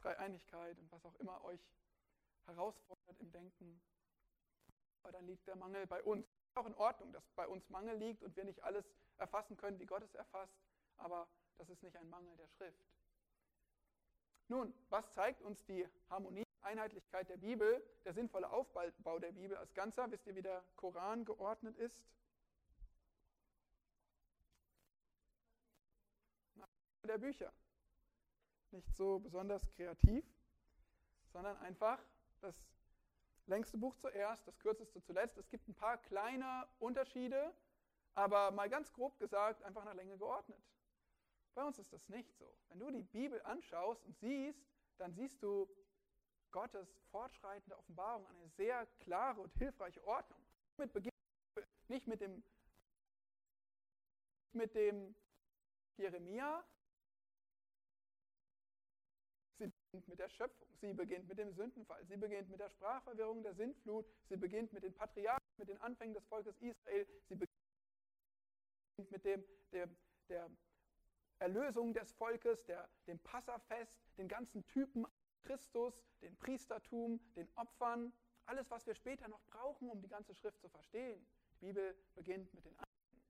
Dreieinigkeit 0.00 0.78
und 0.78 0.90
was 0.90 1.04
auch 1.04 1.14
immer 1.16 1.44
euch 1.44 1.60
herausfordert 2.46 3.20
im 3.20 3.30
Denken. 3.30 3.80
Aber 5.02 5.12
dann 5.12 5.26
liegt 5.26 5.46
der 5.46 5.56
Mangel 5.56 5.86
bei 5.86 6.02
uns. 6.02 6.26
Ist 6.26 6.56
auch 6.56 6.66
in 6.66 6.74
Ordnung, 6.74 7.12
dass 7.12 7.24
bei 7.32 7.46
uns 7.46 7.68
Mangel 7.70 7.96
liegt 7.96 8.22
und 8.22 8.36
wir 8.36 8.44
nicht 8.44 8.62
alles 8.62 8.84
erfassen 9.18 9.56
können, 9.56 9.78
wie 9.78 9.86
Gott 9.86 10.02
es 10.02 10.14
erfasst, 10.14 10.54
aber 10.96 11.28
das 11.58 11.70
ist 11.70 11.82
nicht 11.82 11.96
ein 11.96 12.08
Mangel 12.08 12.36
der 12.36 12.48
Schrift. 12.48 12.84
Nun, 14.48 14.74
was 14.90 15.10
zeigt 15.12 15.40
uns 15.40 15.64
die 15.64 15.88
Harmonie, 16.10 16.44
Einheitlichkeit 16.60 17.28
der 17.28 17.36
Bibel, 17.36 17.82
der 18.04 18.12
sinnvolle 18.12 18.50
Aufbau 18.50 19.18
der 19.18 19.32
Bibel 19.32 19.56
als 19.56 19.72
Ganzer? 19.74 20.10
Wisst 20.10 20.26
ihr, 20.26 20.34
wie 20.34 20.42
der 20.42 20.62
Koran 20.76 21.24
geordnet 21.24 21.76
ist? 21.78 21.96
Der 27.12 27.18
Bücher. 27.18 27.52
Nicht 28.70 28.96
so 28.96 29.18
besonders 29.18 29.68
kreativ, 29.68 30.24
sondern 31.26 31.58
einfach 31.58 32.02
das 32.40 32.56
längste 33.46 33.76
Buch 33.76 33.94
zuerst, 33.96 34.46
das 34.46 34.58
kürzeste 34.58 35.02
zuletzt. 35.02 35.36
Es 35.36 35.50
gibt 35.50 35.68
ein 35.68 35.74
paar 35.74 35.98
kleine 35.98 36.66
Unterschiede, 36.78 37.54
aber 38.14 38.50
mal 38.50 38.70
ganz 38.70 38.92
grob 38.92 39.18
gesagt, 39.18 39.62
einfach 39.62 39.84
nach 39.84 39.94
Länge 39.94 40.16
geordnet. 40.16 40.62
Bei 41.54 41.64
uns 41.64 41.78
ist 41.78 41.92
das 41.92 42.08
nicht 42.08 42.34
so. 42.34 42.56
Wenn 42.68 42.78
du 42.78 42.90
die 42.90 43.02
Bibel 43.02 43.42
anschaust 43.42 44.02
und 44.06 44.16
siehst, 44.16 44.66
dann 44.96 45.12
siehst 45.12 45.42
du 45.42 45.68
Gottes 46.50 46.98
fortschreitende 47.10 47.76
Offenbarung, 47.76 48.26
eine 48.26 48.48
sehr 48.48 48.86
klare 49.00 49.40
und 49.42 49.52
hilfreiche 49.54 50.02
Ordnung. 50.06 50.40
Mit 50.78 50.94
Beginn, 50.94 51.12
nicht 51.88 52.06
mit 52.06 52.22
dem, 52.22 52.42
mit 54.52 54.74
dem 54.74 55.14
Jeremia, 55.96 56.64
mit 59.92 60.18
der 60.18 60.28
Schöpfung, 60.28 60.68
sie 60.80 60.94
beginnt 60.94 61.28
mit 61.28 61.38
dem 61.38 61.52
Sündenfall, 61.52 62.02
sie 62.06 62.16
beginnt 62.16 62.48
mit 62.48 62.60
der 62.60 62.70
Sprachverwirrung 62.70 63.42
der 63.42 63.54
Sintflut, 63.54 64.06
sie 64.24 64.36
beginnt 64.36 64.72
mit 64.72 64.82
den 64.82 64.94
Patriarchen, 64.94 65.46
mit 65.58 65.68
den 65.68 65.78
Anfängen 65.82 66.14
des 66.14 66.24
Volkes 66.26 66.56
Israel, 66.60 67.06
sie 67.28 67.34
beginnt 67.34 69.10
mit 69.10 69.24
dem, 69.24 69.44
der, 69.72 69.88
der 70.28 70.50
Erlösung 71.38 71.92
des 71.92 72.12
Volkes, 72.12 72.64
der, 72.64 72.88
dem 73.06 73.18
Passafest, 73.18 74.00
den 74.16 74.28
ganzen 74.28 74.66
Typen 74.68 75.06
Christus, 75.42 76.02
den 76.22 76.36
Priestertum, 76.36 77.20
den 77.36 77.48
Opfern, 77.56 78.12
alles, 78.46 78.70
was 78.70 78.86
wir 78.86 78.94
später 78.94 79.28
noch 79.28 79.42
brauchen, 79.44 79.90
um 79.90 80.00
die 80.00 80.08
ganze 80.08 80.34
Schrift 80.34 80.60
zu 80.60 80.68
verstehen. 80.68 81.24
Die 81.60 81.66
Bibel 81.66 81.94
beginnt 82.14 82.52
mit 82.54 82.64
den 82.64 82.76
Anfängen. 82.78 83.22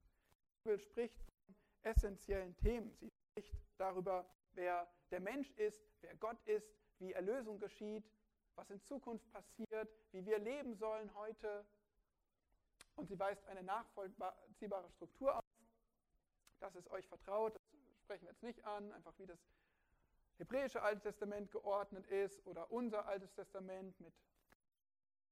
Die 0.59 0.63
Bibel 0.65 0.79
spricht 0.79 1.17
von 1.17 1.55
essentiellen 1.83 2.57
Themen. 2.57 2.95
Sie 3.01 3.11
spricht 3.11 3.57
darüber, 3.79 4.27
wer 4.55 4.89
der 5.11 5.21
Mensch 5.21 5.51
ist, 5.53 5.83
wer 6.01 6.15
Gott 6.17 6.41
ist, 6.47 6.69
wie 6.99 7.13
Erlösung 7.13 7.59
geschieht, 7.59 8.05
was 8.55 8.71
in 8.71 8.81
Zukunft 8.83 9.31
passiert, 9.33 9.89
wie 10.13 10.25
wir 10.25 10.39
leben 10.39 10.75
sollen 10.75 11.13
heute. 11.15 11.65
Und 12.97 13.09
sie 13.09 13.19
weist 13.19 13.47
eine 13.47 13.63
nachvollziehbare 13.63 14.91
Struktur 14.91 15.37
auf. 15.37 15.45
Das 16.61 16.75
ist 16.77 16.91
euch 16.91 17.07
vertraut, 17.09 17.55
das 17.55 17.63
sprechen 18.03 18.25
wir 18.25 18.33
jetzt 18.33 18.43
nicht 18.43 18.65
an, 18.65 18.93
einfach 18.93 19.19
wie 19.19 19.27
das 19.27 19.41
hebräische 20.39 20.83
Alte 20.83 21.01
Testament 21.01 21.51
geordnet 21.51 22.07
ist 22.07 22.45
oder 22.47 22.71
unser 22.71 23.07
Altes 23.07 23.33
Testament 23.33 23.99
mit, 24.01 24.15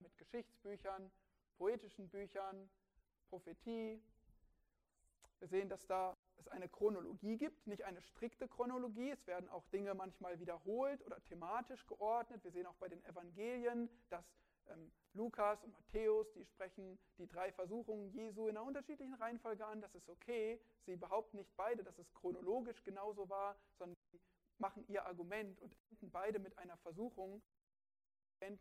mit 0.00 0.16
Geschichtsbüchern, 0.18 1.10
poetischen 1.56 2.08
Büchern, 2.08 2.70
Prophetie. 3.28 4.02
Wir 5.38 5.48
sehen, 5.48 5.68
dass 5.68 5.86
da 5.86 6.16
es 6.40 6.48
eine 6.48 6.68
Chronologie 6.68 7.36
gibt, 7.36 7.66
nicht 7.66 7.84
eine 7.84 8.00
strikte 8.02 8.48
Chronologie. 8.48 9.10
Es 9.10 9.26
werden 9.26 9.48
auch 9.48 9.66
Dinge 9.68 9.94
manchmal 9.94 10.40
wiederholt 10.40 11.04
oder 11.04 11.22
thematisch 11.24 11.86
geordnet. 11.86 12.42
Wir 12.42 12.50
sehen 12.50 12.66
auch 12.66 12.76
bei 12.76 12.88
den 12.88 13.04
Evangelien, 13.04 13.88
dass 14.08 14.24
ähm, 14.68 14.90
Lukas 15.12 15.62
und 15.64 15.72
Matthäus, 15.72 16.32
die 16.32 16.44
sprechen 16.44 16.98
die 17.18 17.26
drei 17.26 17.52
Versuchungen 17.52 18.08
Jesu 18.10 18.48
in 18.48 18.56
einer 18.56 18.66
unterschiedlichen 18.66 19.14
Reihenfolge 19.14 19.64
an. 19.64 19.80
Das 19.80 19.94
ist 19.94 20.08
okay. 20.08 20.60
Sie 20.86 20.96
behaupten 20.96 21.36
nicht 21.36 21.54
beide, 21.56 21.82
dass 21.82 21.98
es 21.98 22.12
chronologisch 22.14 22.82
genauso 22.84 23.28
war, 23.28 23.56
sondern 23.78 23.96
sie 24.10 24.20
machen 24.58 24.84
ihr 24.88 25.04
Argument 25.06 25.60
und 25.60 25.74
enden 25.90 26.10
beide 26.10 26.38
mit 26.38 26.56
einer 26.58 26.76
Versuchung, 26.78 27.42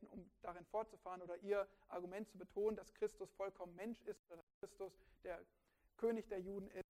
um 0.10 0.30
darin 0.42 0.66
fortzufahren 0.66 1.22
oder 1.22 1.38
ihr 1.38 1.68
Argument 1.88 2.28
zu 2.28 2.38
betonen, 2.38 2.76
dass 2.76 2.94
Christus 2.94 3.32
vollkommen 3.34 3.76
Mensch 3.76 4.02
ist 4.02 4.26
oder 4.28 4.38
dass 4.38 4.54
Christus 4.60 4.94
der 5.24 5.40
König 5.98 6.28
der 6.30 6.40
Juden 6.40 6.70
ist. 6.72 6.89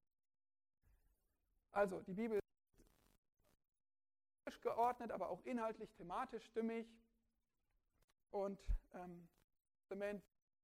Also 1.71 2.01
die 2.01 2.13
Bibel 2.13 2.39
ist 4.45 4.61
geordnet, 4.61 5.11
aber 5.11 5.29
auch 5.29 5.43
inhaltlich, 5.45 5.91
thematisch 5.93 6.45
stimmig. 6.45 6.87
Und 8.31 8.59
ähm, 8.93 9.27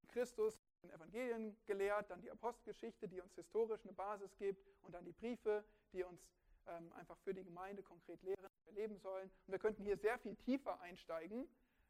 Christus 0.07 0.57
in 0.81 0.89
Evangelien 0.91 1.57
gelehrt, 1.65 2.09
dann 2.09 2.21
die 2.21 2.31
Apostelgeschichte, 2.31 3.07
die 3.07 3.19
uns 3.19 3.35
historisch 3.35 3.81
eine 3.83 3.93
Basis 3.93 4.37
gibt, 4.37 4.65
und 4.83 4.93
dann 4.93 5.03
die 5.03 5.11
Briefe, 5.11 5.65
die 5.91 6.03
uns 6.03 6.21
ähm, 6.67 6.93
einfach 6.93 7.17
für 7.19 7.33
die 7.33 7.43
Gemeinde 7.43 7.83
konkret 7.83 8.21
lehren, 8.23 8.49
wie 8.63 8.65
wir 8.67 8.73
leben 8.73 8.97
sollen. 8.97 9.29
Und 9.45 9.51
wir 9.51 9.59
könnten 9.59 9.83
hier 9.83 9.97
sehr 9.97 10.17
viel 10.19 10.35
tiefer 10.37 10.79
einsteigen. 10.79 11.47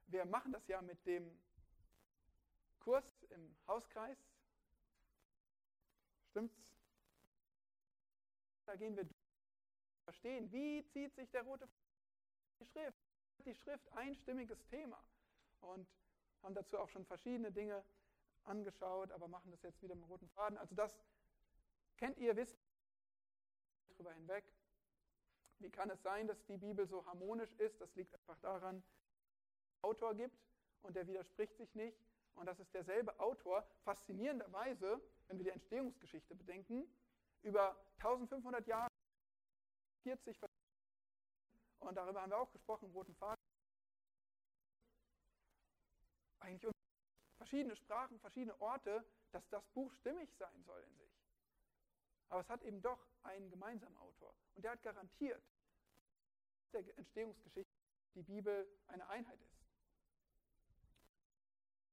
Wir 0.07 0.25
machen 0.25 0.51
das 0.51 0.67
ja 0.67 0.81
mit 0.81 1.05
dem 1.05 1.39
Kurs 2.79 3.23
im 3.29 3.55
Hauskreis. 3.67 4.17
Stimmt's? 6.31 6.55
Da 8.65 8.75
gehen 8.75 8.95
wir 8.95 9.07
verstehen, 10.03 10.51
wie 10.51 10.85
zieht 10.87 11.13
sich 11.15 11.29
der 11.31 11.43
rote 11.43 11.67
die 12.59 12.65
Schrift. 12.65 12.99
Die 13.45 13.53
Schrift 13.53 13.91
einstimmiges 13.93 14.65
Thema 14.67 15.03
und 15.61 15.87
haben 16.41 16.55
dazu 16.55 16.79
auch 16.79 16.89
schon 16.89 17.05
verschiedene 17.05 17.51
Dinge 17.51 17.83
angeschaut, 18.43 19.11
aber 19.11 19.27
machen 19.27 19.51
das 19.51 19.61
jetzt 19.63 19.81
wieder 19.81 19.95
mit 19.95 20.05
dem 20.05 20.09
roten 20.09 20.29
Faden. 20.29 20.57
Also 20.57 20.75
das 20.75 20.95
kennt 21.97 22.17
ihr, 22.17 22.35
wisst 22.35 22.57
darüber 23.89 24.13
hinweg. 24.13 24.45
Wie 25.59 25.69
kann 25.69 25.89
es 25.89 26.01
sein, 26.01 26.27
dass 26.27 26.43
die 26.45 26.57
Bibel 26.57 26.87
so 26.87 27.05
harmonisch 27.05 27.51
ist? 27.53 27.79
Das 27.81 27.93
liegt 27.95 28.13
einfach 28.13 28.37
daran, 28.39 28.83
dass 29.57 29.67
es 29.67 29.83
Autor 29.83 30.15
gibt 30.15 30.37
und 30.81 30.95
der 30.95 31.07
widerspricht 31.07 31.57
sich 31.57 31.73
nicht. 31.75 31.97
Und 32.35 32.47
das 32.47 32.59
ist 32.59 32.73
derselbe 32.73 33.17
Autor, 33.19 33.65
faszinierenderweise, 33.83 35.01
wenn 35.27 35.37
wir 35.37 35.45
die 35.45 35.51
Entstehungsgeschichte 35.51 36.35
bedenken, 36.35 36.85
über 37.45 37.77
1500 37.99 38.67
Jahre, 38.67 38.89
40 40.03 40.37
und 41.79 41.95
darüber 41.95 42.21
haben 42.21 42.31
wir 42.31 42.39
auch 42.39 42.51
gesprochen, 42.51 42.89
roten 42.91 43.15
Faden. 43.15 43.41
Eigentlich 46.39 46.73
verschiedene 47.37 47.75
Sprachen, 47.75 48.19
verschiedene 48.19 48.59
Orte, 48.59 49.05
dass 49.31 49.47
das 49.49 49.63
Buch 49.67 49.93
stimmig 49.93 50.29
sein 50.37 50.63
soll 50.63 50.81
in 50.81 50.97
sich. 50.97 51.11
Aber 52.29 52.41
es 52.41 52.49
hat 52.49 52.63
eben 52.63 52.81
doch 52.81 52.99
einen 53.23 53.49
gemeinsamen 53.51 53.95
Autor. 53.97 54.33
Und 54.55 54.63
der 54.63 54.71
hat 54.71 54.81
garantiert, 54.81 55.43
dass 56.71 56.83
der 56.83 56.97
Entstehungsgeschichte 56.97 57.71
die 58.15 58.23
Bibel 58.23 58.67
eine 58.87 59.07
Einheit 59.07 59.39
ist. 59.39 59.65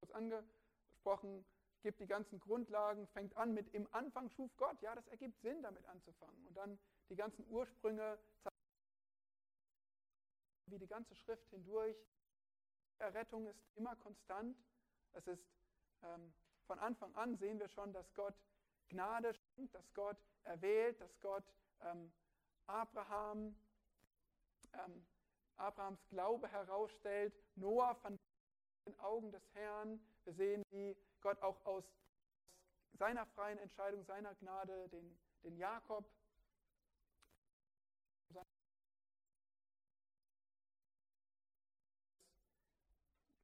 Kurz 0.01 0.13
angesprochen, 0.13 1.45
gibt 1.83 2.01
die 2.01 2.07
ganzen 2.07 2.41
Grundlagen, 2.41 3.07
fängt 3.09 3.37
an 3.37 3.53
mit 3.55 3.69
im 3.75 3.87
Anfang 3.93 4.31
schuf 4.31 4.51
Gott. 4.57 4.81
Ja, 4.83 4.95
das 4.95 5.07
ergibt 5.09 5.41
Sinn, 5.41 5.63
damit 5.63 5.85
anzufangen. 5.87 6.47
Und 6.47 6.57
dann 6.57 6.79
die 7.09 7.17
ganzen 7.17 7.47
Ursprünge, 7.49 8.19
wie 10.67 10.79
die 10.79 10.87
ganze 10.87 11.15
Schrift 11.15 11.49
hindurch. 11.51 11.97
Errettung 12.99 13.47
ist 13.47 13.61
immer 13.75 13.97
konstant. 13.97 14.57
Es 15.13 15.27
ist 15.27 15.45
ähm, 16.03 16.33
von 16.67 16.79
Anfang 16.79 17.15
an 17.17 17.37
sehen 17.37 17.59
wir 17.59 17.69
schon, 17.69 17.93
dass 17.93 18.13
Gott 18.15 18.35
Gnade 18.89 19.35
schenkt, 19.35 19.75
dass 19.75 19.93
Gott 19.95 20.17
erwählt, 20.45 21.01
dass 21.01 21.21
Gott 21.21 21.45
ähm, 21.83 22.13
Abraham, 22.67 23.55
ähm, 24.73 25.07
Abrahams 25.57 26.01
Glaube 26.09 26.49
herausstellt, 26.49 27.35
Noah 27.57 27.95
von 27.97 28.19
den 28.87 28.99
Augen 29.01 29.31
des 29.33 29.43
Herrn. 29.55 30.01
Wir 30.25 30.35
sehen, 30.35 30.63
wie 30.71 30.97
Gott 31.23 31.41
auch 31.41 31.65
aus 31.65 31.85
seiner 32.93 33.25
freien 33.27 33.59
Entscheidung, 33.59 34.05
seiner 34.05 34.35
Gnade 34.35 34.89
den, 34.91 35.19
den 35.45 35.57
Jakob 35.57 36.05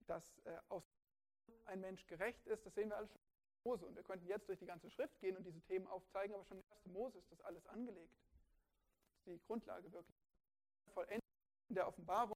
dass 0.09 0.39
äh, 0.45 0.59
aus 0.69 0.83
ein 1.67 1.81
Mensch 1.81 2.07
gerecht 2.07 2.47
ist, 2.47 2.65
das 2.65 2.75
sehen 2.75 2.89
wir 2.89 2.97
alles 2.97 3.11
schon 3.11 3.21
in 3.21 3.71
Mose. 3.71 3.87
Und 3.87 3.95
wir 3.95 4.03
könnten 4.03 4.27
jetzt 4.27 4.49
durch 4.49 4.59
die 4.59 4.67
ganze 4.67 4.91
Schrift 4.91 5.19
gehen 5.21 5.37
und 5.37 5.45
diese 5.45 5.61
Themen 5.63 5.87
aufzeigen, 5.87 6.35
aber 6.35 6.45
schon 6.45 6.59
in 6.59 6.65
1. 6.73 6.87
Mose 6.87 7.19
ist 7.19 7.31
das 7.31 7.41
alles 7.43 7.67
angelegt. 7.67 8.15
Das 9.25 9.35
ist 9.35 9.43
die 9.43 9.47
Grundlage 9.47 9.93
wirklich. 9.93 10.17
Vollendet 10.95 11.23
in 11.69 11.75
der 11.75 11.87
Offenbarung 11.87 12.35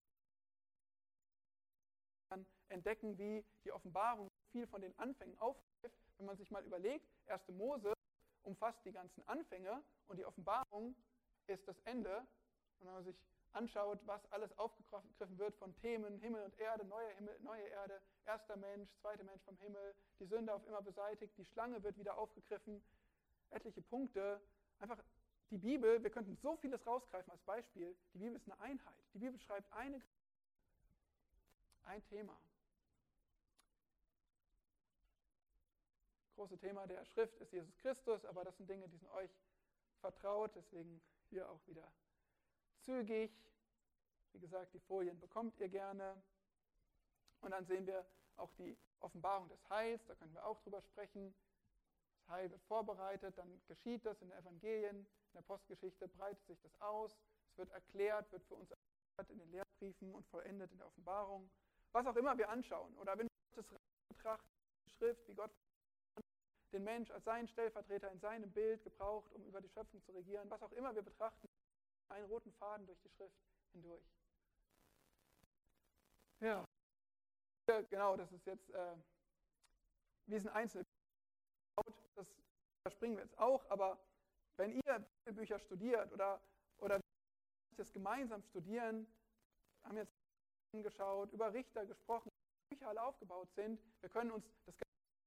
entdecken, 2.68 3.18
wie 3.18 3.44
die 3.64 3.72
Offenbarung 3.72 4.28
viel 4.52 4.66
von 4.66 4.80
den 4.80 4.96
Anfängen 4.98 5.38
aufgreift. 5.40 5.96
Wenn 6.18 6.26
man 6.26 6.36
sich 6.36 6.50
mal 6.50 6.64
überlegt, 6.64 7.08
1. 7.26 7.48
Mose 7.48 7.92
umfasst 8.44 8.84
die 8.84 8.92
ganzen 8.92 9.26
Anfänge 9.26 9.82
und 10.06 10.18
die 10.18 10.24
Offenbarung 10.24 10.94
ist 11.46 11.66
das 11.66 11.78
Ende. 11.80 12.18
Und 12.78 12.86
wenn 12.86 12.94
man 12.94 13.04
sich 13.04 13.16
anschaut, 13.52 14.00
was 14.06 14.24
alles 14.32 14.56
aufgegriffen 14.58 15.38
wird 15.38 15.54
von 15.56 15.74
Themen 15.76 16.18
Himmel 16.20 16.42
und 16.42 16.58
Erde, 16.58 16.84
neue 16.84 17.08
Himmel, 17.14 17.38
neue 17.40 17.66
Erde, 17.68 18.00
erster 18.24 18.56
Mensch, 18.56 18.90
zweiter 19.00 19.24
Mensch 19.24 19.42
vom 19.42 19.56
Himmel, 19.58 19.94
die 20.20 20.26
Sünde 20.26 20.54
auf 20.54 20.66
immer 20.66 20.82
beseitigt, 20.82 21.36
die 21.36 21.44
Schlange 21.44 21.82
wird 21.82 21.98
wieder 21.98 22.16
aufgegriffen, 22.16 22.82
etliche 23.50 23.82
Punkte. 23.82 24.40
Einfach 24.78 25.02
die 25.50 25.58
Bibel, 25.58 26.02
wir 26.02 26.10
könnten 26.10 26.36
so 26.36 26.56
vieles 26.56 26.86
rausgreifen 26.86 27.30
als 27.30 27.42
Beispiel. 27.42 27.94
Die 28.14 28.18
Bibel 28.18 28.36
ist 28.36 28.50
eine 28.50 28.60
Einheit. 28.60 28.96
Die 29.12 29.18
Bibel 29.18 29.38
schreibt 29.40 29.70
eine, 29.72 30.00
ein 31.84 32.02
Thema. 32.06 32.38
Große 36.42 36.58
Thema 36.58 36.88
der 36.88 37.04
Schrift 37.04 37.40
ist 37.40 37.52
Jesus 37.52 37.76
Christus, 37.76 38.24
aber 38.24 38.42
das 38.42 38.56
sind 38.56 38.68
Dinge, 38.68 38.88
die 38.88 38.96
sind 38.96 39.08
euch 39.12 39.30
vertraut, 40.00 40.50
deswegen 40.56 41.00
hier 41.30 41.48
auch 41.48 41.64
wieder 41.68 41.86
zügig. 42.80 43.30
Wie 44.32 44.40
gesagt, 44.40 44.74
die 44.74 44.80
Folien 44.80 45.20
bekommt 45.20 45.56
ihr 45.60 45.68
gerne. 45.68 46.20
Und 47.42 47.52
dann 47.52 47.64
sehen 47.64 47.86
wir 47.86 48.04
auch 48.34 48.52
die 48.54 48.76
Offenbarung 48.98 49.48
des 49.50 49.68
Heils, 49.68 50.04
da 50.06 50.16
können 50.16 50.34
wir 50.34 50.44
auch 50.44 50.58
drüber 50.62 50.82
sprechen. 50.82 51.32
Das 52.16 52.28
Heil 52.30 52.50
wird 52.50 52.64
vorbereitet, 52.64 53.38
dann 53.38 53.62
geschieht 53.68 54.04
das 54.04 54.20
in 54.20 54.30
den 54.30 54.36
Evangelien, 54.36 54.96
in 54.96 55.32
der 55.34 55.42
Postgeschichte 55.42 56.08
breitet 56.08 56.44
sich 56.48 56.60
das 56.60 56.74
aus, 56.80 57.16
es 57.52 57.58
wird 57.58 57.70
erklärt, 57.70 58.32
wird 58.32 58.42
für 58.46 58.56
uns 58.56 58.68
erklärt 58.72 59.30
in 59.30 59.38
den 59.38 59.50
Lehrbriefen 59.52 60.12
und 60.12 60.26
vollendet 60.26 60.72
in 60.72 60.78
der 60.78 60.88
Offenbarung. 60.88 61.48
Was 61.92 62.04
auch 62.04 62.16
immer 62.16 62.36
wir 62.36 62.48
anschauen 62.48 62.98
oder 62.98 63.16
wenn 63.16 63.28
wir 63.28 63.62
das 63.62 63.68
betrachten, 64.08 64.48
die 64.86 64.90
Schrift, 64.90 65.28
wie 65.28 65.34
Gott 65.34 65.52
den 66.72 66.84
Mensch 66.84 67.10
als 67.10 67.24
seinen 67.24 67.46
Stellvertreter 67.48 68.10
in 68.10 68.18
seinem 68.18 68.50
Bild 68.50 68.82
gebraucht, 68.82 69.32
um 69.32 69.44
über 69.44 69.60
die 69.60 69.68
Schöpfung 69.68 70.02
zu 70.02 70.12
regieren. 70.12 70.50
Was 70.50 70.62
auch 70.62 70.72
immer 70.72 70.94
wir 70.94 71.02
betrachten, 71.02 71.48
einen 72.08 72.26
roten 72.26 72.52
Faden 72.52 72.86
durch 72.86 73.00
die 73.00 73.10
Schrift 73.10 73.36
hindurch. 73.72 74.04
Ja, 76.40 76.64
genau, 77.88 78.16
das 78.16 78.32
ist 78.32 78.46
jetzt, 78.46 78.70
äh, 78.70 78.96
wie 80.26 80.38
sind 80.38 80.50
einzelne 80.50 80.84
das 82.14 82.26
überspringen 82.84 83.16
wir 83.16 83.24
jetzt 83.24 83.38
auch, 83.38 83.64
aber 83.70 83.98
wenn 84.56 84.72
ihr 84.72 85.06
Bücher 85.32 85.58
studiert 85.58 86.12
oder, 86.12 86.42
oder 86.78 87.00
das 87.76 87.92
gemeinsam 87.92 88.42
studieren, 88.42 89.06
haben 89.84 89.96
jetzt 89.96 90.12
angeschaut, 90.74 91.32
über 91.32 91.52
Richter 91.52 91.86
gesprochen, 91.86 92.30
Bücher 92.70 92.88
alle 92.88 93.02
aufgebaut 93.02 93.52
sind, 93.54 93.80
wir 94.00 94.08
können 94.08 94.32
uns 94.32 94.44
das 94.66 94.74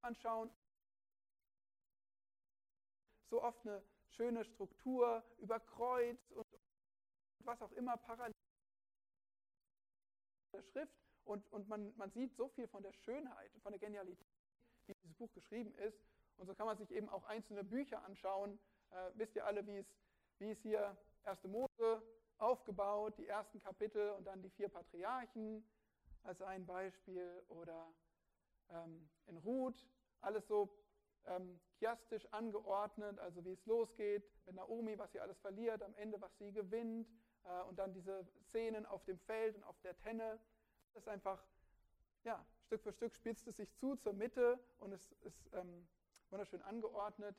anschauen, 0.01 0.51
so 3.29 3.41
oft 3.41 3.59
eine 3.65 3.83
schöne 4.09 4.45
Struktur 4.45 5.23
über 5.37 5.59
Kreuz 5.59 6.31
und 6.31 6.45
was 7.39 7.61
auch 7.61 7.71
immer 7.73 7.97
parallel 7.97 8.33
der 10.53 10.63
Schrift 10.63 10.93
und, 11.25 11.51
und 11.51 11.67
man, 11.67 11.93
man 11.97 12.11
sieht 12.11 12.35
so 12.35 12.47
viel 12.49 12.67
von 12.67 12.83
der 12.83 12.93
Schönheit 12.93 13.51
von 13.61 13.71
der 13.71 13.79
Genialität, 13.79 14.27
wie 14.85 14.93
dieses 14.93 15.15
Buch 15.15 15.33
geschrieben 15.33 15.73
ist. 15.75 15.99
Und 16.37 16.47
so 16.47 16.53
kann 16.53 16.65
man 16.65 16.77
sich 16.77 16.91
eben 16.91 17.09
auch 17.09 17.23
einzelne 17.25 17.63
Bücher 17.63 18.03
anschauen. 18.03 18.59
Äh, 18.91 19.11
wisst 19.15 19.35
ihr 19.35 19.45
alle, 19.45 19.65
wie 19.65 19.77
es, 19.77 19.87
wie 20.39 20.51
es 20.51 20.59
hier 20.61 20.97
1. 21.23 21.43
Mose 21.45 22.03
aufgebaut, 22.37 23.17
die 23.17 23.27
ersten 23.27 23.59
Kapitel 23.61 24.11
und 24.11 24.25
dann 24.25 24.41
die 24.41 24.49
vier 24.49 24.69
Patriarchen 24.69 25.67
als 26.23 26.41
ein 26.41 26.65
Beispiel 26.65 27.43
oder 27.47 27.91
ähm, 28.69 29.09
in 29.27 29.37
Ruth, 29.37 29.87
alles 30.21 30.45
so 30.47 30.84
ähm, 31.27 31.59
chiastisch 31.77 32.25
angeordnet, 32.31 33.19
also 33.19 33.43
wie 33.45 33.51
es 33.51 33.65
losgeht 33.65 34.23
mit 34.45 34.55
Naomi, 34.55 34.97
was 34.97 35.11
sie 35.11 35.19
alles 35.19 35.39
verliert, 35.39 35.81
am 35.83 35.93
Ende, 35.95 36.19
was 36.21 36.37
sie 36.37 36.51
gewinnt 36.51 37.07
äh, 37.43 37.61
und 37.63 37.77
dann 37.79 37.93
diese 37.93 38.25
Szenen 38.49 38.85
auf 38.85 39.03
dem 39.05 39.19
Feld 39.19 39.55
und 39.55 39.63
auf 39.63 39.79
der 39.81 39.97
Tenne. 39.97 40.39
Das 40.93 41.03
ist 41.03 41.09
einfach, 41.09 41.43
ja, 42.23 42.45
Stück 42.65 42.81
für 42.81 42.93
Stück 42.93 43.13
spitzt 43.13 43.47
es 43.47 43.57
sich 43.57 43.73
zu 43.75 43.95
zur 43.95 44.13
Mitte 44.13 44.59
und 44.79 44.91
es 44.91 45.11
ist 45.23 45.49
ähm, 45.53 45.87
wunderschön 46.29 46.61
angeordnet. 46.61 47.35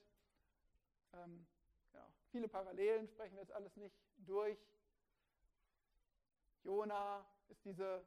Ähm, 1.13 1.47
ja, 1.93 2.07
viele 2.31 2.49
Parallelen 2.49 3.09
sprechen 3.09 3.35
wir 3.35 3.43
jetzt 3.43 3.53
alles 3.53 3.77
nicht 3.77 3.97
durch. 4.19 4.59
Jona 6.63 7.25
ist 7.49 7.65
diese 7.65 8.05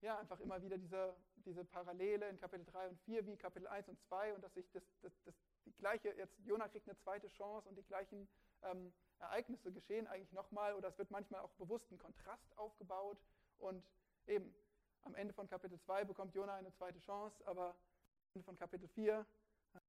ja, 0.00 0.18
einfach 0.18 0.40
immer 0.40 0.62
wieder 0.62 0.78
diese, 0.78 1.14
diese 1.44 1.64
Parallele 1.64 2.28
in 2.28 2.38
Kapitel 2.38 2.64
3 2.64 2.88
und 2.88 3.00
4 3.00 3.26
wie 3.26 3.36
Kapitel 3.36 3.66
1 3.66 3.88
und 3.88 4.00
2 4.08 4.34
und 4.34 4.42
dass 4.42 4.54
sich 4.54 4.70
das, 4.72 4.82
das, 5.02 5.12
das, 5.24 5.34
die 5.64 5.72
gleiche, 5.72 6.10
jetzt 6.16 6.38
Jona 6.44 6.68
kriegt 6.68 6.88
eine 6.88 6.98
zweite 6.98 7.28
Chance 7.28 7.68
und 7.68 7.76
die 7.76 7.82
gleichen 7.82 8.28
ähm, 8.62 8.92
Ereignisse 9.18 9.72
geschehen 9.72 10.06
eigentlich 10.06 10.32
nochmal 10.32 10.74
oder 10.74 10.88
es 10.88 10.98
wird 10.98 11.10
manchmal 11.10 11.40
auch 11.40 11.52
bewusst 11.52 11.90
ein 11.90 11.98
Kontrast 11.98 12.56
aufgebaut 12.58 13.18
und 13.58 13.84
eben 14.26 14.54
am 15.02 15.14
Ende 15.14 15.32
von 15.32 15.48
Kapitel 15.48 15.78
2 15.80 16.04
bekommt 16.04 16.34
Jona 16.34 16.54
eine 16.54 16.72
zweite 16.72 16.98
Chance, 17.00 17.46
aber 17.46 17.70
am 17.70 18.34
Ende 18.34 18.44
von 18.44 18.56
Kapitel 18.56 18.88
4 18.88 19.26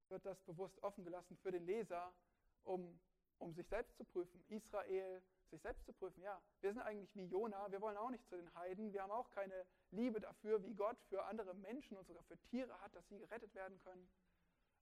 wird 0.10 0.26
das 0.26 0.39
bewusst 0.41 0.82
offen 0.84 1.04
gelassen 1.04 1.38
für 1.38 1.52
den 1.52 1.66
Leser, 1.66 2.14
um, 2.64 2.99
um 3.39 3.54
sich 3.54 3.68
selbst 3.68 3.97
zu 3.97 4.04
prüfen. 4.06 4.43
Israel 4.49 5.22
sich 5.52 5.62
selbst 5.62 5.86
zu 5.86 5.93
prüfen. 5.93 6.22
Ja, 6.22 6.41
wir 6.62 6.74
sind 6.74 6.82
eigentlich 6.82 7.14
wie 7.16 7.26
Jona, 7.26 7.72
wir 7.72 7.82
wollen 7.82 7.97
auch 7.97 8.10
nicht 8.10 8.28
zu 8.28 8.36
den 8.36 8.54
Heiden, 8.56 8.91
wir 8.93 9.04
haben 9.04 9.12
auch 9.12 9.30
keine 9.30 9.66
Liebe 9.91 10.20
dafür, 10.20 10.64
wie 10.64 10.74
Gott 10.74 10.97
für 11.10 11.24
andere 11.26 11.54
Menschen 11.54 11.97
und 11.97 12.08
sogar 12.08 12.24
für 12.24 12.38
Tiere 12.43 12.80
hat, 12.82 12.95
dass 12.95 13.08
sie 13.10 13.20
gerettet 13.20 13.54
werden 13.54 13.80
können. 13.82 14.10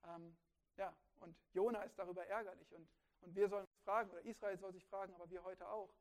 Ähm, 0.05 0.37
ja, 0.77 0.95
und 1.19 1.35
Jona 1.53 1.83
ist 1.83 1.97
darüber 1.97 2.25
ärgerlich 2.25 2.73
und, 2.73 2.87
und 3.21 3.35
wir 3.35 3.49
sollen 3.49 3.65
uns 3.65 3.75
fragen, 3.83 4.09
oder 4.11 4.21
Israel 4.21 4.57
soll 4.57 4.71
sich 4.71 4.85
fragen, 4.85 5.13
aber 5.15 5.29
wir 5.29 5.43
heute 5.43 5.67
auch, 5.67 5.93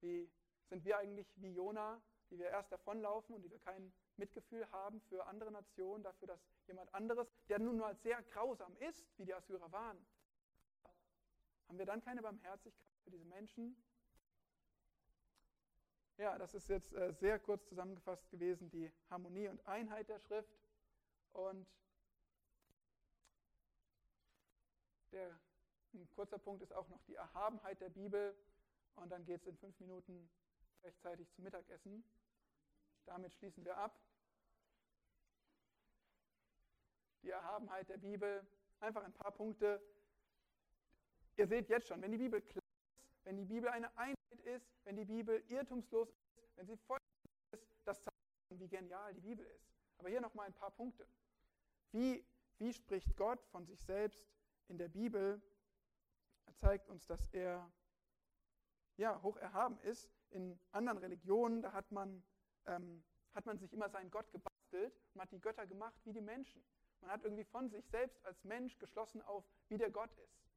wie 0.00 0.30
sind 0.68 0.84
wir 0.84 0.96
eigentlich 0.98 1.30
wie 1.36 1.52
Jona, 1.52 2.00
die 2.30 2.38
wir 2.38 2.48
erst 2.48 2.72
davonlaufen 2.72 3.34
und 3.34 3.42
die 3.42 3.50
wir 3.50 3.58
kein 3.58 3.92
Mitgefühl 4.16 4.70
haben 4.70 5.00
für 5.02 5.26
andere 5.26 5.50
Nationen, 5.50 6.02
dafür, 6.02 6.28
dass 6.28 6.40
jemand 6.66 6.94
anderes, 6.94 7.28
der 7.48 7.58
nun 7.58 7.76
mal 7.76 7.94
sehr 7.96 8.22
grausam 8.22 8.74
ist, 8.76 9.06
wie 9.18 9.26
die 9.26 9.34
Assyrer 9.34 9.70
waren, 9.70 10.06
haben 11.68 11.78
wir 11.78 11.86
dann 11.86 12.02
keine 12.02 12.22
Barmherzigkeit 12.22 12.92
für 13.02 13.10
diese 13.10 13.24
Menschen? 13.24 13.76
Ja, 16.18 16.38
das 16.38 16.54
ist 16.54 16.68
jetzt 16.68 16.92
äh, 16.92 17.12
sehr 17.14 17.38
kurz 17.38 17.66
zusammengefasst 17.66 18.28
gewesen, 18.30 18.70
die 18.70 18.92
Harmonie 19.10 19.48
und 19.48 19.66
Einheit 19.66 20.08
der 20.08 20.20
Schrift. 20.20 20.52
Und 21.32 21.66
der, 25.10 25.38
ein 25.94 26.08
kurzer 26.10 26.38
Punkt 26.38 26.62
ist 26.62 26.72
auch 26.72 26.88
noch 26.88 27.02
die 27.04 27.14
Erhabenheit 27.14 27.80
der 27.80 27.88
Bibel. 27.88 28.36
Und 28.96 29.10
dann 29.10 29.24
geht 29.24 29.40
es 29.40 29.46
in 29.46 29.56
fünf 29.56 29.78
Minuten 29.80 30.28
rechtzeitig 30.82 31.30
zum 31.32 31.44
Mittagessen. 31.44 32.04
Damit 33.06 33.32
schließen 33.34 33.64
wir 33.64 33.76
ab. 33.76 33.98
Die 37.22 37.30
Erhabenheit 37.30 37.88
der 37.88 37.96
Bibel. 37.96 38.46
Einfach 38.80 39.02
ein 39.02 39.12
paar 39.12 39.32
Punkte. 39.32 39.80
Ihr 41.36 41.46
seht 41.46 41.68
jetzt 41.68 41.88
schon, 41.88 42.02
wenn 42.02 42.12
die 42.12 42.18
Bibel 42.18 42.42
klar 42.42 42.62
ist, 42.62 43.24
wenn 43.24 43.36
die 43.36 43.44
Bibel 43.44 43.70
eine 43.70 43.96
Einheit 43.96 44.21
ist, 44.40 44.66
wenn 44.84 44.96
die 44.96 45.04
Bibel 45.04 45.42
irrtumslos 45.48 46.08
ist, 46.08 46.56
wenn 46.56 46.66
sie 46.66 46.76
vollständig 46.76 47.30
ist, 47.52 47.66
das 47.84 48.02
zeigt, 48.02 48.16
wie 48.50 48.68
genial 48.68 49.14
die 49.14 49.20
Bibel 49.20 49.46
ist. 49.46 49.72
Aber 49.98 50.08
hier 50.08 50.20
nochmal 50.20 50.46
ein 50.46 50.54
paar 50.54 50.70
Punkte. 50.70 51.06
Wie, 51.92 52.24
wie 52.58 52.72
spricht 52.72 53.16
Gott 53.16 53.42
von 53.46 53.66
sich 53.66 53.82
selbst 53.82 54.26
in 54.68 54.78
der 54.78 54.88
Bibel? 54.88 55.40
Er 56.46 56.54
zeigt 56.56 56.88
uns, 56.88 57.06
dass 57.06 57.26
er 57.32 57.70
ja, 58.96 59.22
hoch 59.22 59.36
erhaben 59.36 59.78
ist. 59.80 60.10
In 60.30 60.58
anderen 60.70 60.98
Religionen, 60.98 61.62
da 61.62 61.72
hat 61.72 61.90
man, 61.92 62.22
ähm, 62.66 63.04
hat 63.34 63.46
man 63.46 63.58
sich 63.58 63.72
immer 63.72 63.88
seinen 63.88 64.10
Gott 64.10 64.30
gebastelt 64.32 64.98
und 65.14 65.20
hat 65.20 65.32
die 65.32 65.40
Götter 65.40 65.66
gemacht 65.66 66.00
wie 66.04 66.12
die 66.12 66.20
Menschen. 66.20 66.62
Man 67.00 67.10
hat 67.10 67.24
irgendwie 67.24 67.44
von 67.44 67.68
sich 67.68 67.86
selbst 67.88 68.24
als 68.24 68.44
Mensch 68.44 68.78
geschlossen 68.78 69.20
auf, 69.22 69.44
wie 69.68 69.76
der 69.76 69.90
Gott 69.90 70.12
ist. 70.18 70.48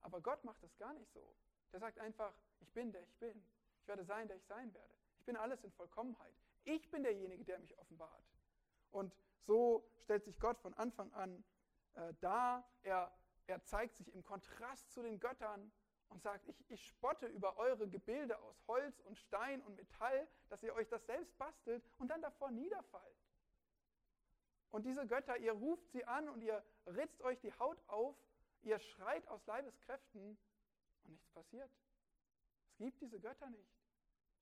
Aber 0.00 0.20
Gott 0.20 0.42
macht 0.44 0.62
das 0.62 0.76
gar 0.78 0.94
nicht 0.94 1.12
so. 1.12 1.34
Der 1.72 1.80
sagt 1.80 1.98
einfach, 1.98 2.34
ich 2.62 2.72
bin 2.72 2.92
der 2.92 3.02
ich 3.02 3.14
bin. 3.18 3.44
Ich 3.80 3.88
werde 3.88 4.04
sein, 4.04 4.28
der 4.28 4.36
ich 4.36 4.46
sein 4.46 4.72
werde. 4.72 4.94
Ich 5.18 5.24
bin 5.24 5.36
alles 5.36 5.62
in 5.64 5.72
Vollkommenheit. 5.72 6.34
Ich 6.64 6.90
bin 6.90 7.02
derjenige, 7.02 7.44
der 7.44 7.58
mich 7.58 7.76
offenbart. 7.78 8.24
Und 8.90 9.14
so 9.40 9.88
stellt 9.98 10.24
sich 10.24 10.38
Gott 10.38 10.58
von 10.58 10.74
Anfang 10.74 11.12
an 11.12 11.44
äh, 11.94 12.14
dar. 12.20 12.68
Er, 12.82 13.12
er 13.46 13.62
zeigt 13.64 13.96
sich 13.96 14.12
im 14.14 14.22
Kontrast 14.22 14.92
zu 14.92 15.02
den 15.02 15.18
Göttern 15.18 15.72
und 16.08 16.22
sagt, 16.22 16.46
ich, 16.46 16.70
ich 16.70 16.86
spotte 16.86 17.26
über 17.26 17.56
eure 17.56 17.88
Gebilde 17.88 18.38
aus 18.38 18.62
Holz 18.68 19.00
und 19.00 19.18
Stein 19.18 19.62
und 19.62 19.76
Metall, 19.76 20.28
dass 20.48 20.62
ihr 20.62 20.74
euch 20.74 20.88
das 20.88 21.04
selbst 21.06 21.36
bastelt 21.38 21.82
und 21.98 22.08
dann 22.08 22.22
davor 22.22 22.50
niederfallt. 22.50 23.16
Und 24.70 24.86
diese 24.86 25.06
Götter, 25.06 25.36
ihr 25.38 25.52
ruft 25.52 25.90
sie 25.90 26.04
an 26.04 26.28
und 26.28 26.42
ihr 26.42 26.62
ritzt 26.86 27.22
euch 27.22 27.38
die 27.40 27.52
Haut 27.58 27.82
auf, 27.88 28.16
ihr 28.62 28.78
schreit 28.78 29.26
aus 29.28 29.44
Leibeskräften 29.46 30.38
und 31.04 31.10
nichts 31.10 31.28
passiert. 31.30 31.70
Gibt 32.82 33.00
diese 33.00 33.20
Götter 33.20 33.48
nicht. 33.48 33.78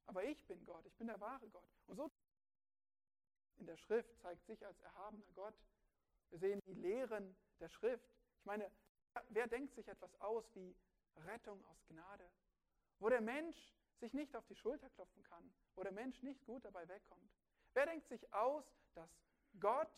Aber 0.06 0.24
ich 0.24 0.46
bin 0.46 0.64
Gott, 0.64 0.86
ich 0.86 0.96
bin 0.96 1.08
der 1.08 1.20
wahre 1.20 1.46
Gott. 1.50 1.68
Und 1.86 1.96
so 1.96 2.10
in 3.58 3.66
der 3.66 3.76
Schrift 3.76 4.18
zeigt 4.18 4.46
sich 4.46 4.64
als 4.66 4.80
erhabener 4.80 5.26
Gott. 5.34 5.54
Wir 6.30 6.38
sehen 6.38 6.60
die 6.64 6.72
Lehren 6.72 7.36
der 7.58 7.68
Schrift. 7.68 8.10
Ich 8.38 8.46
meine, 8.46 8.72
wer 9.28 9.46
denkt 9.46 9.74
sich 9.74 9.86
etwas 9.88 10.18
aus 10.22 10.42
wie 10.54 10.74
Rettung 11.16 11.62
aus 11.66 11.84
Gnade, 11.88 12.30
wo 12.98 13.10
der 13.10 13.20
Mensch 13.20 13.74
sich 13.98 14.14
nicht 14.14 14.34
auf 14.34 14.46
die 14.46 14.56
Schulter 14.56 14.88
klopfen 14.88 15.22
kann, 15.22 15.52
wo 15.74 15.82
der 15.82 15.92
Mensch 15.92 16.22
nicht 16.22 16.42
gut 16.46 16.64
dabei 16.64 16.88
wegkommt? 16.88 17.30
Wer 17.74 17.84
denkt 17.84 18.08
sich 18.08 18.32
aus, 18.32 18.64
dass 18.94 19.10
Gott 19.60 19.92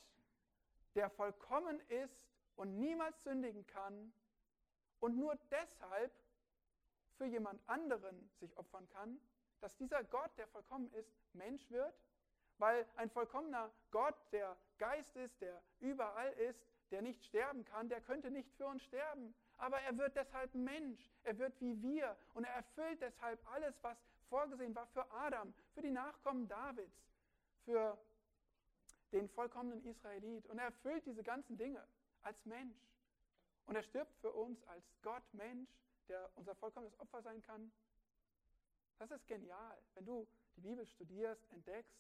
der 0.97 1.09
vollkommen 1.11 1.78
ist 1.88 2.26
und 2.57 2.80
niemals 2.80 3.22
sündigen 3.22 3.64
kann 3.68 4.12
und 4.99 5.16
nur 5.16 5.36
deshalb 5.49 6.12
für 7.23 7.29
jemand 7.29 7.61
anderen 7.68 8.29
sich 8.41 8.57
opfern 8.57 8.89
kann, 8.89 9.20
dass 9.61 9.77
dieser 9.77 10.03
Gott, 10.03 10.37
der 10.39 10.49
vollkommen 10.49 10.93
ist, 10.95 11.09
Mensch 11.35 11.70
wird, 11.70 11.95
weil 12.59 12.85
ein 12.97 13.11
vollkommener 13.11 13.73
Gott, 13.93 14.16
der 14.33 14.57
Geist 14.79 15.14
ist, 15.14 15.41
der 15.41 15.62
überall 15.79 16.33
ist, 16.33 16.66
der 16.91 17.01
nicht 17.01 17.25
sterben 17.25 17.64
kann, 17.64 17.89
der 17.89 18.01
könnte 18.01 18.29
nicht 18.33 18.53
für 18.57 18.66
uns 18.66 18.83
sterben. 18.83 19.37
Aber 19.57 19.81
er 19.83 19.97
wird 19.97 20.16
deshalb 20.16 20.53
Mensch, 20.57 21.12
er 21.23 21.39
wird 21.39 21.61
wie 21.61 21.81
wir 21.81 22.16
und 22.35 22.43
er 22.43 22.55
erfüllt 22.55 23.01
deshalb 23.01 23.41
alles, 23.53 23.81
was 23.83 23.97
vorgesehen 24.29 24.75
war 24.75 24.89
für 24.89 25.09
Adam, 25.12 25.55
für 25.75 25.83
die 25.83 25.93
Nachkommen 25.93 26.49
Davids, 26.49 27.07
für 27.64 27.97
den 29.12 29.29
vollkommenen 29.29 29.85
Israelit. 29.85 30.49
Und 30.49 30.59
er 30.59 30.64
erfüllt 30.64 31.07
diese 31.07 31.23
ganzen 31.23 31.57
Dinge 31.57 31.87
als 32.23 32.45
Mensch. 32.47 32.81
Und 33.66 33.77
er 33.77 33.85
stirbt 33.85 34.16
für 34.16 34.33
uns 34.33 34.61
als 34.64 34.85
Gott 35.03 35.23
Mensch, 35.35 35.70
der 36.13 36.31
unser 36.37 36.55
vollkommenes 36.55 36.99
Opfer 37.01 37.23
sein 37.23 37.41
kann. 37.41 37.73
Das 38.99 39.11
ist 39.11 39.27
genial. 39.27 39.83
Wenn 39.95 40.05
du 40.05 40.29
die 40.57 40.61
Bibel 40.61 40.87
studierst, 40.87 41.51
entdeckst, 41.51 41.97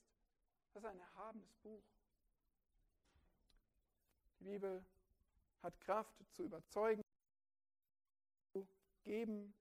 das 0.72 0.82
ist 0.82 0.88
ein 0.88 1.00
erhabenes 1.00 1.54
Buch. 1.62 1.82
Die 4.38 4.44
Bibel 4.44 4.84
hat 5.62 5.80
Kraft 5.80 6.12
zu 6.32 6.42
überzeugen, 6.42 7.02
zu 8.52 8.66
geben. 9.02 9.54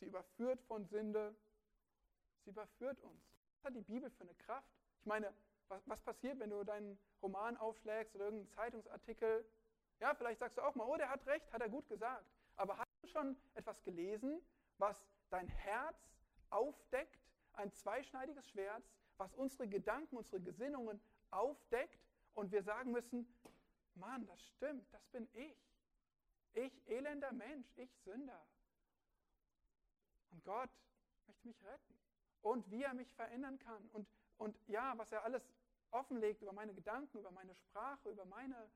Sie 0.00 0.06
überführt 0.06 0.60
von 0.62 0.84
Sünde. 0.86 1.36
Sie 2.44 2.50
überführt 2.50 3.00
uns. 3.02 3.22
Was 3.54 3.64
hat 3.64 3.74
die 3.76 3.82
Bibel 3.82 4.10
für 4.10 4.24
eine 4.24 4.34
Kraft? 4.34 4.72
Ich 5.00 5.06
meine, 5.06 5.32
was, 5.68 5.86
was 5.86 6.00
passiert, 6.00 6.38
wenn 6.40 6.50
du 6.50 6.64
deinen 6.64 6.98
Roman 7.22 7.56
aufschlägst 7.56 8.14
oder 8.16 8.24
irgendeinen 8.24 8.50
Zeitungsartikel? 8.50 9.48
Ja, 10.00 10.14
vielleicht 10.14 10.40
sagst 10.40 10.58
du 10.58 10.62
auch 10.62 10.74
mal, 10.74 10.84
oh, 10.84 10.96
der 10.96 11.10
hat 11.10 11.24
recht, 11.26 11.52
hat 11.52 11.60
er 11.60 11.68
gut 11.68 11.88
gesagt. 11.88 12.26
Aber 12.58 12.76
hast 12.76 12.86
du 12.86 12.87
schon 13.04 13.36
etwas 13.54 13.82
gelesen, 13.82 14.40
was 14.78 15.06
dein 15.30 15.48
Herz 15.48 15.98
aufdeckt, 16.50 17.20
ein 17.54 17.72
zweischneidiges 17.72 18.48
Schwert, 18.48 18.82
was 19.16 19.34
unsere 19.34 19.68
Gedanken, 19.68 20.16
unsere 20.16 20.40
Gesinnungen 20.40 21.00
aufdeckt 21.30 22.00
und 22.34 22.52
wir 22.52 22.62
sagen 22.62 22.92
müssen, 22.92 23.26
Mann, 23.94 24.26
das 24.26 24.40
stimmt, 24.46 24.92
das 24.92 25.06
bin 25.08 25.28
ich. 25.32 25.56
Ich, 26.54 26.88
elender 26.88 27.32
Mensch, 27.32 27.66
ich 27.76 27.92
Sünder. 28.04 28.46
Und 30.30 30.44
Gott 30.44 30.70
möchte 31.26 31.48
mich 31.48 31.64
retten. 31.64 31.98
Und 32.42 32.70
wie 32.70 32.82
er 32.82 32.94
mich 32.94 33.12
verändern 33.14 33.58
kann. 33.58 33.88
Und 33.88 34.06
und 34.38 34.56
ja, 34.68 34.96
was 34.96 35.12
er 35.12 35.24
alles 35.24 35.42
offenlegt 35.90 36.42
über 36.42 36.52
meine 36.52 36.72
Gedanken, 36.72 37.18
über 37.18 37.30
meine 37.32 37.54
Sprache, 37.54 38.08
über 38.08 38.24
meine 38.24 38.70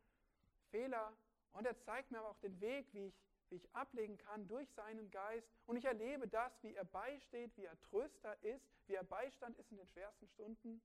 Fehler. 0.71 1.17
Und 1.53 1.67
er 1.67 1.79
zeigt 1.79 2.11
mir 2.11 2.19
aber 2.19 2.31
auch 2.31 2.41
den 2.41 2.61
Weg, 2.61 2.93
wie 2.93 3.07
ich, 3.07 3.15
wie 3.53 3.57
ich 3.57 3.75
ablegen 3.75 4.17
kann 4.17 4.49
durch 4.49 4.71
seinen 4.73 5.11
Geist. 5.11 5.47
Und 5.67 5.77
ich 5.77 5.85
erlebe 5.85 6.27
das, 6.27 6.53
wie 6.63 6.75
er 6.75 6.87
beisteht, 6.87 7.55
wie 7.57 7.65
er 7.65 7.79
Tröster 7.83 8.43
ist, 8.43 8.67
wie 8.87 8.95
er 8.95 9.05
Beistand 9.05 9.59
ist 9.59 9.71
in 9.71 9.77
den 9.77 9.87
schwersten 9.87 10.27
Stunden. 10.27 10.81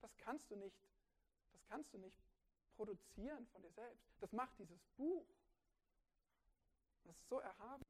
Das 0.00 0.16
kannst 0.18 0.50
du 0.50 0.56
nicht, 0.56 0.76
das 1.52 1.64
kannst 1.66 1.94
du 1.94 1.98
nicht 1.98 2.18
produzieren 2.74 3.46
von 3.46 3.62
dir 3.62 3.70
selbst. 3.70 4.04
Das 4.20 4.32
macht 4.32 4.58
dieses 4.58 4.82
Buch. 4.96 5.24
Das 7.04 7.16
ist 7.16 7.28
so 7.28 7.38
erhaben. 7.38 7.84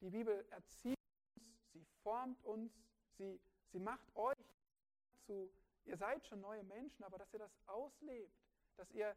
Die 0.00 0.10
Bibel 0.10 0.46
erzieht 0.50 0.96
uns, 1.34 1.72
sie 1.72 1.84
formt 2.04 2.44
uns, 2.44 2.72
sie, 3.16 3.40
sie 3.72 3.80
macht 3.80 4.14
euch 4.14 4.38
zu, 5.26 5.50
ihr 5.84 5.96
seid 5.96 6.24
schon 6.28 6.40
neue 6.40 6.62
Menschen, 6.62 7.02
aber 7.02 7.18
dass 7.18 7.32
ihr 7.32 7.40
das 7.40 7.56
auslebt, 7.66 8.38
dass 8.76 8.88
ihr 8.92 9.16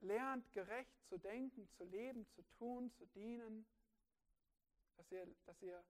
lernt, 0.00 0.50
gerecht 0.52 0.96
zu 1.08 1.18
denken, 1.18 1.68
zu 1.76 1.84
leben, 1.84 2.26
zu 2.28 2.42
tun, 2.58 2.90
zu 2.92 3.06
dienen, 3.06 3.66
dass 4.96 5.10
ihr, 5.10 5.26
dass 5.44 5.60
ihr 5.62 5.84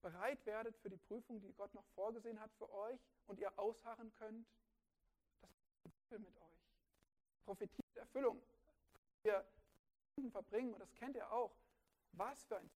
bereit 0.00 0.44
werdet 0.46 0.76
für 0.78 0.90
die 0.90 0.96
Prüfung, 0.96 1.40
die 1.40 1.52
Gott 1.52 1.72
noch 1.74 1.86
vorgesehen 1.94 2.40
hat 2.40 2.52
für 2.54 2.70
euch 2.70 3.00
und 3.26 3.38
ihr 3.38 3.56
ausharren 3.58 4.12
könnt. 4.14 4.46
Das 5.84 6.10
will 6.10 6.18
mit 6.18 6.36
euch. 6.36 6.66
Prophetie 7.44 7.82
und 7.88 7.96
Erfüllung. 7.96 8.42
Wir 9.22 9.46
verbringen, 10.30 10.74
und 10.74 10.80
das 10.80 10.94
kennt 10.94 11.16
ihr 11.16 11.30
auch, 11.32 11.56
was 12.12 12.44
für 12.44 12.58
ein 12.58 12.70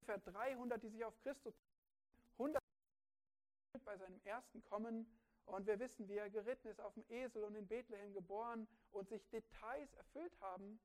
ungefähr 0.00 0.18
300, 0.18 0.82
die 0.82 0.88
sich 0.88 1.04
auf 1.04 1.18
Christus 1.20 1.54
100 2.38 2.62
bei 3.84 3.96
seinem 3.96 4.20
ersten 4.24 4.62
Kommen 4.64 5.06
und 5.46 5.66
wir 5.66 5.78
wissen, 5.78 6.08
wie 6.08 6.16
er 6.16 6.28
geritten 6.28 6.68
ist 6.68 6.80
auf 6.80 6.94
dem 6.94 7.04
Esel 7.08 7.44
und 7.44 7.54
in 7.54 7.66
Bethlehem 7.66 8.12
geboren 8.12 8.66
und 8.90 9.08
sich 9.08 9.26
Details 9.30 9.92
erfüllt 9.94 10.38
haben 10.40 10.80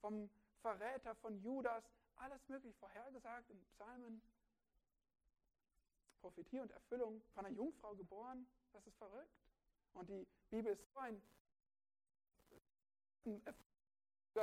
vom 0.00 0.30
Verräter 0.60 1.14
von 1.16 1.36
Judas, 1.42 1.84
alles 2.16 2.48
möglich 2.48 2.76
vorhergesagt 2.76 3.50
in 3.50 3.62
Psalmen. 3.66 4.22
Prophetie 6.20 6.60
und 6.60 6.70
Erfüllung. 6.70 7.20
Von 7.34 7.44
einer 7.44 7.54
Jungfrau 7.54 7.94
geboren, 7.94 8.46
das 8.72 8.86
ist 8.86 8.96
verrückt. 8.96 9.36
Und 9.92 10.08
die 10.08 10.26
Bibel 10.50 10.72
ist 10.72 10.92
so 10.92 11.00
ein 11.00 11.20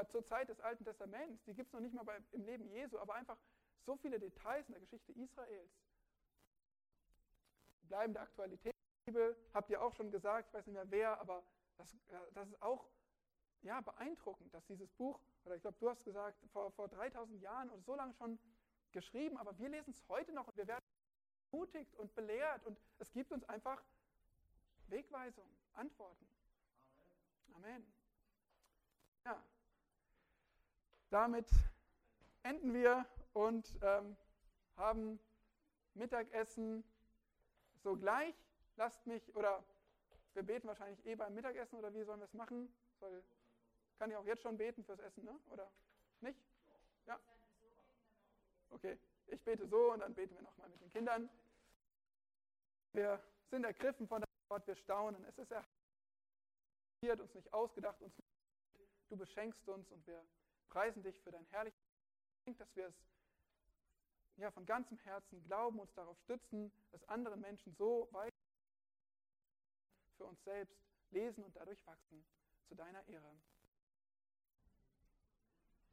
zur 0.10 0.26
Zeit 0.26 0.50
des 0.50 0.60
Alten 0.60 0.84
Testaments, 0.84 1.44
die 1.44 1.54
gibt 1.54 1.68
es 1.68 1.74
noch 1.74 1.82
nicht 1.82 1.94
mal 1.94 2.04
bei, 2.04 2.20
im 2.32 2.44
Leben 2.46 2.68
Jesu, 2.70 2.98
aber 2.98 3.16
einfach 3.16 3.38
so 3.86 3.96
viele 3.98 4.20
Details 4.20 4.68
in 4.68 4.74
der 4.74 4.82
Geschichte 4.82 5.12
Israels. 5.14 5.72
Bleibende 7.84 8.20
Aktualität 8.20 8.81
Bibel, 9.06 9.36
habt 9.54 9.70
ihr 9.70 9.82
auch 9.82 9.94
schon 9.94 10.12
gesagt, 10.12 10.48
ich 10.48 10.54
weiß 10.54 10.66
nicht 10.68 10.76
mehr 10.76 10.90
wer, 10.92 11.20
aber 11.20 11.44
das, 11.78 11.98
das 12.34 12.48
ist 12.48 12.62
auch 12.62 12.88
ja, 13.62 13.82
beeindruckend, 13.82 14.54
dass 14.54 14.66
dieses 14.66 14.90
Buch, 14.92 15.20
oder 15.46 15.56
ich 15.56 15.62
glaube, 15.62 15.78
du 15.80 15.90
hast 15.90 16.04
gesagt, 16.04 16.38
vor, 16.52 16.72
vor 16.72 16.88
3000 16.88 17.42
Jahren 17.42 17.70
oder 17.70 17.82
so 17.82 17.96
lange 17.96 18.14
schon 18.14 18.40
geschrieben, 18.92 19.38
aber 19.38 19.58
wir 19.58 19.70
lesen 19.70 19.92
es 19.92 20.08
heute 20.08 20.34
noch 20.34 20.48
und 20.48 20.58
wir 20.58 20.68
werden 20.68 20.84
ermutigt 21.52 21.96
und 21.96 22.14
belehrt 22.16 22.66
und 22.66 22.80
es 23.00 23.12
gibt 23.12 23.32
uns 23.32 23.44
einfach 23.46 23.84
Lobpreisung, 24.90 25.48
Antworten. 25.74 26.28
Amen. 27.56 27.86
Ja, 29.26 29.44
damit 31.10 31.50
enden 32.44 32.74
wir 32.74 33.06
und 33.34 33.78
ähm, 33.82 34.18
haben 34.76 35.20
Mittagessen 35.94 36.84
sogleich. 37.84 38.36
Lasst 38.76 39.06
mich, 39.06 39.36
oder 39.36 39.64
wir 40.34 40.44
beten 40.44 40.68
wahrscheinlich 40.68 41.06
eh 41.06 41.16
beim 41.16 41.34
Mittagessen, 41.34 41.78
oder 41.78 41.94
wie 41.94 42.04
sollen 42.04 42.20
wir 42.20 42.26
es 42.26 42.34
machen? 42.34 42.74
Soll, 43.00 43.24
kann 43.98 44.10
ich 44.10 44.18
auch 44.18 44.26
jetzt 44.26 44.42
schon 44.42 44.58
beten 44.58 44.84
fürs 44.84 45.00
Essen, 45.00 45.26
ne? 45.26 45.40
oder 45.50 45.70
nicht? 46.22 46.40
Ja? 47.06 47.20
Okay, 48.70 48.98
ich 49.28 49.42
bete 49.44 49.68
so 49.68 49.92
und 49.92 50.00
dann 50.00 50.14
beten 50.14 50.36
wir 50.36 50.42
nochmal 50.42 50.70
mit 50.70 50.82
den 50.82 50.92
Kindern. 50.92 51.30
Wir 52.94 53.22
sind 53.50 53.64
ergriffen 53.64 54.08
von 54.08 54.22
deinem 54.22 54.50
Wort, 54.50 54.68
wir 54.68 54.76
staunen. 54.76 55.24
Es 55.26 55.38
ist 55.38 55.52
erhielt 55.52 57.20
uns 57.20 57.34
nicht 57.34 57.54
ausgedacht, 57.54 58.02
uns 58.02 58.14
du 59.10 59.18
beschenkst 59.18 59.68
uns 59.68 59.92
und 59.92 60.08
wir 60.08 60.24
preisen 60.70 61.04
dich 61.04 61.20
für 61.22 61.32
dein 61.32 61.46
herrliches 61.48 61.80
dass 62.58 62.76
wir 62.76 62.88
es 62.88 62.96
ja, 64.38 64.50
von 64.52 64.66
ganzem 64.66 64.98
Herzen 65.00 65.44
glauben, 65.44 65.80
uns 65.80 65.94
darauf 65.94 66.18
stützen, 66.22 66.72
dass 66.92 67.08
andere 67.08 67.38
Menschen 67.38 67.76
so 67.76 68.08
weit 68.12 68.31
für 70.22 70.28
uns 70.28 70.44
selbst 70.44 70.78
lesen 71.10 71.44
und 71.44 71.56
dadurch 71.56 71.86
wachsen. 71.88 72.24
Zu 72.68 72.76
deiner 72.76 73.06
Ehre. 73.08 73.36